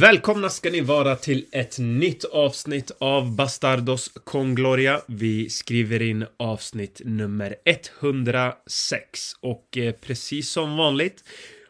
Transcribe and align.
Välkomna 0.00 0.48
ska 0.48 0.70
ni 0.70 0.80
vara 0.80 1.16
till 1.16 1.46
ett 1.52 1.78
nytt 1.78 2.24
avsnitt 2.24 2.90
av 2.98 3.36
Bastardos 3.36 4.08
Congloria. 4.24 5.00
Vi 5.06 5.50
skriver 5.50 6.02
in 6.02 6.26
avsnitt 6.36 7.00
nummer 7.04 7.56
106 7.64 9.32
och 9.40 9.78
eh, 9.78 9.92
precis 9.92 10.50
som 10.50 10.76
vanligt 10.76 11.24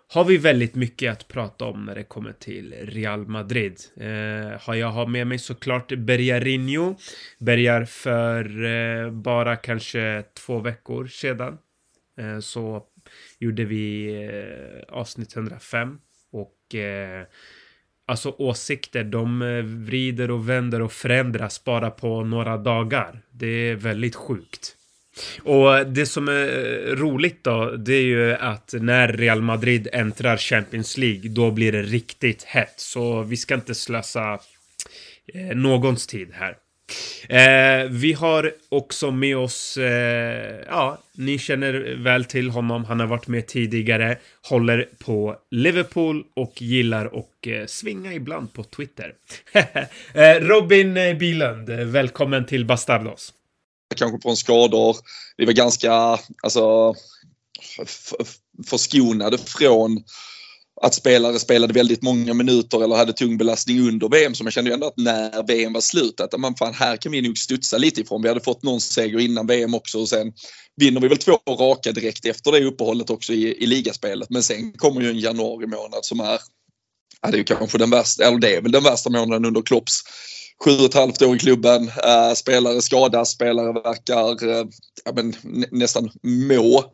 har 0.09 0.25
vi 0.25 0.37
väldigt 0.37 0.75
mycket 0.75 1.13
att 1.13 1.29
prata 1.29 1.65
om 1.65 1.85
när 1.85 1.95
det 1.95 2.05
kommer 2.05 2.33
till 2.33 2.75
Real 2.83 3.27
Madrid. 3.27 3.81
Eh, 3.97 4.77
jag 4.77 4.89
har 4.89 5.07
med 5.07 5.27
mig 5.27 5.39
såklart 5.39 5.89
Bergarinho. 5.89 6.95
Bergar 7.39 7.85
för 7.85 8.65
eh, 8.65 9.11
bara 9.11 9.57
kanske 9.57 10.25
två 10.35 10.59
veckor 10.59 11.07
sedan. 11.07 11.59
Eh, 12.21 12.39
så 12.39 12.83
gjorde 13.39 13.65
vi 13.65 14.15
eh, 14.25 14.95
avsnitt 14.95 15.37
105 15.37 15.99
och 16.33 16.75
eh, 16.75 17.27
Alltså 18.09 18.35
åsikter, 18.39 19.05
de 19.05 19.43
eh, 19.43 19.63
vrider 19.65 20.31
och 20.31 20.49
vänder 20.49 20.83
och 20.83 20.93
förändras 20.93 21.65
bara 21.65 21.91
på 21.91 22.25
några 22.25 22.57
dagar. 22.57 23.21
Det 23.31 23.47
är 23.47 23.75
väldigt 23.75 24.15
sjukt. 24.15 24.77
Och 25.43 25.87
det 25.87 26.07
som 26.07 26.29
är 26.29 26.33
eh, 26.33 26.97
roligt 26.97 27.45
då, 27.45 27.71
det 27.71 27.95
är 27.95 28.03
ju 28.03 28.33
att 28.35 28.75
när 28.81 29.09
Real 29.09 29.43
Madrid 29.43 29.89
äntrar 29.93 30.37
Champions 30.37 30.99
League, 30.99 31.31
då 31.31 31.51
blir 31.51 31.73
det 31.73 31.83
riktigt 31.83 32.43
hett. 32.43 32.75
Så 32.77 33.23
vi 33.23 33.37
ska 33.37 33.55
inte 33.55 33.75
slösa 33.75 34.39
eh, 35.35 35.57
någons 35.57 36.07
tid 36.07 36.29
här. 36.33 36.57
Eh, 37.29 37.85
vi 37.91 38.13
har 38.13 38.53
också 38.69 39.11
med 39.11 39.37
oss, 39.37 39.77
eh, 39.77 40.65
ja, 40.67 40.99
ni 41.15 41.39
känner 41.39 41.97
väl 42.05 42.25
till 42.25 42.51
honom. 42.51 42.85
Han 42.85 43.01
har 43.01 43.07
varit 43.07 43.27
med 43.27 43.47
tidigare, 43.47 44.19
håller 44.43 44.89
på 44.99 45.37
Liverpool 45.51 46.25
och 46.37 46.63
gillar 46.63 47.15
och 47.15 47.49
eh, 47.49 47.67
svinga 47.67 48.13
ibland 48.13 48.53
på 48.53 48.65
Twitter. 48.65 49.15
Eh, 50.15 50.35
Robin 50.41 50.95
Bilund, 51.19 51.71
välkommen 51.71 52.47
till 52.47 52.65
Bastardos. 52.65 53.33
Kanske 53.97 54.23
från 54.23 54.37
skador. 54.37 54.97
Vi 55.37 55.45
var 55.45 55.53
ganska, 55.53 56.19
alltså, 56.43 56.95
förskonade 58.67 59.39
från 59.39 60.05
att 60.83 60.95
spelare 60.95 61.39
spelade 61.39 61.73
väldigt 61.73 62.03
många 62.03 62.35
minuter 62.35 62.85
eller 62.85 62.97
hade 62.97 63.13
tung 63.13 63.39
belastning 63.39 63.89
under 63.89 64.09
VM. 64.09 64.35
Så 64.35 64.45
man 64.45 64.51
kände 64.51 64.71
ju 64.71 64.75
ändå 64.75 64.87
att 64.87 64.97
när 64.97 65.47
VM 65.47 65.73
var 65.73 65.81
slut 65.81 66.21
att 66.21 66.41
man 66.41 66.57
fan 66.57 66.75
här 66.75 66.97
kan 66.97 67.13
vi 67.13 67.23
nog 67.23 67.39
studsa 67.39 67.79
lite 67.79 68.01
ifrån. 68.01 68.23
Vi 68.23 68.29
hade 68.29 68.41
fått 68.41 68.63
någon 68.63 68.81
seger 68.81 69.19
innan 69.19 69.47
VM 69.47 69.75
också 69.75 70.01
och 70.01 70.09
sen 70.09 70.33
vinner 70.77 71.01
vi 71.01 71.09
väl 71.09 71.19
två 71.19 71.39
raka 71.49 71.93
direkt 71.93 72.27
efter 72.27 72.53
det 72.53 72.65
uppehållet 72.65 73.11
också 73.11 73.33
i, 73.33 73.65
i 73.65 73.67
ligaspelet. 73.67 74.31
Men 74.31 74.43
sen 74.43 74.73
kommer 74.73 75.01
ju 75.01 75.11
en 75.11 75.19
januari 75.19 75.67
månad 75.67 76.05
som 76.05 76.21
är, 76.21 76.41
ja, 77.23 77.31
det 77.31 77.37
är 77.37 77.39
ju 77.39 77.45
kanske 77.45 77.79
den 77.79 77.91
värsta, 77.91 78.25
eller 78.25 78.39
det 78.39 78.57
är 78.57 78.61
väl 78.61 78.73
den 78.73 78.85
värsta 78.85 79.11
månaden 79.11 79.45
under 79.45 79.63
Klopps 79.63 80.03
sju 80.65 80.71
och 80.71 80.85
ett 80.85 80.95
halvt 80.95 81.23
år 81.23 81.37
i 81.37 81.39
klubben. 81.39 81.91
Eh, 82.05 82.35
spelare 82.35 82.83
skadas, 82.83 83.31
spelare 83.31 83.73
verkar 83.73 84.49
eh, 84.49 84.65
ja, 85.05 85.13
men, 85.15 85.35
nästan 85.71 86.11
må 86.23 86.93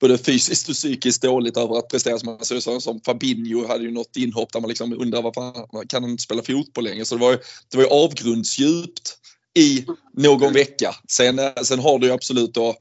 både 0.00 0.18
fysiskt 0.18 0.68
och 0.68 0.74
psykiskt 0.74 1.22
dåligt 1.22 1.56
över 1.56 1.78
att 1.78 1.88
prestera 1.88 2.18
som 2.18 2.38
han 2.66 2.80
som 2.80 3.00
Fabinho 3.00 3.66
hade 3.66 3.84
ju 3.84 3.90
något 3.90 4.16
inhopp 4.16 4.52
där 4.52 4.60
man 4.60 4.68
liksom 4.68 4.92
undrar 4.92 5.22
varför 5.22 5.86
kan 5.88 6.02
han 6.02 6.10
inte 6.10 6.22
spela 6.22 6.42
fotboll 6.42 6.84
längre. 6.84 7.04
Så 7.04 7.14
det 7.14 7.20
var 7.20 7.30
ju, 7.30 7.38
det 7.70 7.76
var 7.76 7.84
ju 7.84 7.90
avgrundsdjupt 7.90 9.16
i 9.58 9.84
någon 10.16 10.52
vecka. 10.52 10.94
Sen, 11.08 11.40
sen 11.62 11.78
har 11.78 11.98
det 11.98 12.06
ju 12.06 12.12
absolut 12.12 12.54
då 12.54 12.76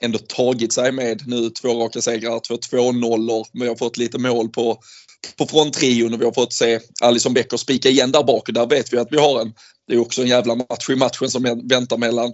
ändå 0.00 0.18
tagit 0.18 0.72
sig 0.72 0.92
med 0.92 1.22
nu 1.26 1.50
två 1.50 1.84
raka 1.84 2.02
segrar, 2.02 2.40
två 2.40 2.54
2-0 2.54 3.44
Vi 3.52 3.68
har 3.68 3.76
fått 3.76 3.96
lite 3.96 4.18
mål 4.18 4.48
på, 4.48 4.78
på 5.38 5.46
fronttrion 5.46 6.14
och 6.14 6.20
vi 6.20 6.24
har 6.24 6.32
fått 6.32 6.52
se 6.52 6.80
Alison 7.00 7.34
Becker 7.34 7.56
spika 7.56 7.88
igen 7.88 8.12
där 8.12 8.22
bak 8.22 8.48
och 8.48 8.54
där 8.54 8.66
vet 8.66 8.92
vi 8.92 8.98
att 8.98 9.08
vi 9.10 9.16
har 9.16 9.40
en 9.40 9.52
det 9.90 9.96
är 9.96 10.00
också 10.00 10.22
en 10.22 10.28
jävla 10.28 10.54
match 10.54 10.90
i 10.90 10.96
matchen 10.96 11.28
som 11.28 11.42
väntar 11.70 11.98
mellan 11.98 12.32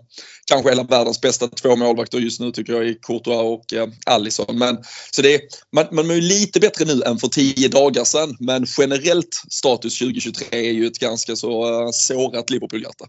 kanske 0.50 0.68
hela 0.70 0.82
världens 0.82 1.20
bästa 1.20 1.48
två 1.48 1.76
målvakter 1.76 2.18
just 2.18 2.40
nu 2.40 2.50
tycker 2.50 2.72
jag 2.72 2.86
i 2.86 2.94
Courtois 2.94 3.42
och 3.42 3.78
eh, 3.78 3.88
Alisson. 4.06 4.58
Men, 4.58 4.76
så 5.10 5.22
det 5.22 5.34
är, 5.34 5.40
man, 5.72 5.84
man 5.92 6.10
är 6.10 6.14
ju 6.14 6.20
lite 6.20 6.60
bättre 6.60 6.84
nu 6.84 7.02
än 7.06 7.18
för 7.18 7.28
tio 7.28 7.68
dagar 7.68 8.04
sedan 8.04 8.36
men 8.40 8.64
generellt 8.78 9.34
status 9.50 9.98
2023 9.98 10.68
är 10.68 10.72
ju 10.72 10.86
ett 10.86 10.98
ganska 10.98 11.36
så 11.36 11.82
uh, 11.82 11.88
sårat 11.92 12.50
Liverpool-hjärta. 12.50 13.04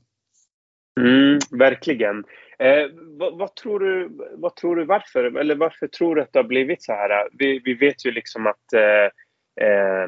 Mm, 1.00 1.40
verkligen. 1.52 2.18
Eh, 2.60 2.86
vad, 3.20 3.38
vad, 3.38 3.56
tror 3.56 3.80
du, 3.80 4.10
vad 4.38 4.56
tror 4.56 4.76
du 4.76 4.86
varför? 4.86 5.40
Eller 5.40 5.56
varför 5.56 5.88
tror 5.88 6.16
du 6.16 6.22
att 6.22 6.34
det 6.34 6.40
har 6.40 6.44
blivit 6.44 6.84
så 6.84 6.92
här? 6.92 7.30
Vi, 7.32 7.62
vi 7.66 7.74
vet 7.74 8.06
ju 8.06 8.12
liksom 8.12 8.48
att 8.48 8.74
eh, 8.74 9.06
eh, 9.68 10.08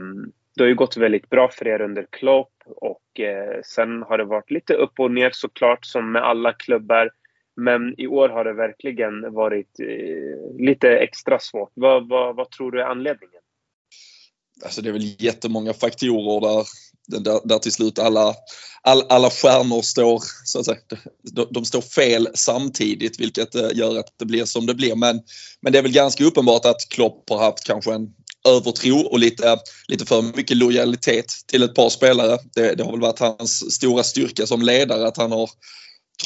det 0.55 0.63
har 0.63 0.67
ju 0.67 0.75
gått 0.75 0.97
väldigt 0.97 1.29
bra 1.29 1.49
för 1.49 1.67
er 1.67 1.81
under 1.81 2.05
Klopp 2.11 2.53
och 2.75 3.19
eh, 3.19 3.61
sen 3.65 4.03
har 4.03 4.17
det 4.17 4.25
varit 4.25 4.51
lite 4.51 4.73
upp 4.73 4.99
och 4.99 5.11
ner 5.11 5.31
såklart 5.33 5.85
som 5.85 6.11
med 6.11 6.23
alla 6.23 6.53
klubbar. 6.53 7.11
Men 7.55 7.99
i 7.99 8.07
år 8.07 8.29
har 8.29 8.45
det 8.45 8.53
verkligen 8.53 9.33
varit 9.33 9.79
eh, 9.79 10.65
lite 10.65 10.89
extra 10.89 11.39
svårt. 11.39 11.71
Vad, 11.73 12.09
vad, 12.09 12.35
vad, 12.35 12.51
tror 12.51 12.71
du 12.71 12.81
är 12.81 12.85
anledningen? 12.85 13.41
Alltså 14.63 14.81
det 14.81 14.89
är 14.89 14.93
väl 14.93 15.15
jättemånga 15.23 15.73
faktorer 15.73 16.65
där, 17.07 17.19
där, 17.19 17.39
där 17.43 17.59
till 17.59 17.71
slut 17.71 17.99
alla, 17.99 18.35
all, 18.81 19.03
alla 19.09 19.29
stjärnor 19.29 19.81
står, 19.81 20.21
så 20.45 20.59
att 20.59 20.65
säga, 20.65 20.77
de, 21.31 21.47
de, 21.51 21.65
står 21.65 21.81
fel 21.81 22.27
samtidigt 22.33 23.19
vilket 23.19 23.55
eh, 23.55 23.69
gör 23.73 23.99
att 23.99 24.13
det 24.17 24.25
blir 24.25 24.45
som 24.45 24.65
det 24.65 24.75
blir. 24.75 24.95
Men, 24.95 25.21
men 25.61 25.73
det 25.73 25.79
är 25.79 25.83
väl 25.83 25.91
ganska 25.91 26.23
uppenbart 26.23 26.65
att 26.65 26.89
Klopp 26.89 27.29
har 27.29 27.37
haft 27.37 27.63
kanske 27.63 27.93
en 27.93 28.13
övertro 28.47 28.99
och 28.99 29.19
lite, 29.19 29.57
lite 29.87 30.05
för 30.05 30.21
mycket 30.21 30.57
lojalitet 30.57 31.33
till 31.47 31.63
ett 31.63 31.75
par 31.75 31.89
spelare. 31.89 32.37
Det, 32.55 32.75
det 32.75 32.83
har 32.83 32.91
väl 32.91 33.01
varit 33.01 33.19
hans 33.19 33.73
stora 33.75 34.03
styrka 34.03 34.47
som 34.47 34.61
ledare 34.61 35.07
att 35.07 35.17
han 35.17 35.31
har 35.31 35.49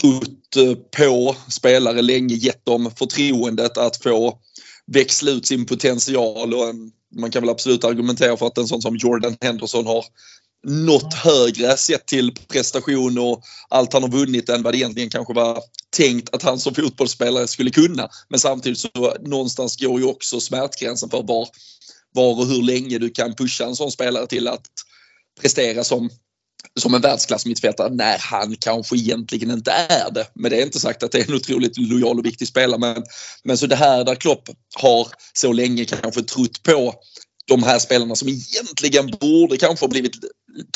trott 0.02 0.56
eh, 0.56 0.76
på 0.98 1.36
spelare 1.50 2.02
länge, 2.02 2.36
gett 2.36 2.66
dem 2.66 2.92
förtroendet 2.96 3.78
att 3.78 4.04
få 4.04 4.40
växla 4.86 5.32
ut 5.32 5.46
sin 5.46 5.66
potential 5.66 6.54
och 6.54 6.70
en, 6.70 6.92
man 7.16 7.32
kan 7.32 7.42
väl 7.42 7.50
absolut 7.50 7.84
argumentera 7.84 8.38
för 8.38 8.48
att 8.48 8.58
en 8.58 8.68
sån 8.68 8.82
som 8.82 8.98
Jordan 8.98 9.38
Henderson 9.42 9.86
har 9.86 10.06
något 10.68 11.14
högre 11.14 11.78
sett 11.78 12.08
till 12.08 12.36
prestation 12.48 13.18
och 13.18 13.44
allt 13.70 13.94
han 13.94 14.04
har 14.04 14.10
vunnit 14.10 14.50
än 14.50 14.64
vad 14.64 14.74
det 14.74 14.78
egentligen 14.78 15.10
kanske 15.10 15.34
var 15.34 15.64
tänkt 15.90 16.36
att 16.36 16.44
han 16.44 16.60
som 16.60 16.76
fotbollsspelare 16.76 17.48
skulle 17.48 17.70
kunna. 17.70 18.10
Men 18.30 18.40
samtidigt 18.40 18.80
så 18.80 19.16
någonstans 19.22 19.78
går 19.78 20.00
ju 20.00 20.06
också 20.06 20.40
smärtgränsen 20.40 21.10
för 21.10 21.24
var 21.24 21.48
var 22.14 22.40
och 22.40 22.48
hur 22.48 22.64
länge 22.64 22.98
du 22.98 23.10
kan 23.10 23.36
pusha 23.36 23.66
en 23.66 23.76
sån 23.76 23.92
spelare 23.92 24.28
till 24.28 24.48
att 24.48 24.66
prestera 25.42 25.84
som 25.84 26.10
som 26.80 26.94
en 26.94 27.02
världsklass 27.02 27.46
mittfältare 27.46 27.90
när 27.90 28.18
han 28.18 28.56
kanske 28.56 28.96
egentligen 28.96 29.52
inte 29.52 29.72
är 29.72 30.12
det. 30.12 30.28
Men 30.34 30.52
det 30.52 30.58
är 30.58 30.66
inte 30.66 30.80
sagt 30.80 31.04
att 31.04 31.12
det 31.12 31.20
är 31.20 31.30
en 31.30 31.36
otroligt 31.36 31.78
lojal 31.78 32.20
och 32.20 32.26
viktig 32.26 32.48
spelare. 32.48 32.80
Men, 32.80 33.04
men 33.44 33.58
så 33.58 33.68
det 33.68 33.76
här 33.76 34.04
där 34.04 34.16
Klopp 34.16 34.50
har 34.76 35.08
så 35.34 35.54
länge 35.54 35.86
kanske 35.86 36.24
trott 36.24 36.64
på 36.64 36.94
de 37.46 37.64
här 37.64 37.80
spelarna 37.80 38.16
som 38.16 38.30
egentligen 38.30 39.12
borde 39.20 39.58
kanske 39.58 39.84
ha 39.84 39.90
blivit 39.90 40.14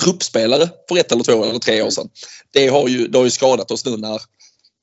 truppspelare 0.02 0.69
för 0.90 0.98
ett 0.98 1.12
eller 1.12 1.24
två 1.24 1.44
eller 1.44 1.59
tre 1.59 1.81
år 1.81 1.90
sedan. 1.90 2.09
Det 2.52 2.68
har 2.68 2.88
ju, 2.88 3.08
det 3.08 3.18
har 3.18 3.25
ju 3.25 3.31
skadat 3.31 3.72
oss 3.72 3.86
nu 3.86 3.98
när 3.98 4.22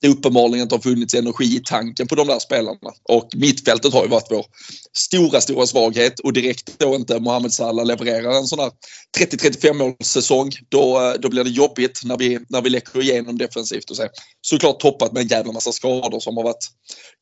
det 0.05 0.11
uppenbarligen 0.11 0.63
inte 0.63 0.75
har 0.75 0.81
funnits 0.81 1.15
energi 1.15 1.45
i 1.45 1.61
tanken 1.65 2.07
på 2.07 2.15
de 2.15 2.27
där 2.27 2.39
spelarna. 2.39 2.91
Och 3.03 3.29
mittfältet 3.37 3.93
har 3.93 4.03
ju 4.03 4.09
varit 4.09 4.27
vår 4.31 4.45
stora, 4.93 5.41
stora 5.41 5.67
svaghet 5.67 6.21
och 6.21 6.33
direkt 6.33 6.79
då 6.79 6.95
inte 6.95 7.21
Mohamed 7.21 7.53
Salah 7.53 7.87
levererar 7.87 8.33
en 8.33 8.47
sån 8.47 8.59
här 8.59 8.71
30-35 9.19 9.73
målssäsong 9.73 10.51
då, 10.69 11.01
eh, 11.01 11.21
då 11.21 11.29
blir 11.29 11.45
det 11.45 11.51
jobbigt 11.51 12.01
när 12.05 12.19
vi, 12.19 12.39
när 12.49 12.63
vi 12.63 12.71
läcker 12.71 13.03
igenom 13.03 13.39
defensivt 13.39 13.91
och 13.91 13.97
så. 13.97 14.09
Såklart 14.41 14.81
toppat 14.81 15.13
med 15.13 15.21
en 15.21 15.29
jävla 15.29 15.53
massa 15.53 15.73
skador 15.73 16.21
som 16.21 16.37
har 16.37 16.45
varit 16.45 16.67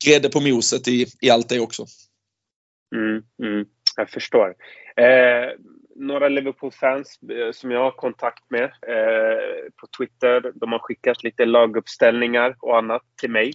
grädde 0.05 0.28
på 0.28 0.40
moset 0.40 0.88
i, 0.88 1.06
i 1.20 1.31
allt 1.31 1.49
det 1.49 1.61
också. 1.61 1.87
Mm, 2.94 3.23
mm, 3.52 3.67
jag 3.96 4.11
förstår. 4.11 4.49
Eh, 4.96 5.49
några 5.96 6.28
Liverpool-fans 6.28 7.20
eh, 7.22 7.52
som 7.52 7.70
jag 7.70 7.80
har 7.80 7.90
kontakt 7.90 8.50
med 8.50 8.64
eh, 8.64 9.70
på 9.76 9.86
Twitter. 9.98 10.52
De 10.54 10.72
har 10.72 10.78
skickat 10.78 11.24
lite 11.24 11.44
laguppställningar 11.44 12.56
och 12.58 12.78
annat 12.78 13.02
till 13.20 13.30
mig. 13.30 13.52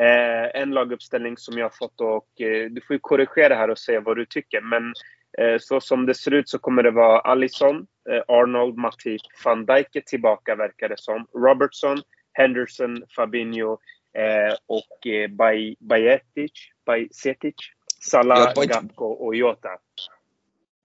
Eh, 0.00 0.60
en 0.62 0.70
laguppställning 0.70 1.36
som 1.36 1.58
jag 1.58 1.64
har 1.64 1.70
fått 1.70 2.00
och 2.00 2.40
eh, 2.40 2.70
du 2.70 2.80
får 2.80 2.98
korrigera 2.98 3.54
här 3.54 3.70
och 3.70 3.78
säga 3.78 4.00
vad 4.00 4.16
du 4.16 4.26
tycker. 4.26 4.60
Men 4.60 4.92
eh, 5.38 5.58
så 5.60 5.80
som 5.80 6.06
det 6.06 6.14
ser 6.14 6.34
ut 6.34 6.48
så 6.48 6.58
kommer 6.58 6.82
det 6.82 6.90
vara 6.90 7.20
Allison, 7.20 7.86
eh, 8.10 8.22
Arnold, 8.28 8.76
Matip, 8.76 9.22
van 9.44 9.66
Dijk 9.66 10.04
tillbaka 10.06 10.54
verkar 10.54 10.88
det 10.88 10.98
som. 11.00 11.26
Robertson, 11.34 11.98
Henderson, 12.32 13.02
Fabinho 13.16 13.78
och 14.66 15.06
eh, 15.06 15.30
Bajetic, 15.80 16.52
Bajetic, 16.86 17.54
Salah, 18.00 18.52
ja, 18.54 18.62
Gakpo 18.62 19.04
och 19.04 19.34
Jota. 19.34 19.68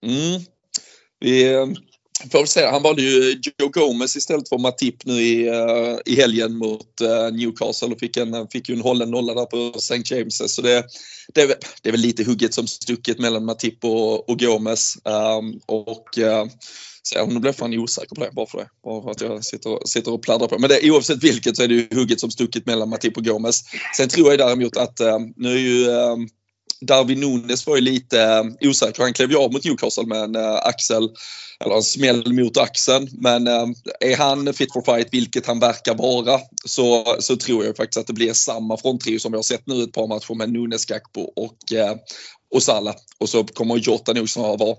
Mm. 0.01 0.41
Vi, 1.21 1.53
eh, 1.53 1.65
Får 2.31 2.39
väl 2.39 2.47
se, 2.47 2.65
han 2.65 2.83
valde 2.83 3.01
ju 3.01 3.41
Joe 3.59 3.69
Gomez 3.69 4.15
istället 4.15 4.49
för 4.49 4.57
Matip 4.57 5.05
nu 5.05 5.13
i, 5.13 5.47
eh, 5.47 5.97
i 6.05 6.15
helgen 6.15 6.57
mot 6.57 7.01
eh, 7.01 7.31
Newcastle 7.31 7.87
och 7.87 7.99
fick, 7.99 8.17
en, 8.17 8.47
fick 8.47 8.69
ju 8.69 8.75
en 8.75 8.81
hållen 8.81 9.11
nolla 9.11 9.33
där 9.33 9.45
på 9.45 9.77
St. 9.77 10.15
James. 10.15 10.55
Så 10.55 10.61
det, 10.61 10.85
det, 11.33 11.41
är, 11.41 11.47
väl, 11.47 11.55
det 11.81 11.89
är 11.89 11.91
väl 11.91 12.01
lite 12.01 12.23
hugget 12.23 12.53
som 12.53 12.67
stucket 12.67 13.19
mellan 13.19 13.45
Matip 13.45 13.83
och, 13.83 14.29
och 14.29 14.39
Gomez. 14.39 14.97
Um, 15.03 15.59
och 15.65 16.17
uh, 16.17 16.45
så 17.03 17.25
nu 17.25 17.39
blev 17.39 17.53
fan 17.53 17.79
osäker 17.79 18.15
på 18.15 18.23
det 18.23 18.31
bara 18.31 18.47
för 18.47 18.57
det. 18.57 18.67
Bara 18.83 19.03
för 19.03 19.11
att 19.11 19.21
jag 19.21 19.45
sitter, 19.45 19.87
sitter 19.87 20.13
och 20.13 20.23
pladdrar 20.23 20.47
på. 20.47 20.59
Men 20.59 20.69
det, 20.69 20.91
oavsett 20.91 21.23
vilket 21.23 21.57
så 21.57 21.63
är 21.63 21.67
det 21.67 21.73
ju 21.73 21.87
hugget 21.91 22.19
som 22.19 22.31
stucket 22.31 22.65
mellan 22.65 22.89
Matip 22.89 23.17
och 23.17 23.25
Gomez. 23.25 23.63
Sen 23.97 24.09
tror 24.09 24.29
jag 24.29 24.39
däremot 24.39 24.77
att 24.77 24.99
nu 25.35 25.51
är 25.51 25.59
ju 25.59 25.89
ehm, 25.89 26.27
Darwin 26.81 27.19
Nunes 27.19 27.67
var 27.67 27.75
ju 27.75 27.81
lite 27.81 28.21
eh, 28.21 28.69
osäker. 28.69 29.03
Han 29.03 29.13
klev 29.13 29.31
ju 29.31 29.37
av 29.37 29.53
mot 29.53 29.65
Newcastle 29.65 30.05
med 30.05 30.17
en 30.17 30.35
eh, 30.35 30.55
axel, 30.55 31.09
eller 31.63 31.75
en 31.75 31.83
smäll 31.83 32.33
mot 32.33 32.57
axeln. 32.57 33.09
Men 33.11 33.47
eh, 33.47 33.67
är 33.99 34.17
han 34.17 34.53
fit 34.53 34.73
for 34.73 34.81
fight, 34.81 35.07
vilket 35.11 35.45
han 35.45 35.59
verkar 35.59 35.95
vara, 35.95 36.39
så, 36.65 37.15
så 37.19 37.37
tror 37.37 37.65
jag 37.65 37.77
faktiskt 37.77 37.97
att 37.97 38.07
det 38.07 38.13
blir 38.13 38.33
samma 38.33 38.77
fronttrio 38.77 39.19
som 39.19 39.31
vi 39.31 39.37
har 39.37 39.43
sett 39.43 39.67
nu 39.67 39.83
ett 39.83 39.93
par 39.93 40.07
matcher 40.07 40.33
med 40.33 40.49
Nunes, 40.49 40.85
Gakpo 40.85 41.21
och, 41.21 41.57
och 42.53 42.63
Salah. 42.63 42.95
Och 43.19 43.29
så 43.29 43.43
kommer 43.43 43.77
Jota 43.77 44.13
nog 44.13 44.29
snarare 44.29 44.57
vara 44.57 44.75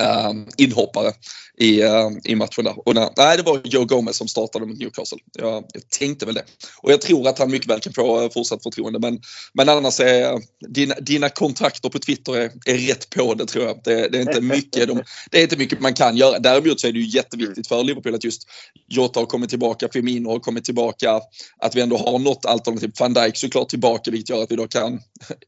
uh, 0.00 0.42
inhoppare 0.56 1.12
i, 1.58 1.82
uh, 1.82 2.10
i 2.24 2.34
matchen 2.34 2.64
där. 2.64 2.88
Och 2.88 2.94
nej, 2.94 3.36
det 3.36 3.42
var 3.42 3.60
Joe 3.64 3.84
Gomez 3.84 4.16
som 4.16 4.28
startade 4.28 4.66
mot 4.66 4.78
Newcastle. 4.78 5.18
Jag, 5.38 5.64
jag, 5.72 5.88
tänkte 5.88 6.26
väl 6.26 6.34
det. 6.34 6.44
Och 6.82 6.92
jag 6.92 7.00
tror 7.00 7.28
att 7.28 7.38
han 7.38 7.50
mycket 7.50 7.70
väl 7.70 7.80
kan 7.80 7.92
få 7.92 8.22
uh, 8.22 8.30
fortsatt 8.30 8.62
förtroende. 8.62 8.98
Men, 8.98 9.20
men 9.54 9.68
annars 9.68 10.00
är 10.00 10.40
dina, 10.68 10.94
dina 10.94 11.28
kontakter 11.28 11.88
på 11.88 11.98
Twitter 11.98 12.36
är, 12.36 12.50
är 12.66 12.78
rätt 12.78 13.10
på 13.10 13.34
det 13.34 13.46
tror 13.46 13.64
jag. 13.64 13.80
Det, 13.84 14.08
det, 14.08 14.18
är 14.18 14.22
inte 14.22 14.40
mycket 14.40 14.88
de, 14.88 15.02
det 15.30 15.38
är 15.38 15.42
inte 15.42 15.56
mycket 15.56 15.80
man 15.80 15.94
kan 15.94 16.16
göra. 16.16 16.38
Däremot 16.38 16.80
så 16.80 16.86
är 16.86 16.92
det 16.92 16.98
ju 16.98 17.06
jätteviktigt 17.06 17.66
för 17.66 17.84
Liverpool 17.84 18.14
att 18.14 18.24
just 18.24 18.48
Jota 18.88 19.20
har 19.20 19.26
kommit 19.26 19.50
tillbaka, 19.50 19.88
Firmino 19.92 20.28
har 20.28 20.38
kommit 20.38 20.64
tillbaka. 20.64 21.20
Att 21.58 21.74
vi 21.74 21.80
ändå 21.80 21.96
har 21.96 22.18
något 22.18 22.46
alternativ. 22.46 22.92
Van 23.00 23.14
Dijk 23.14 23.36
såklart 23.36 23.68
tillbaka 23.68 24.10
vilket 24.10 24.28
gör 24.28 24.42
att 24.42 24.50
vi 24.50 24.56
då 24.56 24.68
kan 24.68 25.00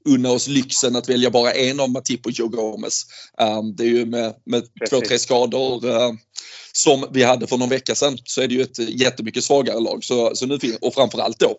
unna 0.08 0.30
oss 0.30 0.48
lyxen 0.48 0.96
att 0.96 1.08
välja 1.08 1.30
bara 1.30 1.52
en 1.52 1.80
av 1.80 1.90
Matip 1.90 2.26
och 2.26 2.32
Joe 2.32 2.48
Gomez. 2.48 3.02
Um, 3.40 3.76
det 3.76 3.84
är 3.84 3.88
ju 3.88 4.06
med 4.06 4.33
med 4.44 4.64
två, 4.90 5.00
tre 5.00 5.18
skador 5.18 5.88
eh, 5.88 6.12
som 6.72 7.06
vi 7.10 7.22
hade 7.22 7.46
för 7.46 7.56
någon 7.56 7.68
vecka 7.68 7.94
sedan 7.94 8.18
så 8.24 8.42
är 8.42 8.48
det 8.48 8.54
ju 8.54 8.62
ett 8.62 8.78
jättemycket 8.78 9.44
svagare 9.44 9.80
lag. 9.80 10.04
Så, 10.04 10.34
så 10.34 10.46
nu, 10.46 10.58
och 10.80 10.94
framförallt 10.94 11.38
då 11.38 11.56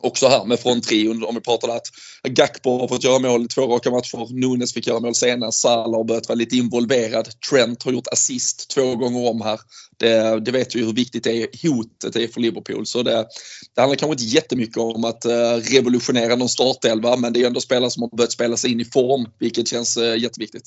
också 0.00 0.28
här 0.28 0.44
med 0.44 0.60
fronttrion 0.60 1.24
om 1.24 1.34
vi 1.34 1.40
pratar 1.40 1.68
att 1.68 1.86
Gakpo 2.28 2.78
har 2.78 2.88
fått 2.88 3.04
göra 3.04 3.18
mål 3.18 3.44
i 3.44 3.48
två 3.48 3.66
raka 3.66 3.90
matcher. 3.90 4.34
Nunes 4.34 4.74
fick 4.74 4.86
göra 4.86 5.00
mål 5.00 5.14
senast. 5.14 5.60
Salah 5.60 5.96
har 5.96 6.04
börjat 6.04 6.28
vara 6.28 6.36
lite 6.36 6.56
involverad. 6.56 7.28
Trent 7.50 7.82
har 7.82 7.92
gjort 7.92 8.08
assist 8.12 8.70
två 8.70 8.96
gånger 8.96 9.30
om 9.30 9.40
här. 9.40 9.60
Det, 9.96 10.40
det 10.40 10.50
vet 10.50 10.74
ju 10.74 10.84
hur 10.84 10.92
viktigt 10.92 11.24
det 11.24 11.42
är, 11.42 11.68
hotet 11.68 12.16
är 12.16 12.28
för 12.28 12.40
Liverpool. 12.40 12.86
Så 12.86 13.02
det, 13.02 13.26
det 13.74 13.80
handlar 13.80 13.96
kanske 13.96 14.12
inte 14.12 14.36
jättemycket 14.36 14.76
om 14.76 15.04
att 15.04 15.26
uh, 15.26 15.72
revolutionera 15.72 16.36
någon 16.36 16.48
startelva 16.48 17.16
men 17.16 17.32
det 17.32 17.42
är 17.42 17.46
ändå 17.46 17.60
spelare 17.60 17.90
som 17.90 18.02
har 18.02 18.16
börjat 18.16 18.32
spela 18.32 18.56
sig 18.56 18.72
in 18.72 18.80
i 18.80 18.84
form 18.84 19.28
vilket 19.38 19.68
känns 19.68 19.96
uh, 19.96 20.18
jätteviktigt. 20.18 20.64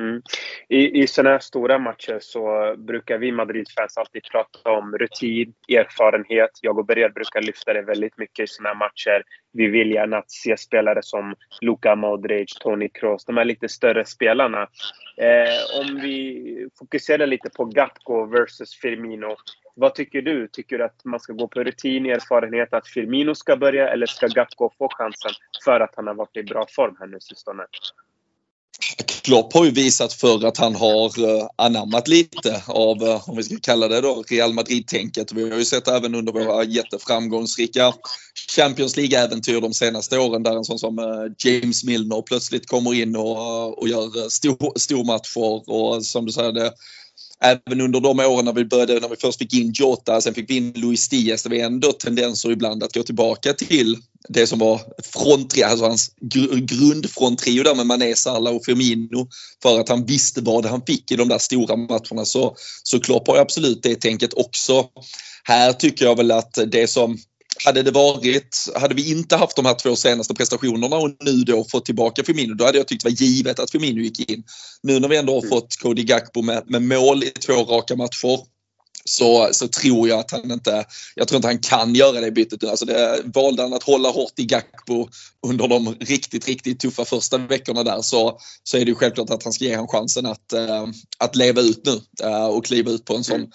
Mm. 0.00 0.22
I, 0.68 1.02
I 1.02 1.06
sådana 1.06 1.30
här 1.30 1.38
stora 1.38 1.78
matcher 1.78 2.18
så 2.20 2.74
brukar 2.78 3.18
vi 3.18 3.32
Madrid-fans 3.32 3.96
alltid 3.96 4.22
prata 4.32 4.70
om 4.70 4.98
rutin, 4.98 5.54
erfarenhet. 5.68 6.50
Jag 6.62 6.78
och 6.78 6.86
Berger 6.86 7.08
brukar 7.08 7.42
lyfta 7.42 7.72
det 7.72 7.82
väldigt 7.82 8.18
mycket 8.18 8.44
i 8.44 8.46
sådana 8.46 8.68
här 8.68 8.78
matcher. 8.78 9.22
Vi 9.52 9.66
vill 9.66 9.90
gärna 9.90 10.22
se 10.26 10.56
spelare 10.56 11.02
som 11.02 11.34
Luka 11.60 11.96
Modric, 11.96 12.54
Toni 12.54 12.88
Kroos, 12.88 13.24
de 13.24 13.36
här 13.36 13.44
lite 13.44 13.68
större 13.68 14.04
spelarna. 14.04 14.68
Eh, 15.16 15.80
om 15.80 16.00
vi 16.00 16.68
fokuserar 16.78 17.26
lite 17.26 17.50
på 17.50 17.64
Gatko 17.64 18.26
versus 18.26 18.74
Firmino. 18.74 19.36
Vad 19.74 19.94
tycker 19.94 20.22
du? 20.22 20.48
Tycker 20.48 20.78
du 20.78 20.84
att 20.84 21.04
man 21.04 21.20
ska 21.20 21.32
gå 21.32 21.48
på 21.48 21.64
rutin, 21.64 22.06
erfarenhet, 22.06 22.72
att 22.74 22.88
Firmino 22.88 23.34
ska 23.34 23.56
börja 23.56 23.88
eller 23.88 24.06
ska 24.06 24.26
Gatko 24.26 24.70
få 24.78 24.88
chansen 24.92 25.32
för 25.64 25.80
att 25.80 25.96
han 25.96 26.06
har 26.06 26.14
varit 26.14 26.36
i 26.36 26.42
bra 26.42 26.66
form 26.68 26.96
här 27.00 27.06
nu 27.06 27.20
sistone? 27.20 27.62
Klopp 29.22 29.52
har 29.52 29.64
ju 29.64 29.70
visat 29.70 30.12
för 30.12 30.46
att 30.46 30.56
han 30.56 30.74
har 30.74 31.38
eh, 31.38 31.46
anammat 31.56 32.08
lite 32.08 32.62
av, 32.66 33.02
eh, 33.02 33.28
om 33.28 33.36
vi 33.36 33.42
ska 33.42 33.56
kalla 33.62 33.88
det 33.88 34.00
då, 34.00 34.24
Real 34.28 34.52
Madrid-tänket. 34.52 35.32
Vi 35.32 35.50
har 35.50 35.58
ju 35.58 35.64
sett 35.64 35.88
även 35.88 36.14
under 36.14 36.32
våra 36.32 36.64
jätteframgångsrika 36.64 37.92
Champions 38.56 38.96
League-äventyr 38.96 39.60
de 39.60 39.74
senaste 39.74 40.18
åren 40.18 40.42
där 40.42 40.56
en 40.56 40.64
sån 40.64 40.78
som 40.78 40.98
eh, 40.98 41.04
James 41.38 41.84
Milner 41.84 42.22
plötsligt 42.22 42.68
kommer 42.68 42.94
in 42.94 43.16
och, 43.16 43.78
och 43.78 43.88
gör 43.88 44.28
stor, 44.28 44.78
stormatcher 44.78 45.70
och 45.70 46.04
som 46.04 46.26
du 46.26 46.32
säger 46.32 46.52
det 46.52 46.72
även 47.40 47.80
under 47.80 48.00
de 48.00 48.20
åren 48.20 48.44
när 48.44 48.52
vi 48.52 48.64
började, 48.64 49.00
när 49.00 49.08
vi 49.08 49.16
först 49.16 49.38
fick 49.38 49.54
in 49.54 49.72
Jota, 49.74 50.20
sen 50.20 50.34
fick 50.34 50.50
vi 50.50 50.56
in 50.56 50.72
Luis 50.76 51.08
Diaz, 51.08 51.42
det 51.42 51.48
var 51.48 51.56
ändå 51.56 51.92
tendenser 51.92 52.50
ibland 52.50 52.82
att 52.82 52.94
gå 52.94 53.02
tillbaka 53.02 53.52
till 53.52 53.96
det 54.28 54.46
som 54.46 54.58
var 54.58 54.80
fronttrio, 55.02 55.64
alltså 55.64 55.84
hans 55.84 56.14
gr 56.20 56.56
grundfronttrio 56.56 57.62
där 57.62 57.74
med 57.74 57.86
Mané, 57.86 58.14
Salah 58.16 58.54
och 58.54 58.64
Firmino. 58.64 59.28
För 59.62 59.80
att 59.80 59.88
han 59.88 60.06
visste 60.06 60.40
vad 60.40 60.66
han 60.66 60.82
fick 60.86 61.10
i 61.10 61.16
de 61.16 61.28
där 61.28 61.38
stora 61.38 61.76
matcherna. 61.76 62.24
Så, 62.24 62.56
så 62.82 63.00
Klopp 63.00 63.28
har 63.28 63.36
absolut 63.36 63.82
det 63.82 64.00
tänket 64.00 64.34
också. 64.34 64.86
Här 65.44 65.72
tycker 65.72 66.04
jag 66.04 66.16
väl 66.16 66.30
att 66.30 66.58
det 66.66 66.86
som 66.86 67.18
hade 67.64 67.82
det 67.82 67.90
varit, 67.90 68.68
hade 68.74 68.94
vi 68.94 69.10
inte 69.10 69.36
haft 69.36 69.56
de 69.56 69.66
här 69.66 69.74
två 69.74 69.96
senaste 69.96 70.34
prestationerna 70.34 70.96
och 70.96 71.10
nu 71.20 71.32
då 71.32 71.64
fått 71.64 71.84
tillbaka 71.84 72.24
Firmino, 72.24 72.54
då 72.54 72.64
hade 72.64 72.78
jag 72.78 72.88
tyckt 72.88 73.04
det 73.04 73.10
var 73.10 73.16
givet 73.16 73.58
att 73.58 73.70
Firmino 73.70 74.00
gick 74.00 74.30
in. 74.30 74.44
Nu 74.82 75.00
när 75.00 75.08
vi 75.08 75.16
ändå 75.16 75.32
har 75.32 75.40
mm. 75.40 75.50
fått 75.50 75.76
Cody 75.76 76.02
Gakpo 76.02 76.42
med, 76.42 76.70
med 76.70 76.82
mål 76.82 77.24
i 77.24 77.30
två 77.30 77.54
raka 77.54 77.96
matcher 77.96 78.40
så, 79.04 79.48
så 79.52 79.68
tror 79.68 80.08
jag 80.08 80.18
att 80.18 80.30
han 80.30 80.50
inte, 80.50 80.84
jag 81.14 81.28
tror 81.28 81.36
inte 81.36 81.48
han 81.48 81.58
kan 81.58 81.94
göra 81.94 82.20
det 82.20 82.30
bytet. 82.30 82.64
Alltså 82.64 82.84
det, 82.84 83.22
valde 83.24 83.62
han 83.62 83.72
att 83.72 83.82
hålla 83.82 84.08
hårt 84.08 84.38
i 84.38 84.44
Gakpo 84.44 85.08
under 85.46 85.68
de 85.68 85.94
riktigt, 86.00 86.48
riktigt 86.48 86.80
tuffa 86.80 87.04
första 87.04 87.38
veckorna 87.38 87.82
där 87.82 88.02
så, 88.02 88.38
så 88.64 88.76
är 88.76 88.84
det 88.84 88.88
ju 88.88 88.94
självklart 88.94 89.30
att 89.30 89.42
han 89.44 89.52
ska 89.52 89.64
ge 89.64 89.76
honom 89.76 89.88
chansen 89.88 90.26
att, 90.26 90.52
äh, 90.52 90.86
att 91.18 91.36
leva 91.36 91.60
ut 91.60 91.86
nu 91.86 92.00
äh, 92.28 92.46
och 92.46 92.64
kliva 92.64 92.90
ut 92.90 93.04
på 93.04 93.16
en 93.16 93.24
sån 93.24 93.46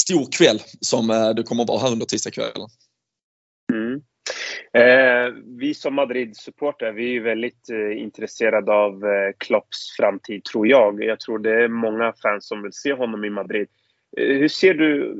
stor 0.00 0.32
kväll 0.32 0.62
som 0.80 1.10
äh, 1.10 1.30
det 1.30 1.42
kommer 1.42 1.62
att 1.62 1.68
vara 1.68 1.80
här 1.80 1.92
under 1.92 2.06
tisdagskvällen. 2.06 2.68
Mm. 3.72 4.02
Eh, 4.72 5.34
vi 5.58 5.74
som 5.74 5.94
Madrid-supporter, 5.94 6.92
vi 6.92 7.16
är 7.16 7.20
väldigt 7.20 7.70
eh, 7.70 8.02
intresserade 8.02 8.72
av 8.72 9.04
eh, 9.04 9.32
Klopps 9.38 9.96
framtid, 9.96 10.44
tror 10.44 10.66
jag. 10.66 11.04
Jag 11.04 11.20
tror 11.20 11.38
det 11.38 11.64
är 11.64 11.68
många 11.68 12.12
fans 12.22 12.48
som 12.48 12.62
vill 12.62 12.72
se 12.72 12.92
honom 12.92 13.24
i 13.24 13.30
Madrid. 13.30 13.68
Eh, 14.16 14.36
hur 14.36 14.48
ser 14.48 14.74
du 14.74 15.14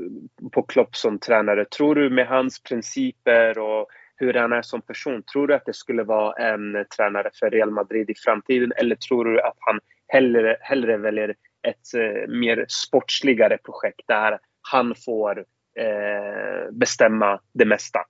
på 0.53 0.63
Klopp 0.63 0.97
som 0.97 1.19
tränare? 1.19 1.65
Tror 1.65 1.95
du 1.95 2.11
med 2.11 2.27
hans 2.27 2.63
principer 2.63 3.59
och 3.59 3.89
hur 4.17 4.35
han 4.35 4.53
är 4.53 4.63
som 4.63 4.83
person, 4.83 5.23
tror 5.23 5.47
du 5.47 5.55
att 5.55 5.67
det 5.67 5.75
skulle 5.75 6.03
vara 6.03 6.51
en 6.51 6.85
tränare 6.97 7.31
för 7.41 7.51
Real 7.51 7.71
Madrid 7.71 8.11
i 8.11 8.15
framtiden 8.15 8.73
eller 8.77 8.97
tror 8.97 9.25
du 9.25 9.41
att 9.41 9.57
han 9.59 9.81
hellre, 10.09 10.57
hellre 10.61 10.97
väljer 10.97 11.35
ett 11.69 11.95
eh, 11.95 12.29
mer 12.29 12.65
sportsligare 12.69 13.59
projekt 13.59 14.03
där 14.07 14.39
han 14.63 14.95
får 15.05 15.39
eh, 15.79 16.71
bestämma 16.73 17.41
det 17.53 17.65
mesta? 17.65 18.01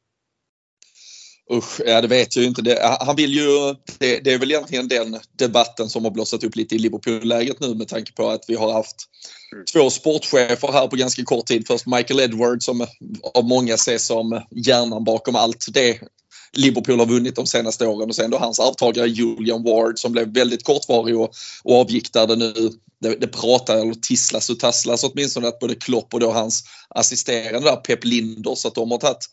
Usch, 1.53 1.81
ja 1.87 2.01
det 2.01 2.09
vet 2.09 2.37
jag 2.37 2.43
ju 2.43 2.49
inte. 2.49 2.63
Det, 2.63 2.99
han 3.01 3.17
vill 3.17 3.35
ju, 3.35 3.75
det, 3.99 4.21
det, 4.21 4.33
är 4.33 4.39
väl 4.39 4.51
egentligen 4.51 4.89
den 4.89 5.19
debatten 5.39 5.89
som 5.89 6.05
har 6.05 6.11
blossat 6.11 6.45
upp 6.45 6.57
lite 6.57 6.75
i 6.75 6.79
Liverpool-läget 6.79 7.61
nu 7.61 7.75
med 7.75 7.89
tanke 7.89 8.13
på 8.13 8.29
att 8.29 8.45
vi 8.49 8.55
har 8.55 8.73
haft 8.73 8.97
mm. 9.53 9.65
två 9.65 9.91
sportchefer 9.91 10.73
här 10.73 10.87
på 10.87 10.97
ganska 10.97 11.25
kort 11.25 11.47
tid. 11.47 11.67
Först 11.67 11.87
Michael 11.87 12.21
Edwards 12.21 12.65
som 12.65 12.87
av 13.35 13.45
många 13.45 13.75
ses 13.75 14.07
som 14.07 14.41
hjärnan 14.51 15.05
bakom 15.05 15.37
allt 15.37 15.67
det 15.73 16.01
Liverpool 16.53 16.99
har 16.99 17.07
vunnit 17.07 17.37
de 17.37 17.47
senaste 17.47 17.87
åren 17.87 18.09
och 18.09 18.17
sen 18.17 18.31
då 18.31 18.39
hans 18.39 18.61
arvtagare 18.61 19.09
Julian 19.09 19.63
Ward 19.63 19.99
som 19.99 20.13
blev 20.13 20.35
väldigt 20.35 20.65
kortvarig 20.65 21.19
och, 21.19 21.35
och 21.63 21.81
avgick 21.81 22.13
där 22.13 22.27
det 22.27 22.37
nu 22.37 22.71
det, 23.01 23.21
det 23.21 23.27
pratar 23.27 23.77
eller 23.77 23.95
tisslas 23.95 24.51
och 24.51 24.61
tasslas 24.61 25.05
åtminstone 25.05 25.49
att 25.49 25.59
både 25.59 25.75
Klopp 25.75 26.15
och 26.15 26.21
då 26.21 26.31
hans 26.31 26.65
assisterande 26.89 27.71
där 27.71 27.77
Pep 27.77 28.05
Linders 28.05 28.67
att 28.67 28.75
de 28.75 28.91
har 28.91 28.99
tagit 28.99 29.31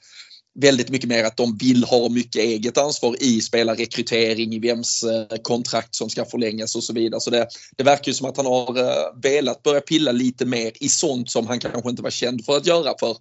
väldigt 0.59 0.89
mycket 0.89 1.09
mer 1.09 1.23
att 1.23 1.37
de 1.37 1.57
vill 1.57 1.83
ha 1.83 2.09
mycket 2.09 2.41
eget 2.41 2.77
ansvar 2.77 3.15
i 3.19 3.41
spelarrekrytering, 3.41 4.53
i 4.53 4.59
vems 4.59 5.03
eh, 5.03 5.37
kontrakt 5.41 5.95
som 5.95 6.09
ska 6.09 6.25
förlängas 6.25 6.75
och 6.75 6.83
så 6.83 6.93
vidare. 6.93 7.21
Så 7.21 7.29
det, 7.29 7.47
det 7.77 7.83
verkar 7.83 8.07
ju 8.07 8.13
som 8.13 8.29
att 8.29 8.37
han 8.37 8.45
har 8.45 8.77
eh, 8.79 9.21
velat 9.23 9.63
börja 9.63 9.81
pilla 9.81 10.11
lite 10.11 10.45
mer 10.45 10.71
i 10.79 10.89
sånt 10.89 11.29
som 11.31 11.47
han 11.47 11.59
kanske 11.59 11.89
inte 11.89 12.03
var 12.03 12.09
känd 12.09 12.45
för 12.45 12.57
att 12.57 12.65
göra 12.65 12.93
för 12.99 13.17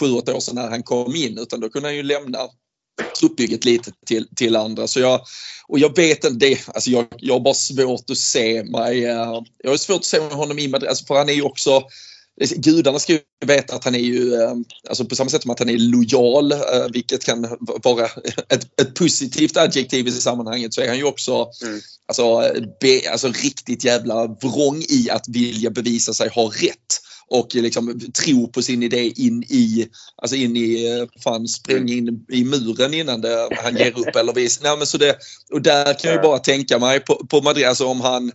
sju, 0.00 0.12
åtta 0.12 0.34
år 0.34 0.40
sedan 0.40 0.54
när 0.54 0.70
han 0.70 0.82
kom 0.82 1.16
in 1.16 1.38
utan 1.38 1.60
då 1.60 1.68
kunde 1.68 1.88
han 1.88 1.96
ju 1.96 2.02
lämna 2.02 2.38
truppbygget 3.20 3.64
lite 3.64 3.92
till, 4.06 4.28
till 4.36 4.56
andra. 4.56 4.86
Så 4.86 5.00
jag, 5.00 5.20
och 5.68 5.78
jag 5.78 5.96
vet 5.96 6.24
inte, 6.24 6.58
alltså 6.66 6.90
jag, 6.90 7.06
jag 7.16 7.34
har 7.34 7.40
bara 7.40 7.54
svårt 7.54 8.10
att 8.10 8.18
se 8.18 8.64
mig, 8.64 9.04
eh, 9.04 9.42
jag 9.62 9.70
har 9.70 9.76
svårt 9.76 9.96
att 9.96 10.04
se 10.04 10.18
honom 10.18 10.58
i 10.58 10.68
Madrid, 10.68 10.88
alltså 10.88 11.04
för 11.04 11.14
han 11.14 11.28
är 11.28 11.32
ju 11.32 11.42
också 11.42 11.82
Gudarna 12.40 12.98
ska 12.98 13.12
ju 13.12 13.18
veta 13.46 13.76
att 13.76 13.84
han 13.84 13.94
är 13.94 13.98
ju, 13.98 14.34
eh, 14.34 14.54
alltså 14.88 15.04
på 15.04 15.16
samma 15.16 15.30
sätt 15.30 15.42
som 15.42 15.50
att 15.50 15.58
han 15.58 15.68
är 15.68 15.78
lojal, 15.78 16.52
eh, 16.52 16.58
vilket 16.92 17.24
kan 17.24 17.56
vara 17.60 18.06
ett, 18.48 18.80
ett 18.80 18.94
positivt 18.94 19.56
adjektiv 19.56 20.08
i 20.08 20.10
sammanhanget, 20.10 20.74
så 20.74 20.80
är 20.80 20.88
han 20.88 20.96
ju 20.96 21.04
också 21.04 21.50
mm. 21.62 21.80
alltså, 22.06 22.52
be, 22.80 23.10
alltså 23.10 23.28
riktigt 23.28 23.84
jävla 23.84 24.26
vrång 24.26 24.82
i 24.88 25.10
att 25.10 25.28
vilja 25.28 25.70
bevisa 25.70 26.14
sig 26.14 26.28
ha 26.28 26.48
rätt. 26.48 27.00
och 27.28 27.54
liksom 27.54 28.00
tro 28.24 28.48
på 28.48 28.62
sin 28.62 28.82
idé 28.82 29.12
in 29.16 29.42
i, 29.42 29.88
alltså 30.16 30.36
in 30.36 30.56
i, 30.56 30.98
eh, 30.98 31.22
fan 31.22 31.48
spräng 31.48 31.88
in 31.88 32.24
i 32.32 32.44
muren 32.44 32.94
innan 32.94 33.20
det, 33.20 33.48
han 33.62 33.76
ger 33.76 33.98
upp 33.98 34.16
eller 34.16 34.32
vis. 34.32 34.60
Nej, 34.62 34.76
men 34.76 34.86
så 34.86 34.98
det, 34.98 35.16
och 35.52 35.62
där 35.62 35.84
kan 35.84 36.10
jag 36.10 36.18
ju 36.18 36.22
bara 36.22 36.38
tänka 36.38 36.78
mig 36.78 37.00
på, 37.00 37.26
på 37.26 37.40
Madrid, 37.42 37.66
alltså 37.66 37.86
om 37.86 38.00
han 38.00 38.32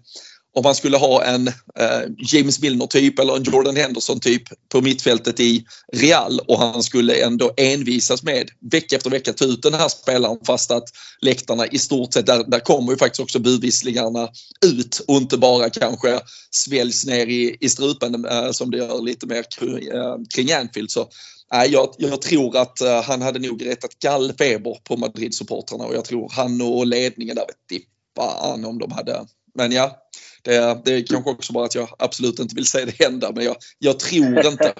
om 0.53 0.63
man 0.63 0.75
skulle 0.75 0.97
ha 0.97 1.23
en 1.23 1.47
eh, 1.47 2.01
James 2.17 2.61
Milner 2.61 2.87
typ 2.87 3.19
eller 3.19 3.35
en 3.35 3.43
Jordan 3.43 3.75
Henderson 3.75 4.19
typ 4.19 4.43
på 4.69 4.81
mittfältet 4.81 5.39
i 5.39 5.65
Real 5.93 6.39
och 6.47 6.59
han 6.59 6.83
skulle 6.83 7.25
ändå 7.25 7.53
envisas 7.57 8.23
med 8.23 8.49
vecka 8.71 8.95
efter 8.95 9.09
vecka 9.09 9.33
ta 9.33 9.45
ut 9.45 9.63
den 9.63 9.73
här 9.73 9.89
spelaren 9.89 10.37
fast 10.45 10.71
att 10.71 10.89
läktarna 11.21 11.67
i 11.67 11.77
stort 11.79 12.13
sett, 12.13 12.25
där, 12.25 12.43
där 12.47 12.59
kommer 12.59 12.91
ju 12.91 12.97
faktiskt 12.97 13.21
också 13.21 13.39
budvisslingarna 13.39 14.29
ut 14.65 15.01
och 15.07 15.15
inte 15.15 15.37
bara 15.37 15.69
kanske 15.69 16.19
sväljs 16.51 17.05
ner 17.05 17.27
i, 17.27 17.57
i 17.59 17.69
strupen 17.69 18.25
eh, 18.25 18.51
som 18.51 18.71
det 18.71 18.77
gör 18.77 19.01
lite 19.01 19.27
mer 19.27 19.45
eh, 19.61 20.17
kring 20.35 20.51
Anfield. 20.51 20.91
Så 20.91 21.09
Nej, 21.53 21.71
jag, 21.71 21.93
jag, 21.97 22.21
tror 22.21 22.57
att 22.57 22.81
uh, 22.81 23.01
han 23.01 23.21
hade 23.21 23.39
nog 23.39 23.65
retat 23.65 23.99
gallfeber 23.99 24.77
på 24.83 24.97
Madrid-supportrarna 24.97 25.83
och 25.83 25.95
jag 25.95 26.05
tror 26.05 26.31
han 26.35 26.61
och 26.61 26.87
ledningen 26.87 27.35
där 27.35 27.45
vet 27.69 27.81
fan 28.15 28.65
om 28.65 28.79
de 28.79 28.91
hade. 28.91 29.25
Men 29.55 29.71
ja, 29.71 30.00
det, 30.41 30.81
det 30.85 30.93
är 30.93 31.05
kanske 31.05 31.29
också 31.29 31.53
bara 31.53 31.65
att 31.65 31.75
jag 31.75 31.89
absolut 31.99 32.39
inte 32.39 32.55
vill 32.55 32.65
se 32.65 32.85
det 32.85 33.03
hända 33.03 33.31
men 33.35 33.45
jag, 33.45 33.55
jag 33.79 33.99
tror 33.99 34.45
inte. 34.47 34.73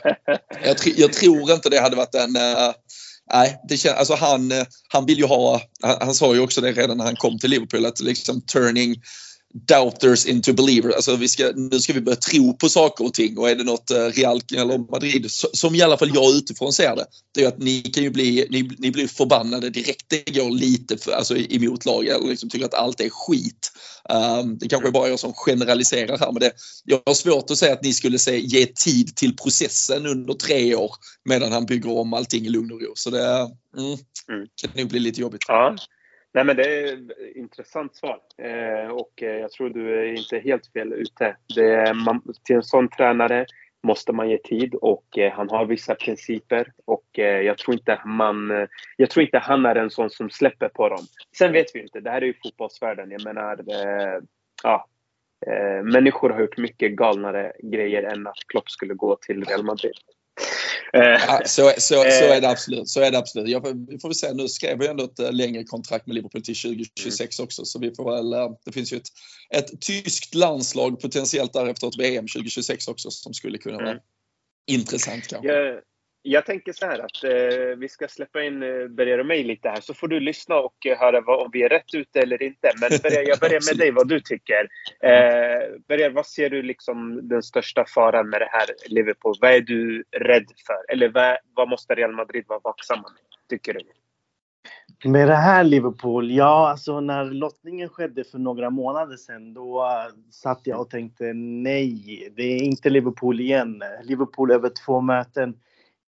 Jag, 0.64 0.78
jag, 0.98 1.14
tror 1.14 1.52
inte 1.52 1.70
det 1.70 1.80
hade 1.80 1.96
varit 1.96 2.16
en 2.16 2.36
uh, 2.36 2.74
Nej, 3.34 3.62
det 3.68 3.78
känns, 3.78 3.98
alltså 3.98 4.16
han, 4.16 4.52
eh, 4.52 4.66
han 4.88 5.06
vill 5.06 5.18
ju 5.18 5.26
ha, 5.26 5.62
han, 5.82 5.98
han, 6.02 6.14
sa 6.14 6.34
ju 6.34 6.40
också 6.40 6.62
det 6.62 6.72
redan 6.72 6.98
när 6.98 7.06
han 7.06 7.16
kom 7.16 7.40
till 7.40 7.50
Liverpool 7.50 7.86
att 7.86 8.00
liksom 8.00 8.42
turning 8.42 8.96
doubters 9.54 10.26
into 10.26 10.54
believers. 10.54 10.96
Alltså 10.96 11.16
vi 11.16 11.28
ska, 11.28 11.52
nu 11.56 11.80
ska 11.80 11.94
vi 11.94 12.02
börja 12.02 12.16
tro 12.16 12.58
på 12.58 12.70
saker 12.70 13.06
och 13.06 13.14
ting 13.14 13.38
och 13.38 13.50
är 13.50 13.56
det 13.56 13.64
något 13.64 13.92
eh, 13.92 14.06
Real 14.06 14.42
eller 14.56 14.92
Madrid 14.92 15.26
som 15.32 15.76
i 15.76 15.82
alla 15.82 15.98
fall 15.98 16.12
jag 16.14 16.36
utifrån 16.36 16.74
ser 16.74 16.96
det. 16.96 17.06
Det 17.34 17.44
är 17.44 17.48
att 17.48 17.60
ni 17.60 17.82
kan 17.82 18.04
ju 18.04 18.10
bli, 18.10 18.48
ni, 18.50 18.70
ni 18.78 18.92
blir 18.92 19.08
förbannade 19.08 19.70
direkt 19.70 20.06
det 20.08 20.36
går 20.36 20.52
lite 20.52 20.98
för, 20.98 21.12
alltså, 21.12 21.38
emot 21.38 21.86
lag 21.86 22.08
eller 22.08 22.28
liksom 22.28 22.50
tycker 22.50 22.66
att 22.66 22.74
allt 22.74 23.02
är 23.02 23.10
skit. 23.10 23.72
Um, 24.10 24.58
det 24.58 24.68
kanske 24.68 24.88
är 24.88 24.92
bara 24.92 25.10
jag 25.10 25.20
som 25.20 25.34
generaliserar 25.34 26.18
här 26.18 26.32
men 26.32 26.40
det, 26.40 26.52
jag 26.84 27.02
har 27.06 27.14
svårt 27.14 27.52
att 27.52 27.58
säga 27.58 27.74
att 27.74 27.84
ni 27.84 27.94
skulle 27.94 28.20
se, 28.20 28.40
ge 28.40 28.66
tid 28.66 29.16
till 29.16 29.36
processen 29.36 30.06
under 30.06 30.34
tre 30.34 30.76
år 30.76 30.92
medan 31.30 31.52
han 31.52 31.66
bygger 31.66 31.98
om 31.98 32.14
allting 32.14 32.46
i 32.46 32.50
lugn 32.50 32.72
och 32.72 32.82
ro. 32.82 32.92
Så 32.96 33.10
det 33.10 33.26
mm, 33.78 33.98
mm. 34.30 34.48
kan 34.62 34.72
nog 34.76 34.88
bli 34.88 35.00
lite 35.00 35.22
jobbigt. 35.22 35.42
Ja. 35.48 35.76
Nej, 36.34 36.44
men 36.46 36.56
det 36.56 36.64
är 36.64 36.94
ett 36.94 37.36
intressant 37.36 37.96
svar 37.96 38.20
eh, 38.38 38.88
och 38.88 39.24
eh, 39.24 39.40
jag 39.40 39.52
tror 39.52 39.70
du 39.70 40.00
är 40.00 40.14
inte 40.14 40.40
helt 40.40 40.68
fel 40.74 40.94
ute. 40.94 41.36
Det, 41.56 41.94
man, 41.94 42.34
till 42.44 42.56
en 42.56 42.64
sån 42.64 42.90
tränare 42.90 43.46
måste 43.84 44.14
man 44.14 44.30
ge 44.30 44.38
tid 44.38 44.76
och 44.76 45.18
eh, 45.18 45.34
han 45.34 45.50
har 45.50 45.66
vissa 45.66 45.96
principer 45.96 46.74
och 46.86 47.20
eh, 47.20 47.42
jag 47.42 47.58
tror 47.58 47.74
inte 47.74 48.02
man, 48.06 48.52
eh, 48.52 48.68
jag 48.98 49.10
tror 49.10 49.24
inte 49.24 49.38
han 49.38 49.66
är 49.66 49.76
en 49.76 49.90
sån 49.90 50.10
som 50.10 50.30
släpper 50.30 50.70
på 50.70 50.90
dem. 50.90 51.06
Sen 51.38 51.52
vet 51.52 51.76
vi 51.76 51.82
inte, 51.82 52.00
det 52.00 52.10
här 52.10 52.22
är 52.22 52.26
ju 52.26 52.34
fotbollsvärlden. 52.44 53.12
Jag 53.12 53.24
menar, 53.24 53.58
eh, 53.58 54.22
ja, 54.64 54.88
eh, 55.48 55.84
människor 55.84 56.30
har 56.30 56.42
gjort 56.42 56.58
mycket 56.58 56.92
galnare 56.92 57.54
grejer 57.64 58.04
än 58.04 58.28
att 58.28 58.48
Klopp 58.48 58.70
skulle 58.70 58.94
gå 58.94 59.16
till 59.16 59.44
Real 59.44 59.64
Madrid. 59.64 59.96
Ja, 60.94 61.42
så, 61.46 61.72
så, 61.78 61.96
så 61.96 62.26
är 62.26 62.42
det 62.42 62.50
absolut. 62.50 62.90
Så 62.90 63.02
är 63.02 63.12
det 63.12 63.18
absolut. 63.18 63.50
Jag, 63.50 63.88
vi 63.90 64.00
får 64.00 64.10
väl 64.10 64.16
se, 64.16 64.34
nu 64.34 64.48
skrev 64.48 64.82
jag 64.82 64.92
ändå 64.92 65.04
ett 65.04 65.20
eh, 65.20 65.32
längre 65.32 65.64
kontrakt 65.64 66.08
med 66.08 66.16
Liverpool 66.16 66.42
till 66.42 66.56
2026 66.56 67.40
mm. 67.40 67.46
också. 67.46 67.66
Så 67.66 67.80
vi 67.80 67.96
får 67.96 68.12
väl, 68.12 68.34
eh, 68.34 68.50
det 68.66 68.72
finns 68.72 68.94
ju 68.94 68.98
ett, 68.98 69.08
ett 69.56 69.82
tyskt 69.82 70.36
landslag 70.36 71.00
potentiellt 71.00 71.54
därefter 71.54 71.88
ett 71.88 72.00
VM 72.00 72.28
2026 72.28 72.88
också 72.88 73.12
som 73.12 73.34
skulle 73.34 73.58
kunna 73.58 73.78
vara 73.78 73.90
mm. 73.90 74.04
intressant 74.68 75.28
kanske. 75.28 75.48
Jag, 75.48 75.80
jag 76.24 76.46
tänker 76.46 76.74
så 76.74 76.86
här 76.86 77.00
att 77.00 77.24
eh, 77.24 77.78
vi 77.78 77.90
ska 77.90 78.08
släppa 78.08 78.44
in 78.44 78.64
eh, 78.64 78.88
Berger 78.88 79.20
och 79.20 79.26
mig 79.26 79.44
lite 79.44 79.70
här 79.70 79.82
så 79.82 79.94
får 79.94 80.08
du 80.08 80.20
lyssna 80.20 80.56
och 80.56 80.86
eh, 80.86 80.98
höra 80.98 81.22
vad, 81.22 81.46
om 81.46 81.50
vi 81.54 81.64
är 81.64 81.70
rätt 81.70 81.94
ute 81.94 82.20
eller 82.20 82.44
inte. 82.44 82.72
Men 82.82 82.90
Berger, 83.04 83.28
jag 83.28 83.40
börjar 83.40 83.72
med 83.72 83.78
dig 83.84 83.92
vad 83.92 84.08
du 84.08 84.20
tycker. 84.20 84.70
Eh, 85.04 85.80
Berger, 85.88 86.10
vad 86.10 86.26
ser 86.26 86.50
du 86.50 86.62
liksom 86.62 87.28
den 87.28 87.44
största 87.44 87.86
faran 87.86 88.30
med 88.30 88.42
det 88.42 88.50
här 88.52 88.66
Liverpool? 88.88 89.36
Vad 89.42 89.52
är 89.52 89.62
du 89.62 90.04
rädd 90.12 90.46
för? 90.68 90.94
Eller 90.94 91.10
vad, 91.10 91.38
vad 91.56 91.70
måste 91.70 91.96
Real 91.96 92.12
Madrid 92.12 92.44
vara 92.48 92.60
vaksamma 92.64 93.10
med, 93.10 93.50
tycker 93.50 93.74
du? 93.74 93.80
Med 95.10 95.28
det 95.28 95.36
här 95.36 95.64
Liverpool, 95.64 96.32
ja 96.32 96.70
alltså 96.70 97.00
när 97.00 97.26
lottningen 97.26 97.90
skedde 97.90 98.24
för 98.24 98.40
några 98.40 98.70
månader 98.70 99.18
sedan 99.18 99.54
då 99.54 99.88
satt 100.32 100.62
jag 100.64 100.82
och 100.82 100.90
tänkte 100.90 101.34
nej, 101.34 102.30
det 102.36 102.44
är 102.44 102.64
inte 102.64 102.90
Liverpool 102.90 103.40
igen. 103.40 103.84
Liverpool 104.04 104.52
över 104.52 104.72
två 104.86 105.02
möten 105.02 105.56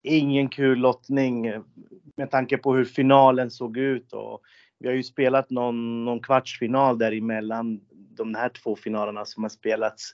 ingen 0.03 0.49
kul 0.49 0.79
lottning 0.79 1.53
med 2.17 2.31
tanke 2.31 2.57
på 2.57 2.75
hur 2.75 2.85
finalen 2.85 3.51
såg 3.51 3.77
ut. 3.77 4.13
Och 4.13 4.41
vi 4.79 4.87
har 4.87 4.95
ju 4.95 5.03
spelat 5.03 5.49
någon, 5.49 6.05
någon 6.05 6.19
kvartsfinal 6.19 6.97
däremellan 6.97 7.81
de 8.17 8.35
här 8.35 8.49
två 8.49 8.75
finalerna 8.75 9.25
som 9.25 9.43
har 9.43 9.49
spelats 9.49 10.13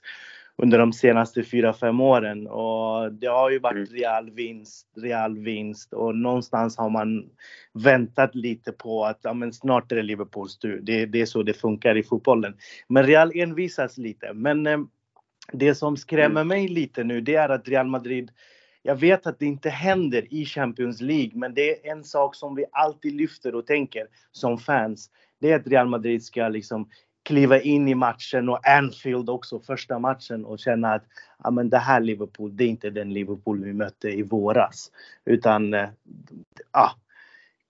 under 0.62 0.78
de 0.78 0.92
senaste 0.92 1.44
fyra 1.44 1.72
fem 1.72 2.00
åren. 2.00 2.46
Och 2.46 3.12
det 3.12 3.26
har 3.26 3.50
ju 3.50 3.58
varit 3.58 3.88
mm. 3.88 4.00
real 4.00 4.30
vinst, 4.30 4.86
real 4.96 5.38
vinst 5.38 5.92
och 5.92 6.16
någonstans 6.16 6.76
har 6.76 6.90
man 6.90 7.30
väntat 7.72 8.34
lite 8.34 8.72
på 8.72 9.04
att 9.04 9.18
ja, 9.22 9.34
men 9.34 9.52
snart 9.52 9.92
är 9.92 9.96
det 9.96 10.02
Liverpools 10.02 10.58
tur. 10.58 10.80
Det, 10.82 11.06
det 11.06 11.20
är 11.20 11.26
så 11.26 11.42
det 11.42 11.54
funkar 11.54 11.96
i 11.96 12.02
fotbollen. 12.02 12.56
Men 12.88 13.06
Real 13.06 13.32
envisas 13.34 13.98
lite. 13.98 14.32
Men 14.34 14.66
eh, 14.66 14.78
det 15.52 15.74
som 15.74 15.96
skrämmer 15.96 16.40
mm. 16.40 16.48
mig 16.48 16.68
lite 16.68 17.04
nu 17.04 17.20
det 17.20 17.34
är 17.34 17.48
att 17.48 17.68
Real 17.68 17.86
Madrid 17.86 18.30
jag 18.82 18.96
vet 18.96 19.26
att 19.26 19.38
det 19.38 19.46
inte 19.46 19.70
händer 19.70 20.34
i 20.34 20.44
Champions 20.44 21.00
League, 21.00 21.32
men 21.34 21.54
det 21.54 21.86
är 21.86 21.92
en 21.92 22.04
sak 22.04 22.34
som 22.34 22.54
vi 22.54 22.64
alltid 22.72 23.12
lyfter 23.14 23.54
och 23.54 23.66
tänker 23.66 24.06
som 24.32 24.58
fans. 24.58 25.10
Det 25.40 25.52
är 25.52 25.56
att 25.56 25.66
Real 25.66 25.88
Madrid 25.88 26.24
ska 26.24 26.48
liksom 26.48 26.88
kliva 27.22 27.60
in 27.60 27.88
i 27.88 27.94
matchen 27.94 28.48
och 28.48 28.68
Anfield 28.68 29.30
också, 29.30 29.60
första 29.60 29.98
matchen 29.98 30.44
och 30.44 30.58
känna 30.58 30.92
att 30.92 31.04
ja, 31.44 31.50
men 31.50 31.70
det 31.70 31.78
här 31.78 32.00
Liverpool, 32.00 32.56
det 32.56 32.64
är 32.64 32.68
inte 32.68 32.90
den 32.90 33.12
Liverpool 33.12 33.64
vi 33.64 33.72
mötte 33.72 34.08
i 34.08 34.22
våras. 34.22 34.90
Utan 35.24 35.74
eh, 35.74 35.88
ja, 36.72 36.92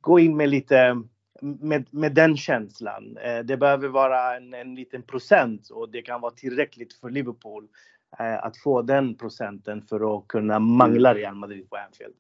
gå 0.01 0.19
in 0.19 0.37
med 0.37 0.49
lite 0.49 1.03
med, 1.43 1.87
med 1.91 2.15
den 2.15 2.37
känslan. 2.37 3.17
Eh, 3.17 3.39
det 3.39 3.57
behöver 3.57 3.89
vara 3.89 4.37
en, 4.37 4.55
en 4.55 4.75
liten 4.75 5.03
procent 5.03 5.71
och 5.71 5.91
det 5.91 6.03
kan 6.03 6.21
vara 6.21 6.33
tillräckligt 6.33 6.93
för 6.93 7.11
Liverpool 7.11 7.69
att 8.19 8.57
få 8.57 8.83
den 8.83 9.15
procenten 9.15 9.83
för 9.83 10.17
att 10.17 10.29
kunna 10.29 10.59
mangla 10.59 11.15
Real 11.15 11.35
Madrid 11.35 11.71
på 11.71 11.77
Anfield. 11.77 12.15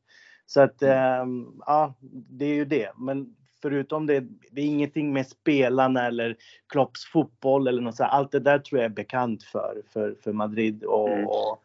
Så 0.46 0.60
att 0.60 0.82
ehm, 0.82 1.46
ja, 1.66 1.94
det 2.10 2.44
är 2.44 2.54
ju 2.54 2.64
det. 2.64 2.92
Men 2.96 3.34
förutom 3.62 4.06
det, 4.06 4.24
det 4.50 4.60
är 4.60 4.66
ingenting 4.66 5.12
med 5.12 5.28
spelarna 5.28 6.06
eller 6.06 6.36
Klopps 6.68 7.04
fotboll 7.12 7.68
eller 7.68 7.82
något 7.82 7.96
så. 7.96 8.04
Allt 8.04 8.32
det 8.32 8.40
där 8.40 8.58
tror 8.58 8.80
jag 8.80 8.90
är 8.90 8.94
bekant 8.94 9.42
för, 9.42 9.82
för, 9.92 10.14
för 10.24 10.32
Madrid 10.32 10.84
och, 10.84 11.08
mm. 11.08 11.26
och, 11.26 11.58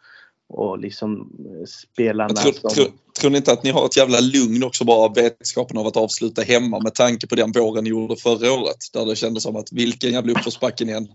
och 0.47 0.79
liksom 0.79 1.31
spelarna. 1.67 2.33
Jag 2.35 2.37
tror, 2.37 2.53
som... 2.53 2.69
tror, 2.69 2.87
tror 3.19 3.31
ni 3.31 3.37
inte 3.37 3.51
att 3.51 3.63
ni 3.63 3.71
har 3.71 3.85
ett 3.85 3.97
jävla 3.97 4.19
lugn 4.19 4.63
också 4.63 4.85
bara 4.85 5.05
av 5.05 5.15
vetskapen 5.15 5.77
av 5.77 5.87
att 5.87 5.97
avsluta 5.97 6.41
hemma 6.41 6.79
med 6.79 6.93
tanke 6.93 7.27
på 7.27 7.35
den 7.35 7.51
våren 7.51 7.83
ni 7.83 7.89
gjorde 7.89 8.15
förra 8.15 8.53
året? 8.53 8.77
Där 8.93 9.05
det 9.05 9.15
kändes 9.15 9.43
som 9.43 9.55
att 9.55 9.71
vilken 9.71 10.11
jävla 10.13 10.31
uppförsbacke 10.31 10.83
igen 10.83 11.07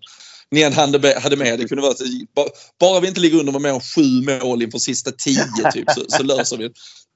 ni 0.50 0.62
än 0.62 0.72
hade 0.72 1.36
med. 1.36 1.58
Det 1.58 1.68
kunde 1.68 1.82
vara 1.82 1.94
bara 2.80 3.00
vi 3.00 3.08
inte 3.08 3.20
ligger 3.20 3.38
under 3.38 3.52
med 3.52 3.62
mer 3.62 3.70
än 3.70 3.80
sju 3.80 4.40
mål 4.42 4.62
inför 4.62 4.78
sista 4.78 5.10
tio 5.10 5.70
typ, 5.72 5.90
så, 5.90 6.04
så 6.08 6.22
löser 6.22 6.56
vi 6.56 6.70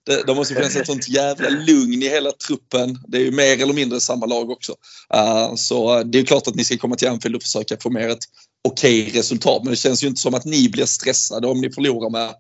det. 0.07 0.27
Det 0.27 0.35
måste 0.35 0.55
finnas 0.55 0.77
ett 0.77 0.87
sånt 0.87 1.09
jävla 1.09 1.49
lugn 1.49 2.03
i 2.03 2.09
hela 2.09 2.33
truppen. 2.33 2.99
Det 3.09 3.19
är 3.19 3.23
ju 3.23 3.31
mer 3.31 3.63
eller 3.63 3.75
mindre 3.75 4.01
samma 4.01 4.27
lag 4.27 4.51
också. 4.51 4.73
Uh, 5.15 5.55
så 5.55 5.99
eh, 5.99 6.05
det 6.05 6.19
är 6.19 6.25
klart 6.25 6.47
att 6.47 6.55
ni 6.55 6.65
ska 6.65 6.77
komma 6.77 6.97
till 6.97 7.09
Anfield 7.09 7.37
och 7.37 7.43
försöka 7.43 7.77
få 7.81 7.91
mer 7.91 8.09
ett 8.09 8.25
okej 8.69 9.07
okay 9.07 9.19
resultat. 9.19 9.63
Men 9.63 9.71
det 9.71 9.77
känns 9.77 10.05
ju 10.05 10.09
inte 10.09 10.21
som 10.21 10.35
att 10.35 10.45
ni 10.45 10.69
blir 10.69 10.85
stressade 10.85 11.47
om 11.47 11.61
ni 11.61 11.73
förlorar 11.73 12.11
med 12.11 12.35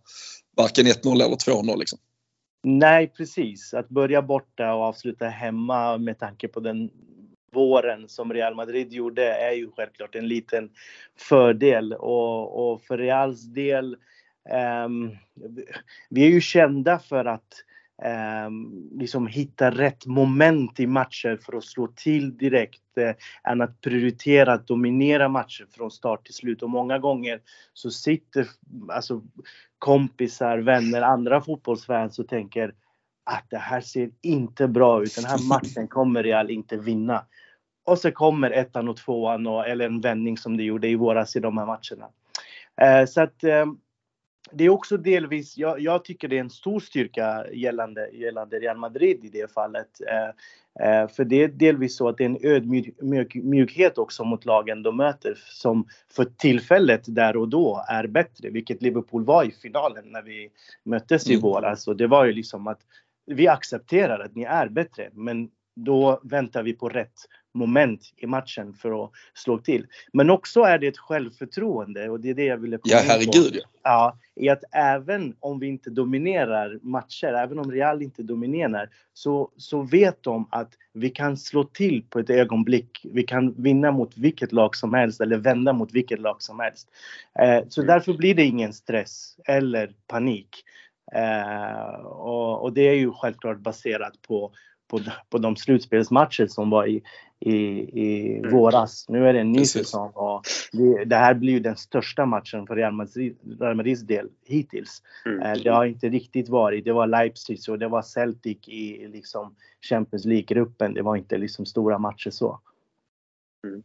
varken 0.57 0.87
1-0 0.87 1.25
eller 1.25 1.37
2-0. 1.37 1.79
Liksom. 1.79 1.99
Nej, 2.65 3.13
precis. 3.17 3.75
Att 3.75 3.89
börja 3.89 4.23
borta 4.23 4.75
och 4.75 4.83
avsluta 4.83 5.29
hemma 5.29 5.99
med 5.99 6.19
tanke 6.19 6.49
på 6.49 6.61
den 6.61 6.91
våren 7.55 8.09
som 8.09 8.33
Real 8.33 8.55
Madrid 8.55 8.93
gjorde 8.93 9.35
är 9.35 9.53
ju 9.53 9.71
självklart 9.77 10.15
en 10.15 10.29
liten 10.29 10.71
fördel 11.19 11.93
och, 11.93 12.73
och 12.73 12.83
för 12.83 12.99
Reals 12.99 13.43
del 13.43 13.97
um, 14.85 15.17
vi 16.11 16.27
är 16.27 16.31
ju 16.31 16.41
kända 16.41 16.99
för 16.99 17.25
att 17.25 17.65
um, 18.47 18.91
liksom 18.93 19.27
hitta 19.27 19.71
rätt 19.71 20.07
moment 20.07 20.81
i 20.81 20.87
matcher 20.87 21.39
för 21.43 21.57
att 21.57 21.65
slå 21.65 21.87
till 21.87 22.37
direkt 22.37 22.99
uh, 22.99 23.13
än 23.53 23.61
att 23.61 23.81
prioritera 23.81 24.53
att 24.53 24.67
dominera 24.67 25.29
matcher 25.29 25.67
från 25.71 25.91
start 25.91 26.25
till 26.25 26.35
slut. 26.35 26.63
Och 26.63 26.71
många 26.71 26.99
gånger 26.99 27.41
så 27.73 27.91
sitter 27.91 28.47
alltså, 28.89 29.23
kompisar, 29.79 30.59
vänner, 30.59 31.03
andra 31.03 31.41
fotbollsfans 31.41 32.19
och 32.19 32.29
tänker 32.29 32.75
att 33.25 33.45
det 33.51 33.59
här 33.59 33.81
ser 33.81 34.11
inte 34.23 34.69
bra 34.69 35.03
ut. 35.03 35.17
Den 35.17 35.25
här 35.25 35.49
matchen 35.49 35.89
kommer 35.89 36.23
Real 36.23 36.51
inte 36.51 36.77
vinna. 36.77 37.25
Och 37.85 37.99
så 37.99 38.13
kommer 38.13 38.51
ettan 38.51 38.89
och 38.89 38.97
tvåan 38.97 39.47
och, 39.47 39.69
eller 39.69 39.87
en 39.87 40.01
vändning 40.01 40.39
som 40.39 40.57
det 40.57 40.63
gjorde 40.63 40.89
i 40.89 40.95
våras 40.95 41.37
i 41.37 41.41
de 41.41 41.59
här 41.59 41.67
matcherna. 41.67 42.09
Eh, 42.81 43.07
så 43.07 43.21
att 43.21 43.45
eh, 43.45 43.67
det 44.53 44.65
är 44.65 44.69
också 44.69 44.97
delvis, 44.97 45.57
jag, 45.57 45.81
jag, 45.81 46.05
tycker 46.05 46.29
det 46.29 46.37
är 46.37 46.41
en 46.41 46.51
stor 46.51 46.81
styrka 46.81 47.47
gällande, 47.53 48.11
gällande 48.13 48.59
Real 48.59 48.77
Madrid 48.77 49.25
i 49.25 49.29
det 49.29 49.53
fallet. 49.53 49.89
Eh, 50.09 50.89
eh, 50.89 51.09
för 51.09 51.25
det 51.25 51.43
är 51.43 51.49
delvis 51.49 51.97
så 51.97 52.09
att 52.09 52.19
det 52.19 52.25
är 52.25 52.29
en 52.29 52.39
ödmjukhet 52.43 53.99
också 53.99 54.25
mot 54.25 54.45
lagen 54.45 54.83
de 54.83 54.97
möter 54.97 55.35
som 55.37 55.87
för 56.13 56.25
tillfället 56.25 57.03
där 57.07 57.37
och 57.37 57.49
då 57.49 57.85
är 57.89 58.07
bättre, 58.07 58.51
vilket 58.51 58.83
Liverpool 58.83 59.25
var 59.25 59.45
i 59.45 59.51
finalen 59.51 60.05
när 60.07 60.23
vi 60.23 60.51
möttes 60.85 61.31
i 61.31 61.35
mm. 61.35 61.43
våras. 61.43 61.89
Och 61.89 61.97
det 61.97 62.07
var 62.07 62.25
ju 62.25 62.33
liksom 62.33 62.67
att 62.67 62.81
vi 63.27 63.49
accepterar 63.49 64.21
att 64.21 64.35
ni 64.35 64.43
är 64.43 64.69
bättre, 64.69 65.11
men 65.13 65.51
då 65.77 66.21
väntar 66.23 66.63
vi 66.63 66.73
på 66.73 66.89
rätt 66.89 67.29
moment 67.55 68.01
i 68.17 68.27
matchen 68.27 68.75
för 68.75 69.05
att 69.05 69.11
slå 69.35 69.59
till. 69.59 69.87
Men 70.13 70.31
också 70.31 70.61
är 70.61 70.79
det 70.79 70.87
ett 70.87 70.99
självförtroende 70.99 72.09
och 72.09 72.21
det 72.21 72.31
är 72.31 72.35
det 72.35 72.45
jag 72.45 72.57
ville 72.57 72.79
komma 72.79 72.95
Ja, 72.95 73.01
herregud. 73.05 73.61
Ja, 73.83 74.19
i 74.35 74.49
att 74.49 74.65
även 74.73 75.37
om 75.41 75.59
vi 75.59 75.67
inte 75.67 75.91
dominerar 75.91 76.79
matcher, 76.83 77.27
även 77.27 77.59
om 77.59 77.73
Real 77.73 78.03
inte 78.03 78.23
dominerar, 78.23 78.91
så, 79.13 79.51
så 79.57 79.83
vet 79.83 80.23
de 80.23 80.49
att 80.51 80.73
vi 80.93 81.11
kan 81.11 81.37
slå 81.37 81.65
till 81.65 82.05
på 82.11 82.19
ett 82.19 82.31
ögonblick. 82.31 83.07
Vi 83.13 83.23
kan 83.23 83.63
vinna 83.63 83.93
mot 83.93 84.17
vilket 84.17 84.53
lag 84.53 84.77
som 84.77 84.95
helst 84.95 85.21
eller 85.21 85.37
vända 85.37 85.73
mot 85.73 85.93
vilket 85.93 86.21
lag 86.21 86.43
som 86.43 86.61
helst. 86.61 86.89
Eh, 87.39 87.69
så 87.69 87.81
mm. 87.81 87.95
därför 87.95 88.13
blir 88.13 88.35
det 88.35 88.45
ingen 88.45 88.73
stress 88.73 89.37
eller 89.45 89.93
panik. 90.07 90.49
Eh, 91.15 92.05
och, 92.05 92.63
och, 92.63 92.73
det 92.73 92.89
är 92.89 92.95
ju 92.95 93.13
självklart 93.13 93.59
baserat 93.59 94.23
på 94.23 94.53
på, 94.89 95.01
på 95.31 95.39
de 95.39 95.57
slutspelsmatcher 95.57 96.47
som 96.47 96.71
var 96.71 96.87
i, 96.87 97.03
i, 97.41 97.57
i 98.03 98.39
mm. 98.39 98.51
våras. 98.51 99.07
Nu 99.09 99.29
är 99.29 99.33
det 99.33 99.41
en 99.41 99.53
ny 99.53 99.59
Precis. 99.59 99.73
säsong 99.73 100.11
och 100.15 100.43
det, 100.73 101.05
det, 101.05 101.17
här 101.17 101.35
blir 101.35 101.53
ju 101.53 101.61
den 101.61 101.77
största 101.77 102.27
matchen 102.27 102.67
för 102.67 102.77
Real, 102.77 102.93
Madrid, 102.93 103.37
Real 103.61 103.75
Madrids 103.75 104.03
del 104.03 104.29
hittills. 104.45 105.03
Mm. 105.27 105.43
Eh, 105.43 105.63
det 105.63 105.71
har 105.71 105.85
inte 105.85 106.09
riktigt 106.09 106.49
varit. 106.49 106.85
Det 106.85 106.93
var 106.93 107.07
Leipzig 107.07 107.59
och 107.69 107.79
det 107.79 107.89
var 107.89 108.03
Celtic 108.03 108.69
i 108.69 109.09
liksom 109.09 109.55
Champions 109.81 110.25
League-gruppen. 110.25 110.95
Det 110.95 111.03
var 111.03 111.17
inte 111.17 111.39
liksom 111.39 111.67
stora 111.67 111.99
matcher 111.99 112.31
så. 112.31 112.61
Mm. 113.67 113.83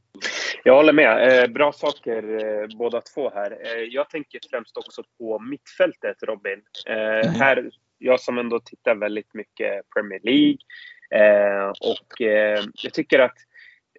Jag 0.64 0.76
håller 0.76 0.94
med. 0.94 1.44
Eh, 1.44 1.48
bra 1.48 1.72
saker 1.72 2.46
eh, 2.46 2.78
båda 2.78 3.02
två 3.02 3.30
här. 3.30 3.52
Eh, 3.52 3.84
jag 3.84 4.10
tänker 4.10 4.40
främst 4.50 4.78
också 4.78 5.04
på 5.18 5.40
mittfältet, 5.40 6.18
Robin. 6.24 6.62
Mm. 6.86 7.34
Här, 7.34 7.72
jag 8.00 8.20
som 8.20 8.38
ändå 8.38 8.60
tittar 8.60 8.96
väldigt 8.96 9.34
mycket 9.34 9.90
Premier 9.94 10.20
League 10.24 10.58
eh, 11.12 11.70
och 11.70 12.22
eh, 12.22 12.64
jag 12.84 12.94
tycker 12.94 13.20
att 13.20 13.38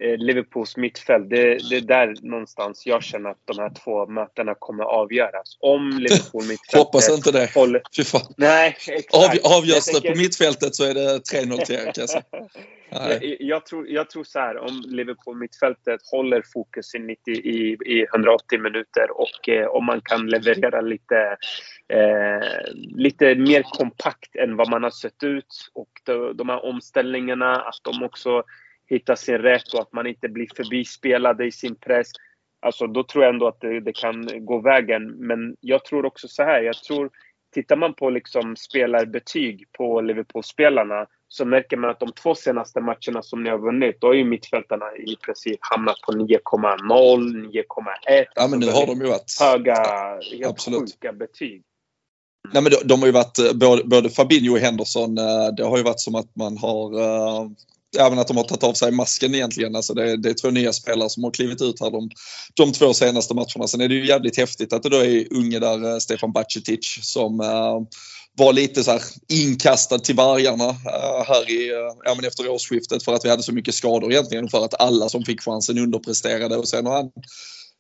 Liverpools 0.01 0.77
mittfält. 0.77 1.31
Det, 1.31 1.71
det 1.71 1.77
är 1.77 1.81
där 1.81 2.15
någonstans 2.23 2.87
jag 2.87 3.03
känner 3.03 3.31
att 3.31 3.41
de 3.45 3.59
här 3.59 3.71
två 3.85 4.07
mötena 4.07 4.55
kommer 4.59 4.85
avgöras. 4.85 5.57
Om 5.61 5.91
Liverpool 5.91 6.43
mittfältet... 6.43 6.75
Hoppas 6.79 7.11
inte 7.11 7.33
det. 7.33 7.55
Håller... 7.55 7.83
Fy 7.97 8.05
fan. 8.05 8.35
Nej, 8.37 8.77
exakt. 8.89 9.15
Av, 9.15 9.57
avgörs 9.57 9.87
det 9.87 9.93
tänker... 9.93 10.11
på 10.11 10.19
mittfältet 10.19 10.75
så 10.75 10.85
är 10.85 10.95
det 10.95 11.19
3-0 11.19 11.65
till 11.65 12.01
alltså. 12.01 12.23
jag, 12.91 13.37
jag, 13.41 13.67
tror, 13.67 13.89
jag 13.89 14.11
tror 14.11 14.25
så 14.25 14.39
här, 14.39 14.59
om 14.59 14.83
Liverpool 14.87 15.37
mittfältet 15.37 16.01
håller 16.11 16.43
fokus 16.53 16.95
i, 16.95 16.99
90, 16.99 17.35
i, 17.35 17.77
i 17.87 18.07
180 18.15 18.59
minuter 18.59 19.11
och 19.11 19.49
eh, 19.49 19.67
om 19.67 19.85
man 19.85 20.01
kan 20.01 20.27
leverera 20.27 20.81
lite, 20.81 21.37
eh, 21.89 22.73
lite 22.75 23.35
mer 23.35 23.63
kompakt 23.63 24.37
än 24.37 24.57
vad 24.57 24.71
man 24.71 24.83
har 24.83 24.91
sett 24.91 25.23
ut 25.23 25.71
och 25.75 25.91
de, 26.05 26.37
de 26.37 26.49
här 26.49 26.65
omställningarna, 26.65 27.57
att 27.57 27.81
de 27.83 28.03
också 28.03 28.43
hitta 28.91 29.17
sin 29.17 29.39
rätt 29.39 29.75
och 29.75 29.81
att 29.81 29.93
man 29.93 30.07
inte 30.07 30.29
blir 30.29 30.49
förbispelade 30.57 31.47
i 31.47 31.53
sin 31.53 31.75
press. 31.75 32.09
Alltså 32.63 32.87
då 32.87 33.05
tror 33.05 33.25
jag 33.25 33.35
ändå 33.35 33.49
att 33.49 33.61
det, 33.61 33.81
det, 33.81 33.93
kan 33.93 34.47
gå 34.47 34.61
vägen. 34.61 35.11
Men 35.11 35.57
jag 35.61 35.85
tror 35.85 36.07
också 36.07 36.29
så 36.29 36.43
här. 36.43 36.63
Jag 36.63 36.77
tror, 36.77 37.11
tittar 37.55 37.77
man 37.77 37.95
på 37.95 38.11
liksom 38.11 38.57
spelarbetyg 38.57 39.65
på 39.73 40.01
Liverpool-spelarna 40.01 41.07
så 41.29 41.45
märker 41.45 41.77
man 41.77 41.91
att 41.91 42.01
de 42.01 42.13
två 42.13 42.35
senaste 42.35 42.81
matcherna 42.81 43.23
som 43.23 43.43
ni 43.43 43.51
har 43.51 43.59
vunnit, 43.59 44.01
då 44.01 44.07
har 44.07 44.15
ju 44.15 44.25
mittfältarna 44.25 44.97
i 44.97 45.17
princip 45.17 45.59
hamnat 45.61 45.97
på 46.07 46.13
9,0, 46.13 46.39
9,1. 47.53 48.25
Ja, 48.35 48.49
men 48.49 48.61
nu 48.61 48.67
har 48.67 48.87
de 48.87 49.01
ju 49.01 49.07
varit... 49.07 49.41
Höga, 49.41 49.75
helt 50.31 50.47
Absolut. 50.47 50.81
sjuka 50.81 51.13
betyg. 51.13 51.63
Nej, 52.53 52.63
men 52.63 52.73
de, 52.73 52.77
de 52.85 53.01
har 53.01 53.07
ju 53.07 53.13
varit, 53.13 53.39
eh, 53.39 53.53
både, 53.55 53.85
både 53.85 54.11
Fabinho 54.11 54.53
och 54.53 54.59
Henderson, 54.59 55.19
eh, 55.19 55.49
det 55.57 55.65
har 55.65 55.77
ju 55.77 55.83
varit 55.83 56.01
som 56.01 56.15
att 56.15 56.37
man 56.37 56.57
har 56.57 57.01
eh, 57.01 57.51
även 57.99 58.19
att 58.19 58.29
de 58.29 58.37
har 58.37 58.45
tagit 58.45 58.65
av 58.65 58.73
sig 58.73 58.93
masken 58.93 59.35
egentligen. 59.35 59.77
Alltså 59.77 59.95
det, 59.95 60.17
det 60.17 60.31
är 60.31 60.35
två 60.35 60.51
nya 60.51 60.73
spelare 60.73 61.11
som 61.11 61.25
har 61.25 61.31
klivit 61.31 61.63
ut 61.63 61.81
här 61.81 61.91
de, 61.91 62.11
de 62.55 62.73
två 62.73 62.95
senaste 62.95 63.35
matcherna. 63.35 63.69
Sen 63.69 63.81
är 63.81 63.89
det 63.89 63.95
ju 63.95 64.07
jävligt 64.07 64.37
häftigt 64.37 64.73
att 64.73 64.83
det 64.83 64.89
då 64.89 64.97
är 64.97 65.33
unge 65.33 65.59
där, 65.59 65.93
eh, 65.93 65.99
Stefan 65.99 66.33
Bacetic, 66.33 66.99
som 67.03 67.41
uh, 67.41 67.81
var 68.39 68.53
lite 68.53 68.85
så 68.85 68.91
här 68.91 69.03
inkastad 69.29 69.99
till 69.99 70.17
vargarna 70.17 70.69
uh, 70.69 71.25
här 71.27 71.51
i, 71.51 71.71
uh, 71.73 71.93
ja, 72.05 72.15
men 72.15 72.25
efter 72.25 72.49
årsskiftet 72.49 73.03
för 73.03 73.15
att 73.15 73.25
vi 73.25 73.29
hade 73.29 73.43
så 73.43 73.53
mycket 73.53 73.75
skador 73.75 74.13
egentligen 74.13 74.49
för 74.49 74.65
att 74.65 74.81
alla 74.81 75.09
som 75.09 75.25
fick 75.25 75.41
chansen 75.41 75.79
underpresterade 75.79 76.57
och 76.57 76.69
sen 76.69 76.87
har 76.87 76.97
han 76.97 77.11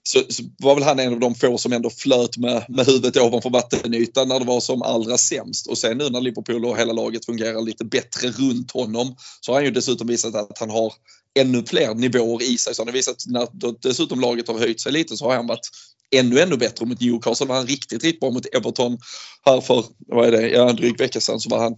så, 0.03 0.23
så, 0.29 0.43
var 0.59 0.75
väl 0.75 0.85
han 0.85 0.99
en 0.99 1.13
av 1.13 1.21
de 1.21 1.35
få 1.35 1.59
som 1.59 1.73
ändå 1.73 1.91
flöt 1.91 2.37
med, 2.37 2.65
med 2.69 2.87
huvudet 2.87 3.17
ovanför 3.17 3.51
vattenytan 3.51 4.29
när 4.29 4.39
det 4.39 4.47
var 4.47 4.61
som 4.61 4.83
allra 4.83 5.19
sämst. 5.19 5.67
Och 5.67 5.79
sen 5.79 5.99
nu 5.99 6.11
när 6.11 6.21
Liverpool 6.21 6.65
och 6.65 6.79
hela 6.79 6.93
laget 6.93 7.25
fungerar 7.25 7.63
lite 7.63 7.85
bättre 7.85 8.29
runt 8.29 8.71
honom 8.71 9.17
så 9.41 9.53
har 9.53 9.57
han 9.57 9.65
ju 9.65 9.71
dessutom 9.71 10.07
visat 10.07 10.35
att 10.35 10.59
han 10.59 10.71
har 10.71 10.93
ännu 11.39 11.65
fler 11.67 11.95
nivåer 11.95 12.43
i 12.43 12.59
sig. 12.59 12.75
Så 12.75 12.83
han 12.83 12.89
har 12.89 12.93
visat 12.93 13.17
när 13.27 13.49
dessutom 13.83 14.21
laget 14.21 14.49
har 14.49 14.59
höjt 14.59 14.81
sig 14.81 14.93
lite 14.93 15.17
så 15.17 15.25
har 15.25 15.37
han 15.37 15.47
varit 15.47 15.69
ännu, 16.11 16.41
ännu 16.41 16.57
bättre 16.57 16.87
mot 16.87 17.01
Newcastle. 17.01 17.47
Var 17.47 17.57
han 17.57 17.67
riktigt, 17.67 18.05
riktigt 18.05 18.21
bra 18.21 18.31
mot 18.31 18.47
Everton 18.47 18.99
här 19.47 19.61
för, 19.61 19.85
vad 20.07 20.27
är 20.27 20.33
det, 20.33 20.49
ja, 20.49 20.71
en 20.71 20.77
dryg 20.77 20.99
vecka 20.99 21.21
sedan 21.21 21.41
så 21.41 21.51
var 21.51 21.59
han 21.59 21.77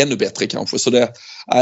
ännu 0.00 0.16
bättre 0.16 0.46
kanske. 0.46 0.78
Så 0.78 0.90
det, 0.90 1.12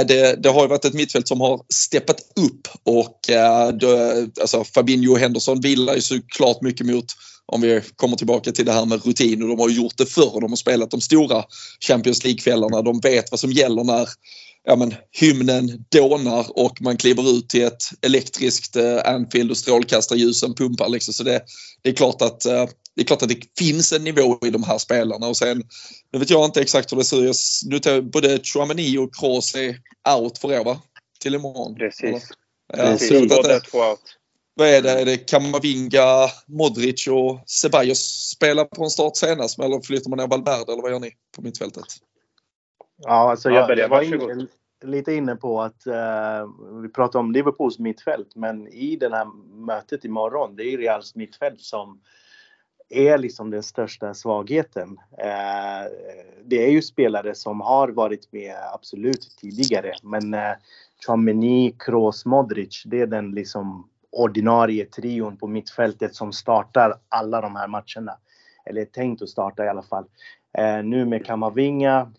det, 0.08 0.42
det 0.42 0.48
har 0.48 0.62
ju 0.62 0.68
varit 0.68 0.84
ett 0.84 0.94
mittfält 0.94 1.28
som 1.28 1.40
har 1.40 1.60
steppat 1.74 2.16
upp 2.36 2.68
och 2.82 3.30
eh, 3.30 3.68
det, 3.68 4.28
alltså 4.40 4.64
Fabinho 4.64 5.12
och 5.12 5.18
Henderson 5.18 5.60
vilar 5.60 5.94
ju 5.94 6.00
såklart 6.00 6.62
mycket 6.62 6.86
mot 6.86 7.06
om 7.46 7.60
vi 7.60 7.80
kommer 7.96 8.16
tillbaka 8.16 8.52
till 8.52 8.66
det 8.66 8.72
här 8.72 8.86
med 8.86 9.04
rutin 9.04 9.42
och 9.42 9.48
de 9.48 9.58
har 9.58 9.68
gjort 9.68 9.96
det 9.96 10.06
förr. 10.06 10.40
De 10.40 10.52
har 10.52 10.56
spelat 10.56 10.90
de 10.90 11.00
stora 11.00 11.44
Champions 11.86 12.24
League-kvällarna. 12.24 12.82
De 12.82 13.00
vet 13.00 13.30
vad 13.30 13.40
som 13.40 13.52
gäller 13.52 13.84
när 13.84 14.08
ja, 14.64 14.76
men, 14.76 14.94
hymnen 15.12 15.84
dånar 15.92 16.46
och 16.58 16.82
man 16.82 16.96
kliver 16.96 17.38
ut 17.38 17.48
till 17.48 17.64
ett 17.64 17.82
elektriskt 18.02 18.76
eh, 18.76 18.98
Anfield 19.04 19.50
och 19.50 19.56
strålkastarljusen 19.56 20.54
pumpar. 20.54 20.88
Liksom. 20.88 21.14
Så 21.14 21.22
det, 21.22 21.42
det, 21.82 21.90
är 21.90 21.94
klart 21.94 22.22
att, 22.22 22.46
eh, 22.46 22.66
det 22.96 23.02
är 23.02 23.06
klart 23.06 23.22
att 23.22 23.28
det 23.28 23.58
finns 23.58 23.92
en 23.92 24.04
nivå 24.04 24.38
i 24.46 24.50
de 24.50 24.62
här 24.62 24.78
spelarna 24.78 25.26
och 25.26 25.36
sen, 25.36 25.62
nu 26.12 26.18
vet 26.18 26.30
jag 26.30 26.44
inte 26.44 26.60
exakt 26.60 26.92
hur 26.92 26.96
det 26.96 27.04
ser 27.04 27.30
ut. 27.30 27.36
Nu 27.66 27.78
tar 27.78 28.00
både 28.00 28.40
Chouameni 28.42 28.98
och 28.98 29.14
Kroos 29.14 29.54
är 29.54 29.76
out 30.18 30.38
för 30.38 30.60
år 30.60 30.64
va? 30.64 30.80
Till 31.20 31.34
imorgon. 31.34 31.74
Precis. 31.74 32.30
Ja, 32.72 32.76
Precis. 32.76 33.28
Båda 33.28 33.60
två 33.60 33.78
out. 33.78 34.00
Vad 34.54 34.68
är 34.68 34.82
det? 34.82 35.00
Är 35.00 35.04
det 35.04 35.16
Kamavinga, 35.16 36.28
Modric 36.46 37.06
och 37.06 37.40
Ceballos 37.46 38.30
spelar 38.36 38.64
på 38.64 38.84
en 38.84 38.90
start 38.90 39.16
senast 39.16 39.58
eller 39.58 39.80
flyttar 39.80 40.10
man 40.10 40.18
ner 40.18 40.26
Valverde 40.26 40.72
eller 40.72 40.82
vad 40.82 40.90
gör 40.90 41.00
ni 41.00 41.12
på 41.36 41.42
mittfältet? 41.42 41.84
Ja, 43.02 43.30
alltså 43.30 43.50
jag, 43.50 43.70
jag, 43.70 43.78
jag 43.78 43.88
var 43.88 44.02
in, 44.02 44.48
lite 44.84 45.12
inne 45.12 45.36
på 45.36 45.62
att 45.62 45.86
uh, 45.86 46.80
vi 46.82 46.88
pratar 46.88 47.18
om 47.18 47.32
Liverpools 47.32 47.78
mittfält, 47.78 48.36
men 48.36 48.68
i 48.68 48.96
det 48.96 49.10
här 49.10 49.26
mötet 49.66 50.04
imorgon, 50.04 50.56
det 50.56 50.62
är 50.62 50.78
Reals 50.78 51.14
mittfält 51.14 51.60
som 51.60 52.00
är 52.98 53.18
liksom 53.18 53.50
den 53.50 53.62
största 53.62 54.14
svagheten. 54.14 54.98
Eh, 55.18 55.90
det 56.44 56.64
är 56.64 56.70
ju 56.70 56.82
spelare 56.82 57.34
som 57.34 57.60
har 57.60 57.88
varit 57.88 58.32
med 58.32 58.56
absolut 58.72 59.36
tidigare, 59.40 59.92
men 60.02 60.34
eh, 60.34 60.52
Chomeny, 61.06 61.72
Kroos, 61.78 62.26
Modric, 62.26 62.82
det 62.86 63.00
är 63.00 63.06
den 63.06 63.30
liksom 63.30 63.88
ordinarie 64.10 64.84
trion 64.84 65.36
på 65.36 65.46
mittfältet 65.46 66.14
som 66.14 66.32
startar 66.32 66.94
alla 67.08 67.40
de 67.40 67.56
här 67.56 67.68
matcherna. 67.68 68.18
Eller 68.66 68.80
är 68.80 68.84
tänkt 68.84 69.22
att 69.22 69.28
starta 69.28 69.64
i 69.64 69.68
alla 69.68 69.82
fall. 69.82 70.04
Eh, 70.58 70.82
nu 70.84 71.04
med 71.04 71.26
Kamavinga, 71.26 72.12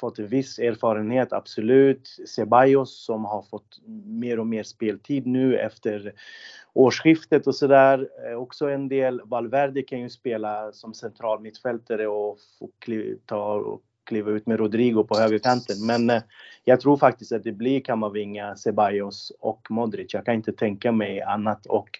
fått 0.00 0.18
en 0.18 0.26
viss 0.26 0.58
erfarenhet, 0.58 1.32
absolut. 1.32 2.08
Ceballos 2.26 3.04
som 3.04 3.24
har 3.24 3.42
fått 3.42 3.80
mer 4.06 4.40
och 4.40 4.46
mer 4.46 4.62
speltid 4.62 5.26
nu 5.26 5.58
efter 5.58 6.12
årsskiftet 6.72 7.46
och 7.46 7.54
sådär. 7.54 8.08
Eh, 8.26 8.36
också 8.36 8.70
en 8.70 8.88
del. 8.88 9.20
Valverde 9.24 9.82
kan 9.82 10.00
ju 10.00 10.10
spela 10.10 10.72
som 10.72 10.94
central 10.94 11.40
mittfältare 11.40 12.06
och 12.06 12.38
ta 13.26 13.54
och 13.54 13.82
kliva 14.04 14.30
ut 14.30 14.46
med 14.46 14.58
Rodrigo 14.58 15.04
på 15.04 15.18
högerkanten. 15.18 15.86
Men 15.86 16.10
eh, 16.10 16.22
jag 16.64 16.80
tror 16.80 16.96
faktiskt 16.96 17.32
att 17.32 17.44
det 17.44 17.52
blir 17.52 17.80
Kamavinga, 17.80 18.56
Ceballos 18.56 19.32
och 19.40 19.66
Modric. 19.70 20.14
Jag 20.14 20.24
kan 20.24 20.34
inte 20.34 20.52
tänka 20.52 20.92
mig 20.92 21.22
annat. 21.22 21.66
Och 21.66 21.98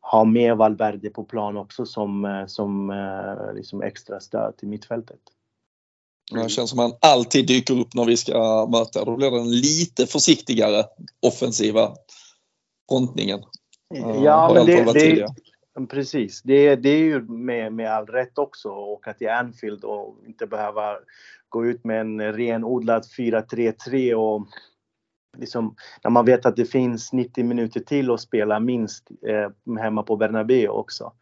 ha 0.00 0.24
med 0.24 0.56
Valverde 0.56 1.10
på 1.10 1.24
plan 1.24 1.56
också 1.56 1.86
som, 1.86 2.24
eh, 2.24 2.46
som 2.46 2.90
eh, 2.90 3.54
liksom 3.54 3.82
extra 3.82 4.20
stöd 4.20 4.56
till 4.56 4.68
mittfältet. 4.68 5.20
Det 6.34 6.48
känns 6.48 6.70
som 6.70 6.78
han 6.78 6.92
alltid 7.00 7.46
dyker 7.46 7.80
upp 7.80 7.94
när 7.94 8.04
vi 8.04 8.16
ska 8.16 8.68
möta. 8.72 9.04
Då 9.04 9.16
blir 9.16 9.30
det 9.30 9.40
en 9.40 9.50
lite 9.50 10.06
försiktigare 10.06 10.84
offensiva 11.26 11.94
frontningen. 12.88 13.40
Ja, 14.24 14.52
men 14.54 14.66
det, 14.66 14.92
det, 14.92 15.26
Precis, 15.90 16.42
det, 16.42 16.76
det 16.76 16.88
är 16.88 16.98
ju 16.98 17.22
med, 17.22 17.72
med 17.72 17.92
all 17.92 18.06
rätt 18.06 18.38
också 18.38 18.68
att 18.68 18.88
åka 18.88 19.12
till 19.12 19.28
Anfield 19.28 19.84
och 19.84 20.16
inte 20.26 20.46
behöva 20.46 20.96
gå 21.48 21.66
ut 21.66 21.84
med 21.84 22.00
en 22.00 22.32
renodlad 22.32 23.04
4-3-3 23.18 24.14
och 24.14 24.46
liksom, 25.36 25.76
när 26.04 26.10
man 26.10 26.24
vet 26.24 26.46
att 26.46 26.56
det 26.56 26.64
finns 26.64 27.12
90 27.12 27.44
minuter 27.44 27.80
till 27.80 28.10
att 28.10 28.20
spela 28.20 28.60
minst 28.60 29.08
eh, 29.26 29.78
hemma 29.78 30.02
på 30.02 30.16
Bernabéu 30.16 30.68
också. 30.68 31.12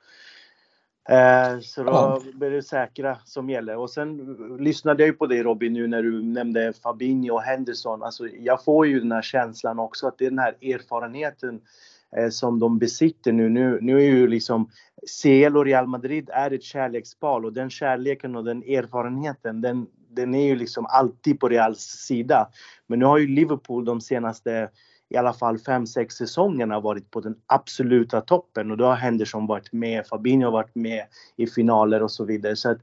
Eh, 1.09 1.61
så 1.61 1.83
då 1.83 2.23
blir 2.35 2.51
det 2.51 2.63
säkra 2.63 3.19
som 3.25 3.51
gäller. 3.51 3.77
Och 3.77 3.91
sen 3.91 4.37
lyssnade 4.61 5.03
jag 5.03 5.07
ju 5.07 5.13
på 5.13 5.27
dig 5.27 5.43
Robin 5.43 5.73
nu 5.73 5.87
när 5.87 6.03
du 6.03 6.23
nämnde 6.23 6.73
Fabinho 6.83 7.35
och 7.35 7.43
Henderson. 7.43 8.03
Alltså, 8.03 8.29
jag 8.29 8.65
får 8.65 8.87
ju 8.87 9.01
den 9.01 9.13
här 9.13 9.23
känslan 9.23 9.79
också 9.79 10.07
att 10.07 10.19
det 10.19 10.27
är 10.27 10.31
den 10.31 10.39
här 10.39 10.57
erfarenheten 10.63 11.61
eh, 12.17 12.29
som 12.29 12.59
de 12.59 12.79
besitter 12.79 13.33
nu. 13.33 13.49
nu. 13.49 13.79
Nu 13.81 13.97
är 13.97 14.05
ju 14.05 14.27
liksom 14.27 14.71
CL 15.23 15.57
och 15.57 15.65
Real 15.65 15.87
Madrid 15.87 16.31
är 16.33 16.51
ett 16.51 16.63
kärlekspar 16.63 17.45
och 17.45 17.53
den 17.53 17.71
kärleken 17.71 18.37
och 18.37 18.45
den 18.45 18.63
erfarenheten 18.63 19.61
den, 19.61 19.87
den 20.11 20.35
är 20.35 20.47
ju 20.47 20.57
liksom 20.57 20.87
alltid 20.87 21.41
på 21.41 21.49
Reals 21.49 21.81
sida. 21.81 22.49
Men 22.87 22.99
nu 22.99 23.05
har 23.05 23.19
ju 23.19 23.27
Liverpool 23.27 23.85
de 23.85 24.01
senaste 24.01 24.71
i 25.13 25.17
alla 25.17 25.33
fall 25.33 25.57
5-6 25.57 26.09
säsongerna 26.09 26.81
varit 26.81 27.11
på 27.11 27.21
den 27.21 27.37
absoluta 27.47 28.21
toppen 28.21 28.71
och 28.71 28.77
då 28.77 28.85
har 28.85 28.95
Henderson 28.95 29.47
varit 29.47 29.73
med, 29.73 30.07
Fabinho 30.07 30.45
har 30.45 30.53
varit 30.53 30.75
med 30.75 31.05
i 31.37 31.47
finaler 31.47 32.03
och 32.03 32.11
så 32.11 32.25
vidare. 32.25 32.57
Så 32.57 32.71
att 32.71 32.79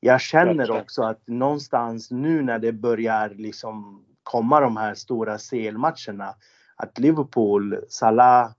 jag 0.00 0.20
känner 0.20 0.70
också 0.70 1.02
att 1.02 1.22
någonstans 1.26 2.10
nu 2.10 2.42
när 2.42 2.58
det 2.58 2.72
börjar 2.72 3.30
liksom 3.30 4.04
komma 4.22 4.60
de 4.60 4.76
här 4.76 4.94
stora 4.94 5.38
CL-matcherna 5.38 6.34
att 6.76 6.98
Liverpool, 6.98 7.76
Salah, 7.88 8.50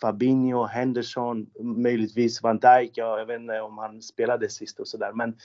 Fabinho, 0.00 0.66
Henderson, 0.66 1.46
möjligtvis 1.60 2.42
Van 2.42 2.58
Dijk, 2.58 2.90
jag 2.94 3.26
vet 3.26 3.40
inte 3.40 3.60
om 3.60 3.78
han 3.78 4.02
spelade 4.02 4.48
sist 4.48 4.80
och 4.80 4.88
sådär 4.88 5.12
men... 5.12 5.36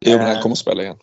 Jo, 0.00 0.16
men 0.16 0.26
han 0.26 0.42
kommer 0.42 0.52
att 0.52 0.58
spela 0.58 0.82
igen. 0.82 0.96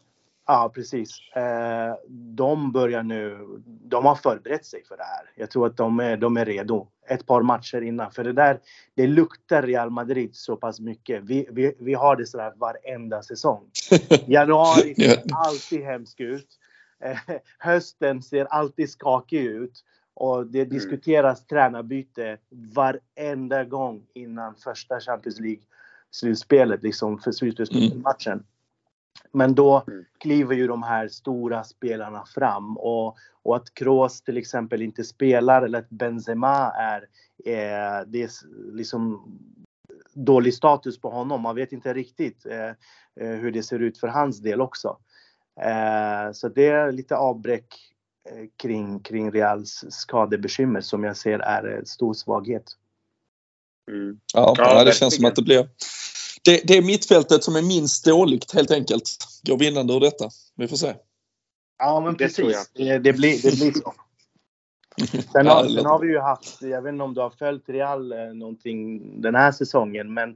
Ja, 0.47 0.71
precis. 0.75 1.09
Eh, 1.35 1.95
de 2.09 2.71
börjar 2.71 3.03
nu, 3.03 3.47
de 3.65 4.05
har 4.05 4.15
förberett 4.15 4.65
sig 4.65 4.83
för 4.85 4.97
det 4.97 5.03
här. 5.03 5.31
Jag 5.35 5.51
tror 5.51 5.67
att 5.67 5.77
de 5.77 5.99
är, 5.99 6.17
de 6.17 6.37
är 6.37 6.45
redo 6.45 6.87
ett 7.07 7.25
par 7.25 7.41
matcher 7.41 7.81
innan. 7.81 8.11
För 8.11 8.23
det 8.23 8.33
där, 8.33 8.59
det 8.95 9.07
luktar 9.07 9.61
Real 9.63 9.89
Madrid 9.89 10.29
så 10.33 10.55
pass 10.55 10.79
mycket. 10.79 11.23
Vi, 11.23 11.47
vi, 11.51 11.75
vi 11.79 11.93
har 11.93 12.15
det 12.15 12.25
sådär 12.25 12.53
varenda 12.55 13.23
säsong. 13.23 13.69
Januari 14.27 14.95
ser 14.95 15.23
alltid 15.31 15.83
hemskt 15.83 16.21
ut. 16.21 16.47
Eh, 17.03 17.17
hösten 17.59 18.21
ser 18.21 18.45
alltid 18.45 18.89
skakig 18.89 19.45
ut. 19.45 19.83
Och 20.13 20.47
det 20.47 20.61
mm. 20.61 20.69
diskuteras 20.69 21.45
tränarbyte 21.45 22.37
varenda 22.49 23.63
gång 23.63 24.05
innan 24.13 24.55
första 24.55 24.99
Champions 24.99 25.39
League-slutspelet, 25.39 26.83
liksom 26.83 27.19
för 27.19 27.31
slutspelsmatchen. 27.31 28.33
Mm. 28.33 28.45
Men 29.33 29.55
då 29.55 29.83
mm. 29.87 30.05
kliver 30.17 30.55
ju 30.55 30.67
de 30.67 30.83
här 30.83 31.07
stora 31.07 31.63
spelarna 31.63 32.25
fram 32.25 32.77
och, 32.77 33.17
och 33.43 33.55
att 33.55 33.73
Kroos 33.73 34.21
till 34.21 34.37
exempel 34.37 34.81
inte 34.81 35.03
spelar 35.03 35.61
eller 35.61 35.79
att 35.79 35.89
Benzema 35.89 36.71
är, 36.71 37.01
eh, 37.45 38.05
det 38.07 38.23
är 38.23 38.29
liksom 38.73 39.21
dålig 40.13 40.53
status 40.53 41.01
på 41.01 41.09
honom. 41.09 41.41
Man 41.41 41.55
vet 41.55 41.71
inte 41.71 41.93
riktigt 41.93 42.45
eh, 42.45 42.69
eh, 43.19 43.35
hur 43.37 43.51
det 43.51 43.63
ser 43.63 43.79
ut 43.79 43.97
för 43.97 44.07
hans 44.07 44.39
del 44.39 44.61
också. 44.61 44.97
Eh, 45.61 46.31
så 46.33 46.49
det 46.49 46.67
är 46.67 46.91
lite 46.91 47.15
avbräck 47.15 47.65
eh, 48.29 48.45
kring, 48.57 48.99
kring 48.99 49.31
Reals 49.31 49.85
skadebekymmer 49.89 50.81
som 50.81 51.03
jag 51.03 51.17
ser 51.17 51.39
är 51.39 51.63
en 51.63 51.85
stor 51.85 52.13
svaghet. 52.13 52.63
Mm. 53.91 54.19
Ja, 54.33 54.53
ja, 54.57 54.83
det 54.83 54.91
känns 54.91 55.15
som 55.15 55.25
att 55.25 55.35
det 55.35 55.41
blir 55.41 55.67
det, 56.45 56.67
det 56.67 56.77
är 56.77 56.81
mittfältet 56.81 57.43
som 57.43 57.55
är 57.55 57.61
minst 57.61 58.05
dåligt 58.05 58.53
helt 58.53 58.71
enkelt. 58.71 59.17
Går 59.43 59.57
vinnande 59.57 59.93
ur 59.93 59.99
detta. 59.99 60.29
Vi 60.55 60.67
får 60.67 60.77
se. 60.77 60.93
Ja, 61.77 62.01
men 62.05 62.15
precis. 62.15 62.71
Det, 62.73 62.99
det, 62.99 63.13
blir, 63.13 63.41
det 63.41 63.57
blir 63.57 63.71
så. 63.71 63.93
Sen 65.31 65.47
har, 65.47 65.63
sen 65.63 65.85
har 65.85 65.99
vi 65.99 66.07
ju 66.07 66.19
haft, 66.19 66.61
jag 66.61 66.81
vet 66.81 66.93
inte 66.93 67.03
om 67.03 67.13
du 67.13 67.21
har 67.21 67.29
följt 67.29 67.69
Real 67.69 68.11
eh, 68.11 68.17
någonting 68.33 69.01
den 69.21 69.35
här 69.35 69.51
säsongen, 69.51 70.13
men 70.13 70.35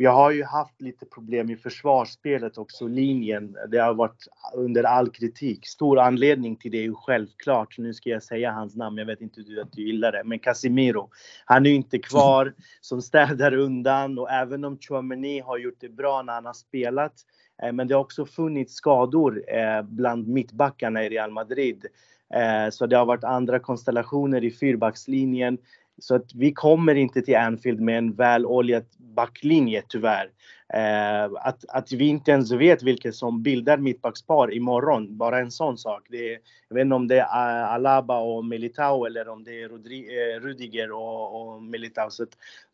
vi 0.00 0.06
har 0.06 0.30
ju 0.30 0.44
haft 0.44 0.80
lite 0.80 1.06
problem 1.06 1.50
i 1.50 1.56
försvarsspelet 1.56 2.58
också, 2.58 2.86
linjen. 2.86 3.56
Det 3.68 3.78
har 3.78 3.94
varit 3.94 4.26
under 4.54 4.84
all 4.84 5.10
kritik. 5.10 5.66
Stor 5.66 5.98
anledning 5.98 6.56
till 6.56 6.70
det 6.70 6.78
är 6.78 6.82
ju 6.82 6.94
självklart, 6.94 7.78
nu 7.78 7.94
ska 7.94 8.10
jag 8.10 8.22
säga 8.22 8.50
hans 8.50 8.76
namn, 8.76 8.98
jag 8.98 9.06
vet 9.06 9.20
inte 9.20 9.40
att 9.62 9.72
du 9.72 9.82
gillar 9.82 10.12
det, 10.12 10.22
men 10.24 10.38
Casimiro. 10.38 11.10
Han 11.44 11.66
är 11.66 11.70
ju 11.70 11.76
inte 11.76 11.98
kvar 11.98 12.54
som 12.80 13.02
städar 13.02 13.54
undan 13.54 14.18
och 14.18 14.30
även 14.30 14.64
om 14.64 14.78
Chouameni 14.78 15.40
har 15.40 15.58
gjort 15.58 15.80
det 15.80 15.88
bra 15.88 16.22
när 16.22 16.32
han 16.32 16.46
har 16.46 16.52
spelat, 16.52 17.14
eh, 17.62 17.72
men 17.72 17.88
det 17.88 17.94
har 17.94 18.00
också 18.00 18.26
funnits 18.26 18.74
skador 18.74 19.44
eh, 19.48 19.82
bland 19.82 20.28
mittbackarna 20.28 21.04
i 21.04 21.08
Real 21.08 21.30
Madrid. 21.30 21.86
Eh, 22.34 22.70
så 22.70 22.86
det 22.86 22.96
har 22.96 23.06
varit 23.06 23.24
andra 23.24 23.58
konstellationer 23.58 24.44
i 24.44 24.50
fyrbackslinjen. 24.50 25.58
Så 26.00 26.14
att 26.14 26.34
vi 26.34 26.52
kommer 26.52 26.94
inte 26.94 27.22
till 27.22 27.36
Anfield 27.36 27.80
med 27.80 27.98
en 27.98 28.12
väloljad 28.12 28.84
backlinje 28.98 29.82
tyvärr. 29.88 30.30
Eh, 30.74 31.24
att, 31.34 31.64
att 31.68 31.92
vi 31.92 32.08
inte 32.08 32.30
ens 32.30 32.52
vet 32.52 32.82
vilka 32.82 33.12
som 33.12 33.42
bildar 33.42 33.78
mittbackspar 33.78 34.54
imorgon, 34.54 35.16
bara 35.16 35.38
en 35.38 35.50
sån 35.50 35.78
sak. 35.78 36.06
Det 36.08 36.34
är, 36.34 36.38
jag 36.68 36.74
vet 36.74 36.84
inte 36.84 36.94
om 36.94 37.08
det 37.08 37.20
är 37.20 37.62
Alaba 37.64 38.18
och 38.18 38.44
Militao 38.44 39.04
eller 39.04 39.28
om 39.28 39.44
det 39.44 39.62
är 39.62 39.68
Rodri, 39.68 39.98
eh, 39.98 40.40
Rudiger 40.40 40.92
och, 40.92 41.54
och 41.54 41.62
Militao. 41.62 42.10
Så 42.10 42.26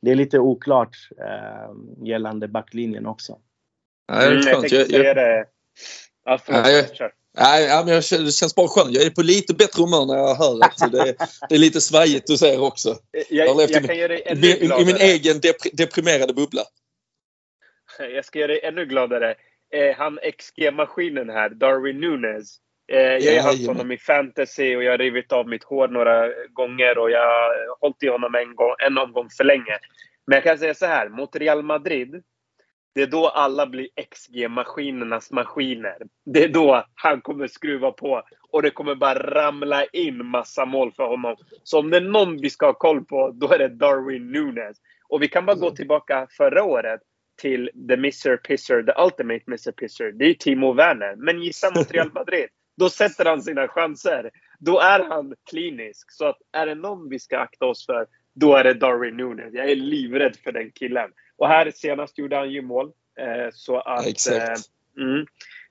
det 0.02 0.10
är 0.10 0.14
lite 0.14 0.38
oklart 0.38 0.96
eh, 1.20 2.06
gällande 2.06 2.48
backlinjen 2.48 3.06
också. 3.06 3.38
Nej, 4.12 4.26
mm, 4.26 4.38
jag 4.46 4.60
tänkte 4.60 4.84
säga 4.84 5.14
det. 5.14 5.46
Ja, 6.24 6.38
förlåt, 6.44 7.12
Nej, 7.36 7.84
men 7.84 7.94
jag, 7.94 8.02
det 8.10 8.32
känns 8.32 8.54
bara 8.54 8.68
skönt. 8.68 8.94
Jag 8.94 9.04
är 9.04 9.10
på 9.10 9.22
lite 9.22 9.54
bättre 9.54 9.82
humör 9.82 10.06
när 10.06 10.16
jag 10.16 10.34
hör 10.34 10.64
att 10.64 10.92
det, 10.92 11.16
det 11.48 11.54
är 11.54 11.58
lite 11.58 11.80
svajigt 11.80 12.26
du 12.26 12.36
ser 12.36 12.62
också. 12.62 12.96
Jag, 13.30 13.48
jag, 13.48 13.70
jag 13.70 13.86
kan 13.86 13.98
göra 13.98 14.08
dig 14.08 14.22
ännu 14.26 14.46
i, 14.46 14.64
i 14.64 14.84
min 14.84 14.96
egen 14.96 15.40
depri, 15.40 15.70
deprimerade 15.72 16.34
bubbla. 16.34 16.62
Jag 18.14 18.24
ska 18.24 18.38
göra 18.38 18.52
dig 18.52 18.60
ännu 18.64 18.86
gladare. 18.86 19.34
Eh, 19.74 19.96
han 19.96 20.18
XG-maskinen 20.38 21.30
här, 21.30 21.50
Darwin 21.50 22.00
Nunes. 22.00 22.56
Eh, 22.92 22.98
jag 22.98 23.42
har 23.42 23.50
haft 23.50 23.66
honom 23.66 23.92
i 23.92 23.98
fantasy 23.98 24.76
och 24.76 24.84
jag 24.84 24.90
har 24.90 24.98
rivit 24.98 25.32
av 25.32 25.48
mitt 25.48 25.64
hår 25.64 25.88
några 25.88 26.28
gånger 26.52 26.98
och 26.98 27.10
jag 27.10 27.20
har 27.20 27.80
hållit 27.80 28.02
i 28.02 28.08
honom 28.08 28.34
en, 28.34 28.54
gång, 28.54 28.74
en 28.78 28.98
omgång 28.98 29.28
för 29.36 29.44
länge. 29.44 29.78
Men 30.26 30.36
jag 30.36 30.44
kan 30.44 30.58
säga 30.58 30.74
så 30.74 30.86
här, 30.86 31.08
mot 31.08 31.36
Real 31.36 31.62
Madrid 31.62 32.22
det 32.96 33.02
är 33.02 33.06
då 33.06 33.28
alla 33.28 33.66
blir 33.66 33.88
XG-maskinernas 33.96 35.32
maskiner. 35.32 35.96
Det 36.24 36.44
är 36.44 36.48
då 36.48 36.84
han 36.94 37.20
kommer 37.20 37.46
skruva 37.46 37.90
på 37.90 38.22
och 38.50 38.62
det 38.62 38.70
kommer 38.70 38.94
bara 38.94 39.34
ramla 39.34 39.84
in 39.84 40.26
massa 40.26 40.64
mål 40.64 40.92
för 40.92 41.06
honom. 41.06 41.36
Så 41.62 41.78
om 41.78 41.90
det 41.90 41.96
är 41.96 42.00
någon 42.00 42.40
vi 42.40 42.50
ska 42.50 42.66
ha 42.66 42.74
koll 42.74 43.04
på, 43.04 43.30
då 43.30 43.52
är 43.52 43.58
det 43.58 43.68
Darwin 43.68 44.32
Nunes. 44.32 44.76
Och 45.08 45.22
vi 45.22 45.28
kan 45.28 45.46
bara 45.46 45.56
gå 45.56 45.70
tillbaka 45.70 46.26
förra 46.30 46.64
året 46.64 47.00
till 47.40 47.70
the 47.88 47.94
Mr 47.94 48.36
Pisser, 48.36 48.82
the 48.82 49.02
ultimate 49.02 49.44
Mr 49.46 49.72
Pisser. 49.72 50.12
Det 50.12 50.24
är 50.24 50.34
Timo 50.34 50.72
Werner. 50.72 51.14
Men 51.16 51.42
gissa 51.42 51.70
mot 51.70 51.90
Real 51.90 52.12
Madrid. 52.12 52.46
Då 52.76 52.88
sätter 52.88 53.24
han 53.24 53.42
sina 53.42 53.68
chanser. 53.68 54.30
Då 54.58 54.80
är 54.80 55.04
han 55.04 55.34
klinisk. 55.50 56.12
Så 56.12 56.26
att 56.26 56.38
är 56.52 56.66
det 56.66 56.74
någon 56.74 57.08
vi 57.08 57.18
ska 57.18 57.38
akta 57.38 57.66
oss 57.66 57.86
för, 57.86 58.06
då 58.34 58.56
är 58.56 58.64
det 58.64 58.74
Darwin 58.74 59.16
Nunes. 59.16 59.54
Jag 59.54 59.70
är 59.70 59.76
livrädd 59.76 60.36
för 60.36 60.52
den 60.52 60.70
killen. 60.70 61.10
Och 61.38 61.48
här 61.48 61.70
senast 61.74 62.18
gjorde 62.18 62.36
han 62.36 62.50
ju 62.50 62.62
mål. 62.62 62.92
Eh, 63.20 63.50
så 63.52 63.78
att... 63.78 64.06
Exakt. 64.06 64.68
Eh, 64.98 65.04
mm, 65.04 65.26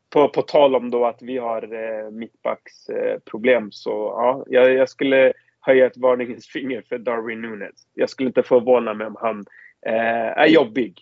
på, 0.09 0.29
på 0.29 0.41
tal 0.41 0.75
om 0.75 0.91
då 0.91 1.05
att 1.05 1.21
vi 1.21 1.37
har 1.37 1.63
eh, 1.63 2.11
mittbacksproblem 2.11 3.71
så 3.71 3.89
ja, 3.89 4.43
jag, 4.47 4.73
jag, 4.73 4.89
skulle 4.89 5.33
höja 5.59 5.85
ett 5.85 5.97
varningens 5.97 6.47
finger 6.47 6.83
för 6.89 6.97
Darwin 6.97 7.41
Nunes. 7.41 7.75
Jag 7.93 8.09
skulle 8.09 8.27
inte 8.27 8.43
förvåna 8.43 8.93
mig 8.93 9.07
om 9.07 9.17
han 9.19 9.45
eh, 9.85 10.41
är 10.41 10.47
jobbig. 10.47 11.01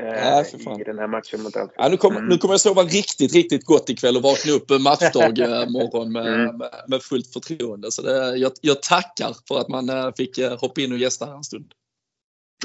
Eh, 0.00 0.04
ja, 0.04 0.44
i 0.80 0.84
den 0.84 0.98
här 0.98 1.06
matchen 1.06 1.42
mot 1.42 1.56
Alfred. 1.56 1.76
Ja, 1.76 1.88
nu, 1.88 1.96
kommer, 1.96 2.16
mm. 2.16 2.28
nu 2.28 2.38
kommer 2.38 2.52
jag 2.54 2.60
sova 2.60 2.82
riktigt, 2.82 3.34
riktigt 3.34 3.64
gott 3.64 3.90
ikväll 3.90 4.16
och 4.16 4.22
vakna 4.22 4.52
upp 4.52 4.70
matchdag 4.80 5.38
eh, 5.38 5.70
morgon 5.70 6.12
med, 6.12 6.26
mm. 6.26 6.56
med, 6.56 6.70
med, 6.88 7.02
fullt 7.02 7.32
förtroende. 7.32 7.90
Så 7.90 8.02
det, 8.02 8.36
jag, 8.36 8.52
jag 8.60 8.82
tackar 8.82 9.36
för 9.48 9.60
att 9.60 9.68
man 9.68 9.88
eh, 9.88 10.10
fick 10.16 10.38
hoppa 10.60 10.80
in 10.80 10.92
och 10.92 10.98
gästa 10.98 11.26
här 11.26 11.36
en 11.36 11.44
stund. 11.44 11.72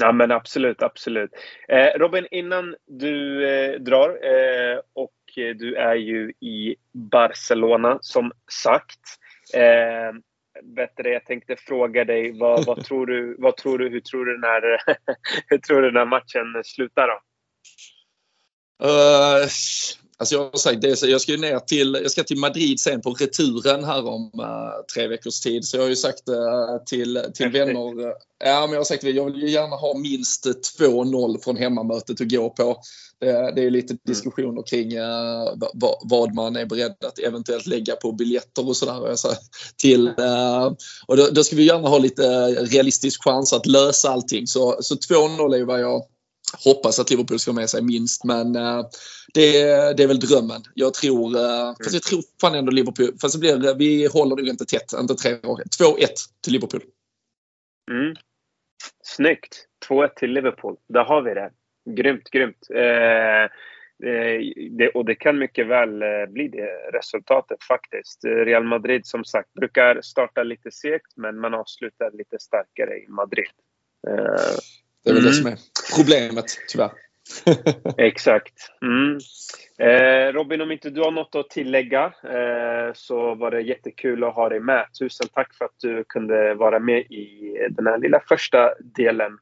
Ja 0.00 0.12
men 0.12 0.30
absolut, 0.30 0.82
absolut. 0.82 1.30
Eh, 1.68 1.98
Robin, 1.98 2.26
innan 2.30 2.76
du 2.86 3.48
eh, 3.48 3.80
drar 3.80 4.08
eh, 4.08 4.78
och 4.92 5.14
du 5.34 5.74
är 5.74 5.94
ju 5.94 6.32
i 6.40 6.76
Barcelona 6.92 7.98
som 8.00 8.32
sagt. 8.52 9.00
Eh, 9.54 10.12
bättre, 10.62 11.08
jag 11.08 11.26
tänkte 11.26 11.56
fråga 11.56 12.04
dig 12.04 12.38
vad, 12.38 12.66
vad, 12.66 12.84
tror 12.86 13.06
du, 13.06 13.36
vad 13.38 13.56
tror 13.56 13.78
du, 13.78 13.88
hur 13.88 14.00
tror 14.00 14.24
du 14.24 14.32
den 14.32 14.44
här, 14.44 14.62
hur 15.46 15.58
tror 15.58 15.82
du 15.82 15.90
den 15.90 15.96
här 15.96 16.06
matchen 16.06 16.64
slutar 16.64 17.08
då? 17.08 17.20
Uh, 18.86 19.48
Alltså 20.20 20.34
jag 20.34 20.42
har 20.42 20.58
sagt 20.58 20.80
det, 20.80 21.02
jag 21.02 21.20
ska 21.20 21.32
ju 21.32 21.38
ner 21.38 21.58
till, 21.58 21.98
jag 22.02 22.10
ska 22.10 22.22
till 22.22 22.38
Madrid 22.38 22.80
sen 22.80 23.00
på 23.00 23.10
returen 23.10 23.84
här 23.84 24.06
om 24.06 24.22
uh, 24.40 24.84
tre 24.94 25.08
veckors 25.08 25.40
tid. 25.40 25.64
Så 25.64 25.76
jag 25.76 25.82
har 25.82 25.88
ju 25.88 25.96
sagt 25.96 26.28
uh, 26.28 26.84
till, 26.86 27.24
till 27.34 27.48
vänner, 27.48 28.00
uh, 28.00 28.12
ja 28.44 28.60
men 28.60 28.70
jag 28.70 28.80
har 28.80 28.84
sagt 28.84 29.02
jag 29.02 29.24
vill 29.24 29.42
ju 29.42 29.50
gärna 29.50 29.76
ha 29.76 29.98
minst 29.98 30.46
2-0 30.78 31.44
från 31.44 31.56
hemmamötet 31.56 32.20
att 32.20 32.30
gå 32.30 32.50
på. 32.50 32.80
Det, 33.20 33.52
det 33.54 33.64
är 33.64 33.70
lite 33.70 33.92
mm. 33.92 34.00
diskussioner 34.06 34.62
kring 34.62 34.96
vad, 35.74 35.94
vad 36.04 36.34
man 36.34 36.56
är 36.56 36.66
beredd 36.66 37.04
att 37.04 37.18
eventuellt 37.18 37.66
lägga 37.66 37.96
på 37.96 38.12
biljetter 38.12 38.68
och 38.68 38.76
sådär. 38.76 39.16
till, 39.76 40.08
och 41.06 41.16
då, 41.16 41.26
då, 41.32 41.44
ska 41.44 41.56
vi 41.56 41.66
gärna 41.66 41.88
ha 41.88 41.98
lite 41.98 42.48
realistisk 42.50 43.24
chans 43.24 43.52
att 43.52 43.66
lösa 43.66 44.10
allting. 44.10 44.46
Så, 44.46 44.78
så 44.80 44.94
2-0 44.94 45.54
är 45.54 45.64
vad 45.64 45.80
jag 45.80 46.02
hoppas 46.64 46.98
att 46.98 47.10
Liverpool 47.10 47.38
ska 47.38 47.52
med 47.52 47.70
sig 47.70 47.82
minst, 47.82 48.24
men 48.24 48.56
uh, 48.56 48.84
det, 49.34 49.52
det, 49.96 50.02
är 50.02 50.08
väl 50.08 50.20
drömmen. 50.20 50.62
Jag 50.74 50.94
tror, 50.94 51.36
uh, 51.36 51.74
fast 51.84 51.94
jag 51.94 52.02
tror 52.02 52.22
fan 52.40 52.54
ändå 52.54 52.72
Liverpool, 52.72 53.18
fast 53.20 53.34
det 53.34 53.40
blir, 53.40 53.74
vi 53.74 54.06
håller 54.06 54.36
nog 54.36 54.48
inte 54.48 54.64
tätt, 54.64 54.92
inte 55.00 55.14
2-1 55.14 56.06
till 56.44 56.52
Liverpool. 56.52 56.82
Mm. 57.90 58.14
Snyggt! 59.02 59.66
2-1 59.88 60.08
till 60.16 60.32
Liverpool. 60.32 60.76
Där 60.88 61.04
har 61.04 61.22
vi 61.22 61.34
det. 61.34 61.50
Grymt, 61.90 62.30
grymt. 62.30 62.70
Eh, 62.74 63.42
eh 63.42 64.40
det, 64.70 64.90
och 64.94 65.04
det 65.04 65.14
kan 65.14 65.38
mycket 65.38 65.66
väl 65.66 66.02
eh, 66.02 66.26
bli 66.28 66.48
det 66.48 66.70
resultatet 66.92 67.62
faktiskt. 67.62 68.24
Real 68.24 68.64
Madrid 68.64 69.06
som 69.06 69.24
sagt 69.24 69.52
brukar 69.52 70.00
starta 70.02 70.42
lite 70.42 70.70
segt 70.70 71.16
men 71.16 71.40
man 71.40 71.54
avslutar 71.54 72.10
lite 72.12 72.38
starkare 72.38 72.98
i 72.98 73.08
Madrid. 73.08 73.50
Eh, 74.08 74.58
det 75.04 75.10
är 75.10 75.14
väl 75.14 75.22
mm. 75.22 75.30
det 75.30 75.36
som 75.36 75.46
är 75.46 75.58
problemet, 75.96 76.46
tyvärr. 76.68 76.90
Exakt. 77.98 78.54
Mm. 78.82 79.18
Eh, 79.78 80.32
Robin, 80.32 80.60
om 80.60 80.72
inte 80.72 80.90
du 80.90 81.00
har 81.00 81.10
något 81.10 81.34
att 81.34 81.50
tillägga 81.50 82.04
eh, 82.04 82.94
så 82.94 83.34
var 83.34 83.50
det 83.50 83.60
jättekul 83.60 84.24
att 84.24 84.34
ha 84.34 84.48
dig 84.48 84.60
med. 84.60 84.86
Tusen 84.98 85.28
tack 85.34 85.54
för 85.54 85.64
att 85.64 85.74
du 85.80 86.04
kunde 86.08 86.54
vara 86.54 86.78
med 86.78 87.00
i 87.00 87.56
den 87.70 87.86
här 87.86 87.98
lilla 87.98 88.20
första 88.28 88.70
delen. 88.96 89.32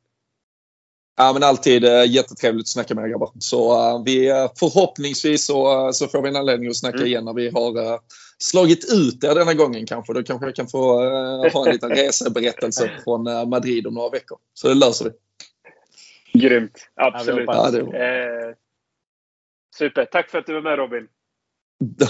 Ja, 1.17 1.33
men 1.33 1.43
alltid 1.43 1.85
eh, 1.85 2.05
jättetrevligt 2.11 2.65
att 2.65 2.69
snacka 2.69 2.95
med 2.95 3.05
er 3.05 3.09
grabbar. 3.09 3.31
Så 3.39 3.73
uh, 3.73 4.05
vi, 4.05 4.33
uh, 4.33 4.51
förhoppningsvis 4.59 5.47
så, 5.47 5.87
uh, 5.87 5.91
så 5.91 6.07
får 6.07 6.23
vi 6.23 6.29
en 6.29 6.37
anledning 6.37 6.69
att 6.69 6.77
snacka 6.77 6.97
mm. 6.97 7.07
igen 7.07 7.25
när 7.25 7.33
vi 7.33 7.51
har 7.51 7.79
uh, 7.79 7.99
slagit 8.39 8.93
ut 8.93 9.25
er 9.25 9.35
denna 9.35 9.55
gången 9.55 9.87
kanske. 9.87 10.13
Då 10.13 10.23
kanske 10.23 10.47
jag 10.47 10.55
kan 10.55 10.69
få 10.69 10.95
ha 11.53 11.67
en 11.67 11.73
liten 11.73 11.91
reseberättelse 11.97 12.91
från 13.05 13.49
Madrid 13.49 13.87
om 13.87 13.95
några 13.95 14.11
veckor. 14.11 14.39
Så 14.55 14.69
det 14.69 14.75
löser 14.75 15.05
vi. 15.05 15.11
Grymt. 16.33 16.91
Absolut. 16.95 17.45
Ja, 17.47 17.71
det 17.71 17.81
eh, 17.81 18.55
super. 19.77 20.05
Tack 20.05 20.31
för 20.31 20.39
att 20.39 20.47
du 20.47 20.55
var 20.55 20.61
med 20.61 20.79
Robin. 20.79 21.09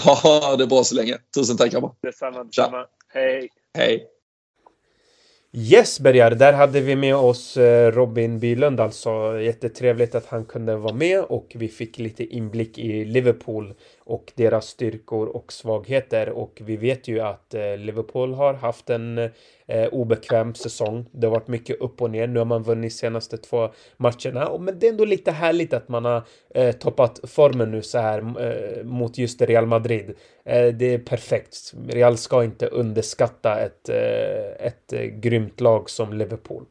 Ja, 0.05 0.55
det 0.57 0.63
är 0.63 0.67
bra 0.67 0.83
så 0.83 0.95
länge. 0.95 1.17
Tusen 1.35 1.57
tack 1.57 1.71
grabbar. 1.71 1.95
Detsamma. 2.01 2.43
detsamma. 2.43 2.85
Hej. 3.13 3.49
Hej. 3.77 4.07
Yes, 5.51 5.99
Bergar, 5.99 6.31
där 6.31 6.53
hade 6.53 6.81
vi 6.81 6.95
med 6.95 7.15
oss 7.15 7.57
eh, 7.57 7.91
Robin 7.91 8.39
Bylund 8.39 8.79
alltså. 8.79 9.39
Jättetrevligt 9.39 10.15
att 10.15 10.25
han 10.25 10.45
kunde 10.45 10.75
vara 10.75 10.93
med 10.93 11.23
och 11.23 11.51
vi 11.55 11.67
fick 11.67 11.97
lite 11.97 12.25
inblick 12.25 12.77
i 12.77 13.05
Liverpool 13.05 13.73
och 14.09 14.31
deras 14.35 14.67
styrkor 14.67 15.27
och 15.27 15.53
svagheter. 15.53 16.29
Och 16.29 16.61
vi 16.65 16.77
vet 16.77 17.07
ju 17.07 17.19
att 17.19 17.53
eh, 17.53 17.77
Liverpool 17.77 18.33
har 18.33 18.53
haft 18.53 18.89
en 18.89 19.17
eh, 19.67 19.87
obekväm 19.91 20.55
säsong. 20.55 21.05
Det 21.11 21.27
har 21.27 21.31
varit 21.31 21.47
mycket 21.47 21.81
upp 21.81 22.01
och 22.01 22.11
ner. 22.11 22.27
Nu 22.27 22.39
har 22.39 22.45
man 22.45 22.63
vunnit 22.63 22.93
senaste 22.93 23.37
två 23.37 23.69
matcherna. 23.97 24.57
Men 24.57 24.79
det 24.79 24.87
är 24.87 24.91
ändå 24.91 25.05
lite 25.05 25.31
härligt 25.31 25.73
att 25.73 25.89
man 25.89 26.05
har 26.05 26.23
eh, 26.55 26.71
toppat 26.71 27.19
formen 27.23 27.71
nu 27.71 27.81
så 27.81 27.97
här 27.97 28.21
mot 28.83 29.17
just 29.17 29.41
Real 29.41 29.65
Madrid. 29.65 30.13
Det 30.43 30.93
är 30.93 30.99
perfekt. 30.99 31.73
Real 31.87 32.17
ska 32.17 32.43
inte 32.43 32.67
underskatta 32.67 33.59
ett, 33.59 33.89
ett 34.59 34.93
grymt 35.21 35.61
lag 35.61 35.89
som 35.89 36.13
Liverpool. 36.13 36.65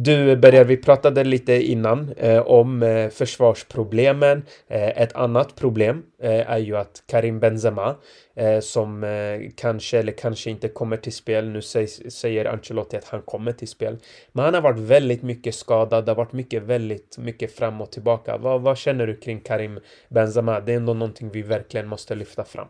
Du 0.00 0.36
Berger, 0.36 0.64
vi 0.64 0.76
pratade 0.76 1.24
lite 1.24 1.62
innan 1.62 2.12
eh, 2.16 2.38
om 2.38 2.82
eh, 2.82 3.08
försvarsproblemen. 3.08 4.42
Eh, 4.68 5.02
ett 5.02 5.16
annat 5.16 5.56
problem 5.56 6.02
eh, 6.22 6.50
är 6.50 6.58
ju 6.58 6.76
att 6.76 7.02
Karim 7.06 7.40
Benzema 7.40 7.96
eh, 8.36 8.60
som 8.60 9.04
eh, 9.04 9.50
kanske 9.56 9.98
eller 9.98 10.12
kanske 10.12 10.50
inte 10.50 10.68
kommer 10.68 10.96
till 10.96 11.12
spel. 11.12 11.48
Nu 11.48 11.62
säger, 11.62 12.10
säger 12.10 12.44
Ancelotti 12.44 12.96
att 12.96 13.08
han 13.08 13.22
kommer 13.22 13.52
till 13.52 13.68
spel. 13.68 13.98
Men 14.32 14.44
han 14.44 14.54
har 14.54 14.60
varit 14.60 14.78
väldigt 14.78 15.22
mycket 15.22 15.54
skadad. 15.54 16.04
Det 16.04 16.10
har 16.10 16.16
varit 16.16 16.32
mycket, 16.32 16.62
väldigt 16.62 17.18
mycket 17.18 17.52
fram 17.52 17.80
och 17.80 17.92
tillbaka. 17.92 18.36
Vad, 18.38 18.62
vad 18.62 18.78
känner 18.78 19.06
du 19.06 19.16
kring 19.16 19.40
Karim 19.40 19.80
Benzema? 20.08 20.60
Det 20.60 20.72
är 20.72 20.76
ändå 20.76 20.94
någonting 20.94 21.30
vi 21.30 21.42
verkligen 21.42 21.88
måste 21.88 22.14
lyfta 22.14 22.44
fram. 22.44 22.68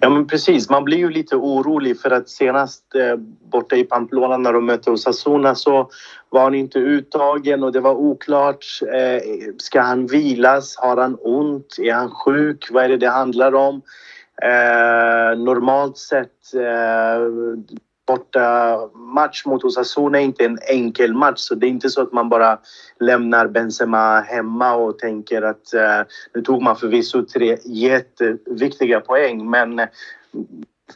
Ja 0.00 0.08
men 0.10 0.26
precis, 0.26 0.70
man 0.70 0.84
blir 0.84 0.98
ju 0.98 1.10
lite 1.10 1.36
orolig 1.36 2.00
för 2.00 2.10
att 2.10 2.28
senast 2.28 2.94
eh, 2.94 3.16
borta 3.50 3.76
i 3.76 3.84
Pamplona 3.84 4.36
när 4.36 4.52
de 4.52 4.66
mötte 4.66 4.90
Osasuna 4.90 5.54
så 5.54 5.90
var 6.28 6.42
han 6.42 6.54
inte 6.54 6.78
uttagen 6.78 7.62
och 7.62 7.72
det 7.72 7.80
var 7.80 7.94
oklart. 7.94 8.64
Eh, 8.94 9.22
ska 9.58 9.80
han 9.80 10.06
vilas? 10.06 10.76
Har 10.76 10.96
han 10.96 11.18
ont? 11.20 11.78
Är 11.78 11.92
han 11.92 12.10
sjuk? 12.10 12.68
Vad 12.70 12.84
är 12.84 12.88
det 12.88 12.96
det 12.96 13.08
handlar 13.08 13.54
om? 13.54 13.82
Eh, 14.42 15.38
normalt 15.38 15.98
sett 15.98 16.54
eh, 16.54 17.20
borta 18.06 18.78
match 18.94 19.46
mot 19.46 19.64
Osasuna 19.64 20.20
är 20.20 20.24
inte 20.24 20.44
en 20.44 20.58
enkel 20.68 21.14
match 21.14 21.38
så 21.38 21.54
det 21.54 21.66
är 21.66 21.68
inte 21.68 21.90
så 21.90 22.02
att 22.02 22.12
man 22.12 22.28
bara 22.28 22.58
lämnar 23.00 23.46
Benzema 23.46 24.20
hemma 24.20 24.74
och 24.74 24.98
tänker 24.98 25.42
att 25.42 25.74
eh, 25.74 26.02
nu 26.34 26.42
tog 26.42 26.62
man 26.62 26.76
förvisso 26.76 27.22
tre 27.22 27.58
jätteviktiga 27.64 29.00
poäng 29.00 29.50
men 29.50 29.80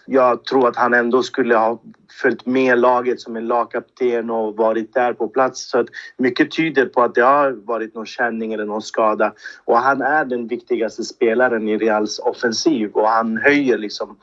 jag 0.07 0.45
tror 0.45 0.69
att 0.69 0.77
han 0.77 0.95
ändå 0.95 1.23
skulle 1.23 1.57
ha 1.57 1.83
följt 2.23 2.47
med 2.47 2.79
laget 2.79 3.21
som 3.21 3.37
en 3.37 3.47
lagkapten 3.47 4.31
och 4.31 4.57
varit 4.57 4.95
där 4.95 5.13
på 5.13 5.29
plats. 5.29 5.71
Så 5.71 5.79
att 5.79 5.87
mycket 6.17 6.51
tyder 6.51 6.87
på 6.87 7.03
att 7.03 7.15
det 7.15 7.23
har 7.23 7.53
varit 7.53 7.95
någon 7.95 8.07
känning 8.07 8.53
eller 8.53 8.65
någon 8.65 8.83
skada. 8.83 9.33
Och 9.65 9.79
han 9.79 10.03
är 10.03 10.25
den 10.25 10.47
viktigaste 10.47 11.05
spelaren 11.05 11.69
i 11.69 11.79
Reals 11.79 12.19
offensiv 12.19 12.91
och 12.91 13.09
han 13.09 13.37
höjer 13.37 13.79
liksom 13.79 14.17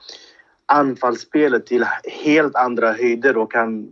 anfallsspelet 0.65 1.65
till 1.65 1.85
helt 2.25 2.55
andra 2.55 2.91
höjder 2.91 3.37
och 3.37 3.51
kan 3.51 3.91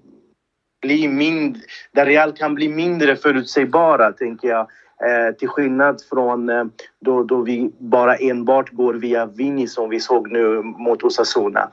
bli 0.82 1.08
mindre, 1.08 1.62
där 1.92 2.06
Real 2.06 2.32
kan 2.32 2.56
bli 2.56 2.70
mindre 2.70 3.16
förutsägbara, 3.16 4.12
tänker 4.12 4.48
jag. 4.48 4.68
Eh, 5.06 5.36
till 5.36 5.48
skillnad 5.48 6.02
från 6.10 6.50
eh, 6.50 6.64
då, 7.00 7.24
då 7.24 7.42
vi 7.42 7.72
bara 7.78 8.16
enbart 8.16 8.72
går 8.72 8.94
via 8.94 9.26
Vini 9.26 9.68
som 9.68 9.90
vi 9.90 10.00
såg 10.00 10.32
nu 10.32 10.62
mot 10.62 11.04
Osasuna. 11.04 11.70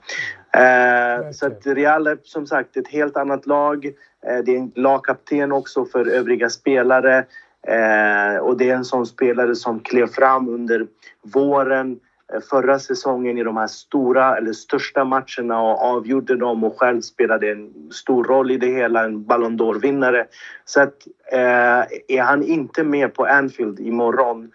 Eh, 0.52 1.30
så 1.32 1.46
att 1.46 1.66
Real 1.66 2.06
är 2.06 2.18
som 2.22 2.46
sagt 2.46 2.76
ett 2.76 2.88
helt 2.88 3.16
annat 3.16 3.46
lag. 3.46 3.86
Eh, 4.26 4.38
det 4.44 4.54
är 4.54 4.58
en 4.58 4.72
lagkapten 4.74 5.52
också 5.52 5.84
för 5.84 6.08
övriga 6.08 6.50
spelare. 6.50 7.24
Eh, 7.66 8.36
och 8.36 8.56
det 8.56 8.70
är 8.70 8.74
en 8.74 8.84
sån 8.84 9.06
spelare 9.06 9.54
som 9.54 9.80
klev 9.80 10.06
fram 10.06 10.48
under 10.48 10.86
våren 11.22 12.00
Eh, 12.34 12.40
förra 12.50 12.78
säsongen 12.78 13.38
i 13.38 13.44
de 13.44 13.56
här 13.56 13.66
stora 13.66 14.36
eller 14.36 14.52
största 14.52 15.04
matcherna 15.04 15.62
och 15.62 15.82
avgjorde 15.82 16.36
dem 16.36 16.64
och 16.64 16.78
själv 16.78 17.00
spelade 17.00 17.50
en 17.50 17.70
stor 17.90 18.24
roll 18.24 18.50
i 18.50 18.56
det 18.56 18.66
hela, 18.66 19.04
en 19.04 19.24
Ballon 19.24 19.58
d'Or-vinnare. 19.58 20.26
Så 20.64 20.80
att, 20.80 20.94
eh, 21.32 21.84
är 22.08 22.22
han 22.22 22.42
inte 22.42 22.84
med 22.84 23.14
på 23.14 23.26
Anfield 23.26 23.80
imorgon 23.80 24.50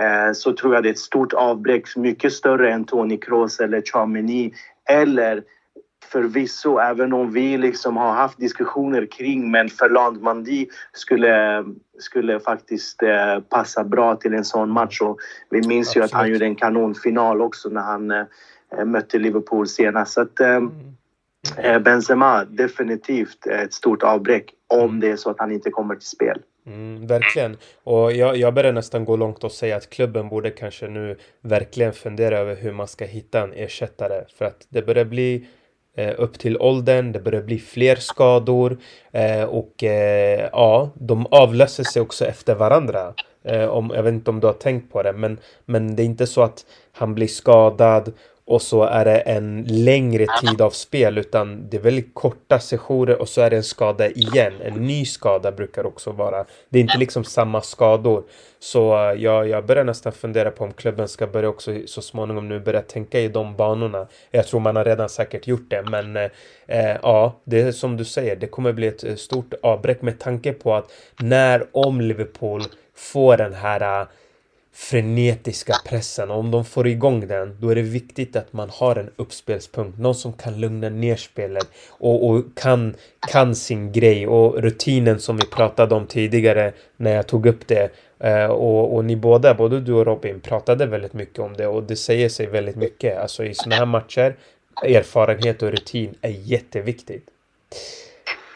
eh, 0.00 0.32
så 0.32 0.52
tror 0.52 0.74
jag 0.74 0.82
det 0.82 0.88
är 0.88 0.92
ett 0.92 0.98
stort 0.98 1.32
avbräck, 1.32 1.96
mycket 1.96 2.32
större 2.32 2.72
än 2.72 2.84
Toni 2.84 3.16
Kroos 3.16 3.60
eller 3.60 3.82
Chamini 3.82 4.52
eller 4.88 5.42
förvisso, 6.04 6.78
även 6.78 7.12
om 7.12 7.32
vi 7.32 7.58
liksom 7.58 7.96
har 7.96 8.12
haft 8.12 8.38
diskussioner 8.38 9.06
kring 9.06 9.50
men 9.50 9.68
Ferland 9.68 10.22
Mandi 10.22 10.68
skulle, 10.92 11.64
skulle 11.98 12.40
faktiskt 12.40 13.02
eh, 13.02 13.40
passa 13.40 13.84
bra 13.84 14.16
till 14.16 14.34
en 14.34 14.44
sån 14.44 14.70
match. 14.70 15.00
Och 15.00 15.18
vi 15.50 15.68
minns 15.68 15.88
Absolut. 15.88 16.02
ju 16.02 16.04
att 16.04 16.12
han 16.12 16.32
gjorde 16.32 16.44
en 16.44 16.54
kanonfinal 16.54 17.40
också 17.40 17.68
när 17.68 17.80
han 17.80 18.10
eh, 18.10 18.84
mötte 18.84 19.18
Liverpool 19.18 19.68
senast. 19.68 20.12
Så 20.12 20.20
att, 20.20 20.40
eh, 20.40 20.56
mm. 20.56 20.70
eh 21.56 21.78
Benzema, 21.78 22.44
definitivt 22.44 23.46
ett 23.46 23.72
stort 23.72 24.02
avbräck 24.02 24.54
om 24.66 24.84
mm. 24.84 25.00
det 25.00 25.10
är 25.10 25.16
så 25.16 25.30
att 25.30 25.38
han 25.38 25.52
inte 25.52 25.70
kommer 25.70 25.94
till 25.94 26.08
spel. 26.08 26.42
Mm, 26.66 27.06
verkligen. 27.06 27.56
Och 27.84 28.12
jag, 28.12 28.36
jag 28.36 28.54
börjar 28.54 28.72
nästan 28.72 29.04
gå 29.04 29.16
långt 29.16 29.44
och 29.44 29.52
säga 29.52 29.76
att 29.76 29.90
klubben 29.90 30.28
borde 30.28 30.50
kanske 30.50 30.88
nu 30.88 31.16
verkligen 31.40 31.92
fundera 31.92 32.38
över 32.38 32.56
hur 32.56 32.72
man 32.72 32.88
ska 32.88 33.04
hitta 33.04 33.40
en 33.40 33.52
ersättare. 33.52 34.24
För 34.38 34.44
att 34.44 34.66
det 34.68 34.82
börjar 34.82 35.04
bli 35.04 35.46
Eh, 35.98 36.14
upp 36.18 36.38
till 36.38 36.56
åldern, 36.60 37.12
det 37.12 37.18
börjar 37.18 37.42
bli 37.42 37.58
fler 37.58 37.96
skador 37.96 38.78
eh, 39.12 39.42
och 39.42 39.84
eh, 39.84 40.48
ja, 40.52 40.90
de 40.94 41.26
avlöser 41.30 41.84
sig 41.84 42.02
också 42.02 42.24
efter 42.24 42.54
varandra. 42.54 43.14
Eh, 43.44 43.64
om, 43.64 43.92
jag 43.94 44.02
vet 44.02 44.12
inte 44.12 44.30
om 44.30 44.40
du 44.40 44.46
har 44.46 44.54
tänkt 44.54 44.92
på 44.92 45.02
det, 45.02 45.12
men, 45.12 45.38
men 45.64 45.96
det 45.96 46.02
är 46.02 46.04
inte 46.04 46.26
så 46.26 46.42
att 46.42 46.66
han 46.92 47.14
blir 47.14 47.26
skadad 47.26 48.12
och 48.48 48.62
så 48.62 48.82
är 48.82 49.04
det 49.04 49.18
en 49.18 49.64
längre 49.68 50.26
tid 50.40 50.60
av 50.60 50.70
spel 50.70 51.18
utan 51.18 51.68
det 51.68 51.76
är 51.76 51.80
väldigt 51.80 52.14
korta 52.14 52.58
sessioner 52.58 53.20
och 53.20 53.28
så 53.28 53.40
är 53.40 53.50
det 53.50 53.56
en 53.56 53.62
skada 53.62 54.08
igen. 54.08 54.52
En 54.64 54.74
ny 54.74 55.04
skada 55.04 55.52
brukar 55.52 55.86
också 55.86 56.12
vara. 56.12 56.44
Det 56.68 56.78
är 56.78 56.82
inte 56.82 56.98
liksom 56.98 57.24
samma 57.24 57.60
skador. 57.60 58.24
Så 58.58 58.94
uh, 58.94 59.22
jag, 59.22 59.48
jag 59.48 59.66
börjar 59.66 59.84
nästan 59.84 60.12
fundera 60.12 60.50
på 60.50 60.64
om 60.64 60.72
klubben 60.72 61.08
ska 61.08 61.26
börja 61.26 61.48
också 61.48 61.72
så 61.86 62.02
småningom 62.02 62.48
nu 62.48 62.60
börja 62.60 62.82
tänka 62.82 63.20
i 63.20 63.28
de 63.28 63.56
banorna. 63.56 64.06
Jag 64.30 64.46
tror 64.46 64.60
man 64.60 64.76
har 64.76 64.84
redan 64.84 65.08
säkert 65.08 65.46
gjort 65.46 65.70
det 65.70 65.82
men 65.90 66.16
uh, 66.16 66.28
ja, 67.02 67.40
det 67.44 67.60
är 67.60 67.72
som 67.72 67.96
du 67.96 68.04
säger, 68.04 68.36
det 68.36 68.46
kommer 68.46 68.72
bli 68.72 68.86
ett 68.86 69.20
stort 69.20 69.54
avbräck 69.62 70.02
med 70.02 70.18
tanke 70.18 70.52
på 70.52 70.74
att 70.74 70.92
när 71.20 71.66
om 71.72 72.00
Liverpool 72.00 72.62
får 72.94 73.36
den 73.36 73.54
här 73.54 74.06
frenetiska 74.78 75.74
pressen. 75.86 76.30
Om 76.30 76.50
de 76.50 76.64
får 76.64 76.86
igång 76.86 77.26
den, 77.26 77.56
då 77.60 77.68
är 77.68 77.74
det 77.74 77.82
viktigt 77.82 78.36
att 78.36 78.52
man 78.52 78.70
har 78.72 78.96
en 78.96 79.10
uppspelspunkt. 79.16 79.98
Någon 79.98 80.14
som 80.14 80.32
kan 80.32 80.60
lugna 80.60 80.88
ner 80.88 81.16
spelet 81.16 81.68
och, 81.90 82.28
och 82.28 82.44
kan, 82.54 82.94
kan 83.28 83.54
sin 83.54 83.92
grej 83.92 84.26
och 84.26 84.62
rutinen 84.62 85.20
som 85.20 85.36
vi 85.36 85.46
pratade 85.46 85.94
om 85.94 86.06
tidigare 86.06 86.72
när 86.96 87.14
jag 87.14 87.26
tog 87.26 87.46
upp 87.46 87.66
det. 87.66 87.90
Eh, 88.18 88.46
och, 88.46 88.94
och 88.94 89.04
ni 89.04 89.16
båda, 89.16 89.54
både 89.54 89.80
du 89.80 89.92
och 89.92 90.06
Robin, 90.06 90.40
pratade 90.40 90.86
väldigt 90.86 91.12
mycket 91.12 91.38
om 91.38 91.56
det 91.56 91.66
och 91.66 91.82
det 91.82 91.96
säger 91.96 92.28
sig 92.28 92.46
väldigt 92.46 92.76
mycket. 92.76 93.18
Alltså 93.18 93.44
i 93.44 93.54
sådana 93.54 93.76
här 93.76 93.86
matcher, 93.86 94.36
erfarenhet 94.82 95.62
och 95.62 95.70
rutin 95.70 96.14
är 96.20 96.30
jätteviktigt. 96.30 97.28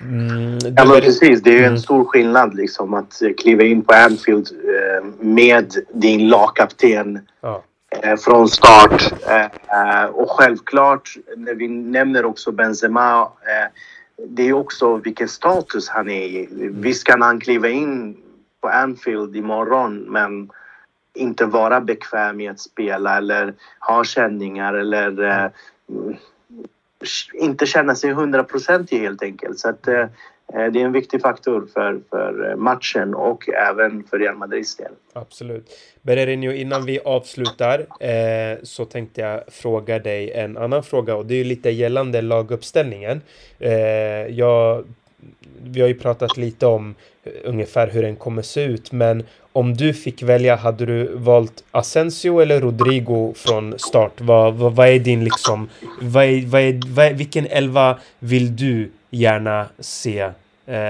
Mm, 0.02 0.58
ja 0.76 0.84
men 0.84 1.00
precis, 1.00 1.42
det 1.42 1.50
är 1.50 1.54
ju 1.54 1.58
en 1.58 1.64
mm. 1.64 1.78
stor 1.78 2.04
skillnad 2.04 2.54
liksom 2.54 2.94
att 2.94 3.22
kliva 3.38 3.62
in 3.62 3.82
på 3.82 3.94
Anfield 3.94 4.48
eh, 4.48 5.04
med 5.20 5.74
din 5.94 6.28
lagkapten 6.28 7.20
ja. 7.40 7.62
eh, 8.02 8.16
från 8.16 8.48
start. 8.48 9.12
Eh, 9.28 10.04
och 10.04 10.30
självklart, 10.30 11.16
när 11.36 11.54
vi 11.54 11.68
nämner 11.68 12.24
också 12.24 12.52
Benzema, 12.52 13.20
eh, 13.22 13.70
det 14.28 14.48
är 14.48 14.52
också 14.52 14.96
vilken 14.96 15.28
status 15.28 15.88
han 15.88 16.10
är 16.10 16.22
i. 16.22 16.48
Mm. 16.50 16.80
Visst 16.80 17.04
kan 17.04 17.22
han 17.22 17.40
kliva 17.40 17.68
in 17.68 18.16
på 18.60 18.68
Anfield 18.68 19.36
imorgon 19.36 19.98
men 19.98 20.50
inte 21.14 21.44
vara 21.44 21.80
bekväm 21.80 22.40
i 22.40 22.48
att 22.48 22.60
spela 22.60 23.16
eller 23.16 23.54
ha 23.78 24.04
känningar 24.04 24.74
eller 24.74 25.22
eh, 25.22 25.50
inte 27.34 27.66
känna 27.66 27.94
sig 27.94 28.12
hundraprocentig 28.12 28.98
helt 28.98 29.22
enkelt. 29.22 29.58
Så 29.58 29.68
att, 29.68 29.88
eh, 29.88 30.00
eh, 30.00 30.08
det 30.72 30.80
är 30.80 30.84
en 30.84 30.92
viktig 30.92 31.20
faktor 31.20 31.66
för, 31.74 32.00
för 32.10 32.50
eh, 32.50 32.56
matchen 32.56 33.14
och 33.14 33.48
även 33.48 34.04
för 34.04 34.18
Real 34.18 34.36
Madrids 34.36 34.76
del. 34.76 34.92
Absolut. 35.12 35.70
Bererinho, 36.02 36.52
innan 36.52 36.84
vi 36.84 37.00
avslutar 37.00 37.86
eh, 38.00 38.58
så 38.62 38.84
tänkte 38.84 39.20
jag 39.20 39.42
fråga 39.48 39.98
dig 39.98 40.32
en 40.32 40.56
annan 40.56 40.82
fråga 40.82 41.16
och 41.16 41.26
det 41.26 41.34
är 41.34 41.44
lite 41.44 41.70
gällande 41.70 42.22
laguppställningen. 42.22 43.20
Eh, 43.58 43.72
jag, 44.26 44.84
vi 45.62 45.80
har 45.80 45.88
ju 45.88 45.94
pratat 45.94 46.36
lite 46.36 46.66
om 46.66 46.94
ungefär 47.44 47.88
hur 47.88 48.02
den 48.02 48.16
kommer 48.16 48.42
se 48.42 48.64
ut, 48.64 48.92
men 48.92 49.24
om 49.52 49.74
du 49.74 49.94
fick 49.94 50.22
välja, 50.22 50.56
hade 50.56 50.86
du 50.86 51.14
valt 51.14 51.64
Asensio 51.70 52.40
eller 52.40 52.60
Rodrigo 52.60 53.34
från 53.36 53.78
start? 53.78 54.12
Vad, 54.20 54.54
vad, 54.54 54.76
vad 54.76 54.88
är 54.88 54.98
din 54.98 55.24
liksom... 55.24 55.68
Vad 56.00 56.24
är, 56.24 56.46
vad 56.46 56.60
är, 56.60 56.80
vad 56.86 57.06
är, 57.06 57.14
vilken 57.14 57.46
elva 57.46 57.98
vill 58.18 58.56
du 58.56 58.90
gärna 59.10 59.66
se 59.78 60.20
eh, 60.66 60.80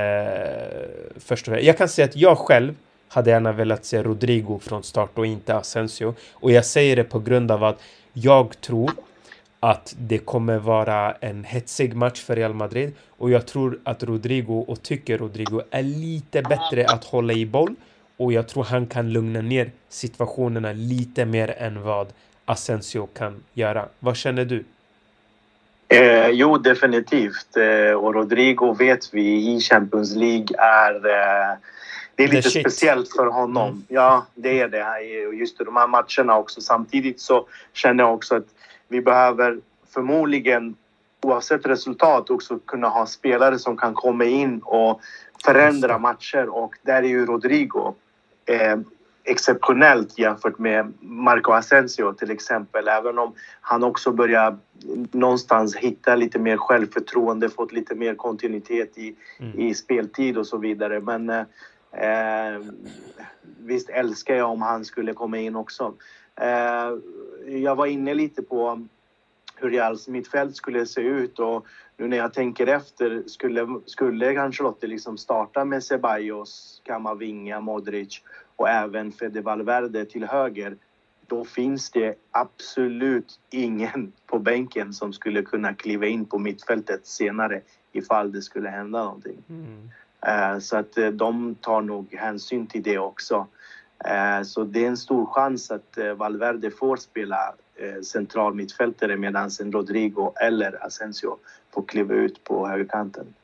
först 1.17 1.49
och 1.49 1.61
Jag 1.61 1.79
kan 1.79 1.89
säga 1.89 2.05
att 2.05 2.17
jag 2.17 2.39
själv 2.39 2.75
hade 3.09 3.31
gärna 3.31 3.53
velat 3.53 3.85
se 3.85 4.03
Rodrigo 4.03 4.59
från 4.63 4.83
start 4.83 5.11
och 5.15 5.27
inte 5.27 5.57
Asensio. 5.57 6.15
Och 6.33 6.53
jag 6.53 6.65
säger 6.65 6.97
det 6.97 7.05
på 7.05 7.19
grund 7.19 7.51
av 7.51 7.65
att 7.65 7.79
jag 8.13 8.61
tror 8.61 8.91
att 9.65 9.95
det 9.99 10.19
kommer 10.19 10.59
vara 10.59 11.13
en 11.13 11.45
hetsig 11.45 11.95
match 11.97 12.21
för 12.21 12.37
Real 12.37 12.55
Madrid 12.55 12.93
och 13.09 13.31
jag 13.31 13.47
tror 13.47 13.79
att 13.85 14.03
Rodrigo 14.03 14.65
och 14.69 14.83
tycker 14.83 15.19
Rodrigo 15.19 15.63
är 15.71 15.83
lite 15.83 16.43
bättre 16.43 16.87
att 16.87 17.05
hålla 17.05 17.33
i 17.33 17.47
boll 17.47 17.75
och 18.17 18.33
jag 18.33 18.49
tror 18.49 18.65
han 18.65 18.87
kan 18.87 19.13
lugna 19.13 19.41
ner 19.41 19.71
situationerna 19.89 20.73
lite 20.73 21.25
mer 21.25 21.55
än 21.59 21.83
vad 21.83 22.13
Asensio 22.45 23.07
kan 23.07 23.43
göra. 23.55 23.89
Vad 23.99 24.17
känner 24.17 24.45
du? 24.45 24.65
Eh, 25.89 26.29
jo, 26.29 26.59
definitivt. 26.59 27.57
Eh, 27.57 27.95
och 27.95 28.15
Rodrigo 28.15 28.75
vet 28.79 29.15
vi 29.15 29.55
i 29.55 29.61
Champions 29.61 30.15
League 30.15 30.47
är... 30.59 30.95
Eh, 30.95 31.57
det 32.15 32.25
är 32.25 32.29
lite 32.29 32.51
speciellt 32.51 33.13
för 33.17 33.27
honom. 33.27 33.69
Mm. 33.69 33.83
Ja, 33.89 34.27
det 34.35 34.61
är 34.61 34.69
det. 34.69 34.85
Just 35.37 35.61
i 35.61 35.65
de 35.65 35.77
här 35.77 35.87
matcherna 35.87 36.39
också. 36.39 36.61
Samtidigt 36.61 37.21
så 37.21 37.47
känner 37.73 38.05
jag 38.05 38.15
också 38.15 38.37
att 38.37 38.47
vi 38.89 39.01
behöver 39.01 39.59
förmodligen 39.95 40.77
oavsett 41.23 41.67
resultat 41.67 42.31
också 42.31 42.59
kunna 42.59 42.89
ha 42.89 43.07
spelare 43.07 43.59
som 43.59 43.77
kan 43.77 43.95
komma 43.95 44.25
in 44.25 44.61
och 44.65 45.01
förändra 45.45 45.99
matcher 45.99 46.49
och 46.49 46.75
där 46.83 47.03
är 47.03 47.09
ju 47.09 47.27
Rodrigo 47.27 47.95
eh, 48.47 48.77
exceptionellt 49.25 50.19
jämfört 50.19 50.59
med 50.59 50.93
Marco 51.01 51.53
Asensio 51.53 52.13
till 52.13 52.31
exempel. 52.31 52.89
Även 52.89 53.19
om 53.19 53.35
han 53.61 53.85
också 53.85 54.13
börjar 54.13 54.57
någonstans 55.13 55.77
hitta 55.77 56.15
lite 56.15 56.39
mer 56.39 56.57
självförtroende, 56.57 57.49
fått 57.49 57.73
lite 57.73 57.95
mer 57.95 58.15
kontinuitet 58.15 58.99
i, 58.99 59.17
mm. 59.39 59.61
i 59.61 59.75
speltid 59.75 60.39
och 60.39 60.47
så 60.47 60.59
vidare. 60.59 61.01
Men 61.01 61.31
eh, 61.31 62.61
visst 63.59 63.89
älskar 63.89 64.35
jag 64.35 64.51
om 64.51 64.63
han 64.63 64.85
skulle 64.85 65.13
komma 65.13 65.39
in 65.39 65.57
också. 65.57 65.95
Eh, 66.41 66.99
jag 67.47 67.77
var 67.77 67.87
inne 67.87 68.15
lite 68.15 68.43
på 68.43 68.87
hur 69.57 69.71
Reals 69.71 70.09
mittfält 70.09 70.57
skulle 70.57 70.87
se 70.87 71.01
ut 71.01 71.39
och 71.39 71.67
nu 71.97 72.09
när 72.09 72.17
jag 72.17 72.35
tänker 72.35 72.67
efter 72.67 73.23
skulle, 73.27 73.81
skulle 73.87 74.41
Ancelotti 74.41 74.87
liksom 74.87 75.19
starta 75.19 75.65
med 75.65 75.85
Ceballos, 75.85 76.83
Camavinga, 76.85 77.61
Modric 77.61 78.23
och 78.57 78.69
även 78.69 79.13
Fede 79.13 79.41
Valverde 79.41 80.05
till 80.05 80.25
höger 80.25 80.77
då 81.27 81.45
finns 81.45 81.91
det 81.91 82.15
absolut 82.31 83.41
ingen 83.51 84.13
på 84.27 84.39
bänken 84.39 84.93
som 84.93 85.13
skulle 85.13 85.43
kunna 85.43 85.75
kliva 85.75 86.07
in 86.07 86.25
på 86.25 86.39
mittfältet 86.39 87.07
senare 87.07 87.61
ifall 87.93 88.33
det 88.33 88.43
skulle 88.43 88.69
hända 88.69 89.05
någonting. 89.05 89.43
Mm. 89.49 89.91
Uh, 90.29 90.59
så 90.59 90.77
att 90.77 90.99
uh, 90.99 91.09
de 91.09 91.55
tar 91.55 91.83
nog 91.83 92.15
hänsyn 92.15 92.67
till 92.67 92.83
det 92.83 92.99
också. 92.99 93.47
Eh, 94.05 94.43
så 94.43 94.65
det 94.65 94.85
är 94.85 94.89
en 94.89 94.97
stor 94.97 95.27
chans 95.27 95.71
att 95.71 95.99
eh, 95.99 96.13
Valverde 96.13 96.71
får 96.71 96.97
spela 96.97 97.55
eh, 97.75 98.03
central 98.03 98.55
mittfältare 98.55 99.17
medan 99.17 99.51
Rodrigo 99.61 100.33
eller 100.41 100.87
Asensio 100.87 101.39
får 101.75 101.83
kliva 101.83 102.15
ut 102.15 102.45
på 102.45 102.69
högerkanten. 102.69 103.35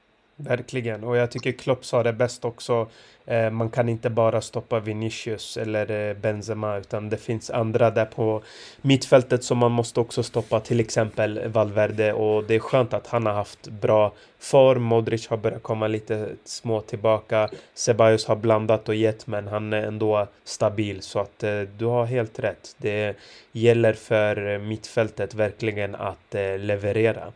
Verkligen, 0.41 1.05
och 1.05 1.17
jag 1.17 1.31
tycker 1.31 1.53
Klopp 1.53 1.85
sa 1.85 2.03
det 2.03 2.13
bäst 2.13 2.45
också. 2.45 2.89
Eh, 3.27 3.51
man 3.51 3.71
kan 3.71 3.89
inte 3.89 4.11
bara 4.11 4.41
stoppa 4.41 4.81
Vinicius 4.81 5.57
eller 5.57 5.91
eh, 5.91 6.15
Benzema, 6.15 6.77
utan 6.77 7.09
det 7.09 7.17
finns 7.17 7.51
andra 7.51 7.91
där 7.91 8.05
på 8.05 8.43
mittfältet 8.83 9.45
som 9.45 9.59
man 9.59 9.73
måste 9.73 10.01
också 10.01 10.23
stoppa, 10.23 10.61
till 10.61 10.81
exempel 10.81 11.49
Valverde. 11.49 12.13
Och 12.13 12.45
det 12.45 12.55
är 12.55 12.59
skönt 12.59 12.95
att 12.95 13.07
han 13.07 13.27
har 13.27 13.33
haft 13.33 13.69
bra 13.69 14.13
form. 14.39 14.83
Modric 14.83 15.29
har 15.29 15.37
börjat 15.37 15.63
komma 15.63 15.87
lite 15.87 16.29
små 16.45 16.81
tillbaka. 16.81 17.49
Ceballos 17.75 18.27
har 18.27 18.37
blandat 18.37 18.89
och 18.89 18.95
gett, 18.95 19.27
men 19.27 19.49
han 19.49 19.73
är 19.73 19.83
ändå 19.83 20.27
stabil. 20.45 21.03
Så 21.03 21.19
att 21.19 21.43
eh, 21.43 21.61
du 21.61 21.85
har 21.85 22.05
helt 22.05 22.39
rätt. 22.39 22.77
Det 22.79 23.17
gäller 23.53 23.93
för 23.93 24.59
mittfältet 24.59 25.35
verkligen 25.35 25.95
att 25.95 26.35
eh, 26.35 26.59
leverera. 26.59 27.33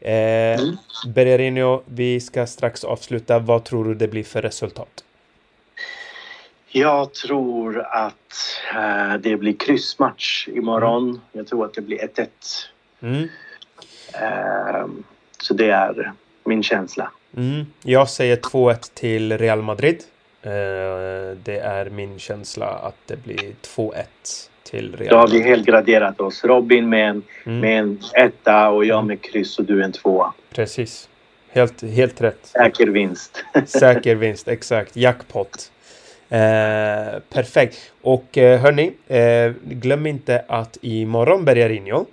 Eh, 0.00 0.60
mm. 0.60 0.76
Bererinho, 1.06 1.82
vi 1.86 2.20
ska 2.20 2.46
strax 2.46 2.84
avsluta. 2.84 3.38
Vad 3.38 3.64
tror 3.64 3.84
du 3.84 3.94
det 3.94 4.08
blir 4.08 4.24
för 4.24 4.42
resultat? 4.42 5.04
Jag 6.68 7.14
tror 7.14 7.80
att 7.80 8.14
eh, 8.74 9.14
det 9.14 9.36
blir 9.36 9.52
kryssmatch 9.52 10.48
imorgon. 10.48 11.08
Mm. 11.08 11.20
Jag 11.32 11.46
tror 11.46 11.64
att 11.64 11.74
det 11.74 11.80
blir 11.80 11.98
1-1. 11.98 12.28
Mm. 13.00 13.28
Eh, 14.12 14.86
så 15.38 15.54
det 15.54 15.70
är 15.70 16.12
min 16.44 16.62
känsla. 16.62 17.10
Mm. 17.36 17.66
Jag 17.82 18.10
säger 18.10 18.36
2-1 18.36 18.94
till 18.94 19.38
Real 19.38 19.62
Madrid. 19.62 20.02
Eh, 20.42 20.50
det 21.42 21.58
är 21.62 21.90
min 21.90 22.18
känsla 22.18 22.66
att 22.66 22.96
det 23.06 23.16
blir 23.16 23.54
2-1 23.76 24.04
till 24.64 24.96
Real 24.96 25.10
Då 25.10 25.16
har 25.16 25.28
vi 25.28 25.42
helt 25.42 25.66
graderat 25.66 26.20
oss. 26.20 26.44
Robin 26.44 26.88
med 26.88 27.10
en, 27.10 27.22
mm. 27.46 27.60
med 27.60 27.78
en 27.78 28.00
etta 28.14 28.68
och 28.68 28.84
jag 28.84 29.06
med 29.06 29.20
kryss 29.20 29.58
och 29.58 29.64
du 29.64 29.84
en 29.84 29.92
tvåa. 29.92 30.32
Precis. 30.50 31.08
Helt, 31.52 31.82
helt 31.82 32.20
rätt. 32.20 32.46
Säker 32.46 32.86
vinst. 32.86 33.44
Säker 33.66 34.14
vinst, 34.14 34.48
exakt. 34.48 34.96
Jackpot. 34.96 35.70
Eh, 36.28 37.20
perfekt. 37.30 37.92
Och 38.02 38.38
eh, 38.38 38.60
hörni, 38.60 38.92
eh, 39.06 39.52
glöm 39.62 40.06
inte 40.06 40.44
att 40.48 40.78
imorgon 40.80 41.44
Bergarinho 41.44 42.06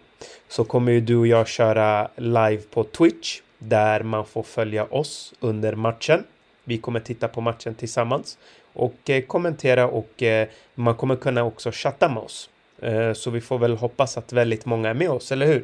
så 0.47 0.63
kommer 0.63 0.91
ju 0.91 1.01
du 1.01 1.15
och 1.15 1.27
jag 1.27 1.47
köra 1.47 2.07
live 2.15 2.61
på 2.73 2.83
Twitch 2.83 3.39
där 3.59 4.03
man 4.03 4.25
får 4.25 4.43
följa 4.43 4.85
oss 4.85 5.33
under 5.39 5.75
matchen. 5.75 6.23
Vi 6.71 6.77
kommer 6.77 6.99
titta 6.99 7.27
på 7.27 7.41
matchen 7.41 7.75
tillsammans 7.75 8.37
och 8.73 9.09
eh, 9.09 9.21
kommentera 9.21 9.87
och 9.87 10.23
eh, 10.23 10.47
man 10.75 10.95
kommer 10.95 11.15
kunna 11.15 11.43
också 11.43 11.69
chatta 11.73 12.09
med 12.09 12.17
oss 12.23 12.49
Eh, 12.83 13.13
så 13.13 13.29
vi 13.29 13.41
får 13.41 13.57
väl 13.59 13.77
hoppas 13.77 14.17
att 14.17 14.33
väldigt 14.33 14.65
många 14.65 14.89
är 14.89 14.93
med 14.93 15.09
oss, 15.09 15.31
eller 15.31 15.45
hur? 15.45 15.63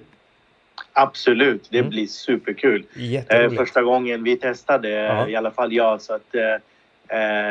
Absolut, 0.93 1.67
det 1.71 1.77
Mm. 1.77 1.89
blir 1.89 2.07
superkul. 2.07 2.85
Första 3.57 3.81
gången 3.83 4.23
vi 4.23 4.35
testade, 4.37 4.89
Ja. 4.89 5.27
i 5.29 5.35
alla 5.35 5.51
fall 5.51 5.73
jag. 5.73 6.01
Så 6.01 6.13
att, 6.13 6.35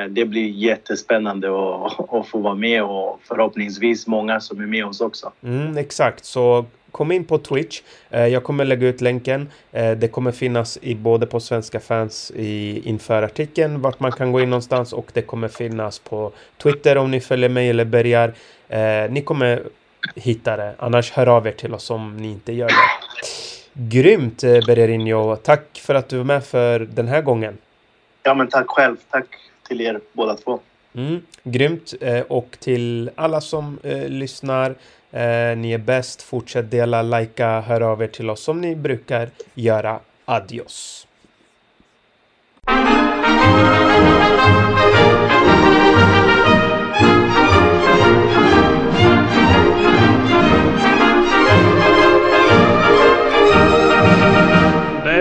det 0.08 0.24
blir 0.24 0.48
jättespännande 0.48 1.48
att, 1.48 2.28
få 2.28 2.38
vara 2.38 2.54
med 2.54 2.82
och 2.82 3.20
förhoppningsvis 3.22 4.06
många 4.06 4.40
som 4.40 4.60
är 4.60 4.66
med 4.66 4.86
oss 4.86 5.00
också. 5.00 5.32
Mm, 5.42 5.78
exakt, 5.78 6.24
så 6.24 6.64
kom 6.96 7.12
in 7.12 7.24
på 7.24 7.38
Twitch. 7.38 7.82
Eh, 8.10 8.26
jag 8.26 8.44
kommer 8.44 8.64
lägga 8.64 8.88
ut 8.88 9.00
länken. 9.00 9.48
Eh, 9.72 9.90
det 9.90 10.08
kommer 10.08 10.32
finnas 10.32 10.78
i 10.82 10.94
både 10.94 11.26
på 11.26 11.40
Svenska 11.40 11.80
fans 11.80 12.32
i 12.36 12.82
inför 12.88 13.22
artikeln 13.22 13.80
vart 13.80 14.00
man 14.00 14.12
kan 14.12 14.32
gå 14.32 14.40
in 14.40 14.50
någonstans 14.50 14.92
och 14.92 15.10
det 15.12 15.22
kommer 15.22 15.48
finnas 15.48 15.98
på 15.98 16.32
Twitter 16.62 16.96
om 16.96 17.10
ni 17.10 17.20
följer 17.20 17.48
mig 17.48 17.70
eller 17.70 17.84
Bergar. 17.84 18.34
Eh, 18.68 19.10
ni 19.10 19.22
kommer 19.22 19.62
hitta 20.14 20.56
det. 20.56 20.74
Annars 20.78 21.10
hör 21.12 21.26
av 21.26 21.46
er 21.46 21.52
till 21.52 21.74
oss 21.74 21.90
om 21.90 22.16
ni 22.16 22.28
inte 22.28 22.52
gör 22.52 22.68
det. 22.68 22.74
Grymt 23.72 24.44
eh, 24.44 24.66
Bererinho. 24.66 25.36
Tack 25.36 25.62
för 25.74 25.94
att 25.94 26.08
du 26.08 26.16
var 26.16 26.24
med 26.24 26.44
för 26.44 26.80
den 26.80 27.08
här 27.08 27.22
gången. 27.22 27.58
Ja, 28.22 28.34
men 28.34 28.48
tack 28.48 28.68
själv. 28.68 28.96
Tack 29.10 29.26
till 29.68 29.80
er 29.80 30.00
båda 30.12 30.36
två. 30.36 30.60
Mm, 30.94 31.20
grymt. 31.42 31.94
Eh, 32.00 32.20
och 32.20 32.56
till 32.60 33.10
alla 33.14 33.40
som 33.40 33.78
eh, 33.82 34.08
lyssnar. 34.08 34.70
Eh, 35.10 35.56
ni 35.56 35.72
är 35.72 35.78
bäst. 35.78 36.22
Fortsätt 36.22 36.70
dela, 36.70 37.02
likea, 37.02 37.60
hör 37.60 37.80
av 37.80 38.02
er 38.02 38.06
till 38.06 38.30
oss 38.30 38.42
som 38.42 38.60
ni 38.60 38.76
brukar 38.76 39.30
göra. 39.54 39.98
Adios. 40.24 41.06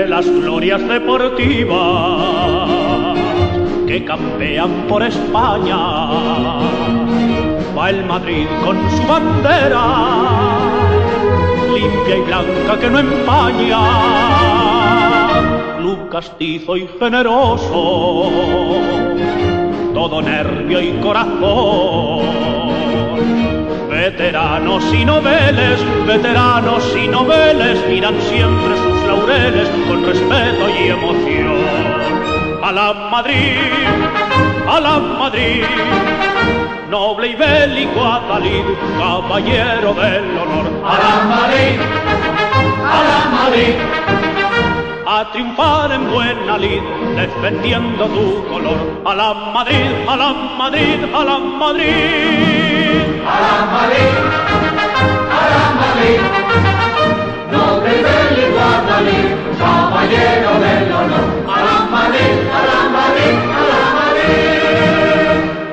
de 0.06 0.08
las 0.08 0.26
glorias 0.26 0.82
deportivas 0.82 2.45
que 3.96 4.04
campean 4.04 4.72
por 4.90 5.02
España. 5.04 5.78
Va 7.78 7.90
el 7.90 8.04
Madrid 8.04 8.46
con 8.66 8.76
su 8.92 9.04
bandera, 9.08 9.84
limpia 11.74 12.18
y 12.18 12.22
blanca 12.22 12.78
que 12.78 12.90
no 12.90 13.00
empaña. 13.00 13.84
Club 15.78 16.10
castizo 16.10 16.76
y 16.76 16.90
generoso, 17.00 18.32
todo 19.94 20.22
nervio 20.22 20.82
y 20.82 20.92
corazón. 21.00 22.26
Veteranos 23.90 24.84
y 24.94 25.06
noveles, 25.06 25.80
veteranos 26.06 26.84
y 27.02 27.08
noveles 27.08 27.78
miran 27.88 28.20
siempre 28.24 28.76
sus 28.76 29.08
laureles 29.08 29.70
con 29.88 30.06
respeto 30.06 30.64
y 30.80 30.90
emoción 30.90 31.45
a 32.66 32.72
la 32.72 32.94
Madrid, 33.12 33.60
a 34.68 34.80
la 34.80 34.98
Madrid. 34.98 35.64
Noble 36.90 37.28
y 37.28 37.36
bélico 37.36 38.02
Atalid, 38.04 38.66
caballero 38.98 39.94
del 39.94 40.38
honor. 40.42 40.66
A 40.84 40.96
la 41.04 41.16
Madrid, 41.34 41.78
a 42.98 43.00
la 43.10 43.22
Madrid. 43.38 43.76
A 45.08 45.32
triunfar 45.32 45.92
en 45.92 46.12
buena 46.12 46.58
lid, 46.58 46.82
defendiendo 47.16 48.08
tu 48.08 48.44
color. 48.50 48.80
A 49.06 49.14
la 49.14 49.34
Madrid, 49.56 49.92
a 50.08 50.16
la 50.16 50.34
Madrid, 50.34 51.00
a 51.14 51.24
la 51.24 51.38
Madrid. 51.38 51.86
A 53.34 53.36
la 53.46 53.56
Madrid, 53.76 54.14
a 55.38 55.44
la 55.54 55.66
Madrid. 55.82 56.20
Noble 57.52 57.92
y 57.92 58.04
bélico 58.08 59.36
caballero 59.60 60.52
del 60.60 60.92
honor. 60.92 61.26
A 61.48 61.62
la 61.68 61.86
Madrid. 61.92 62.45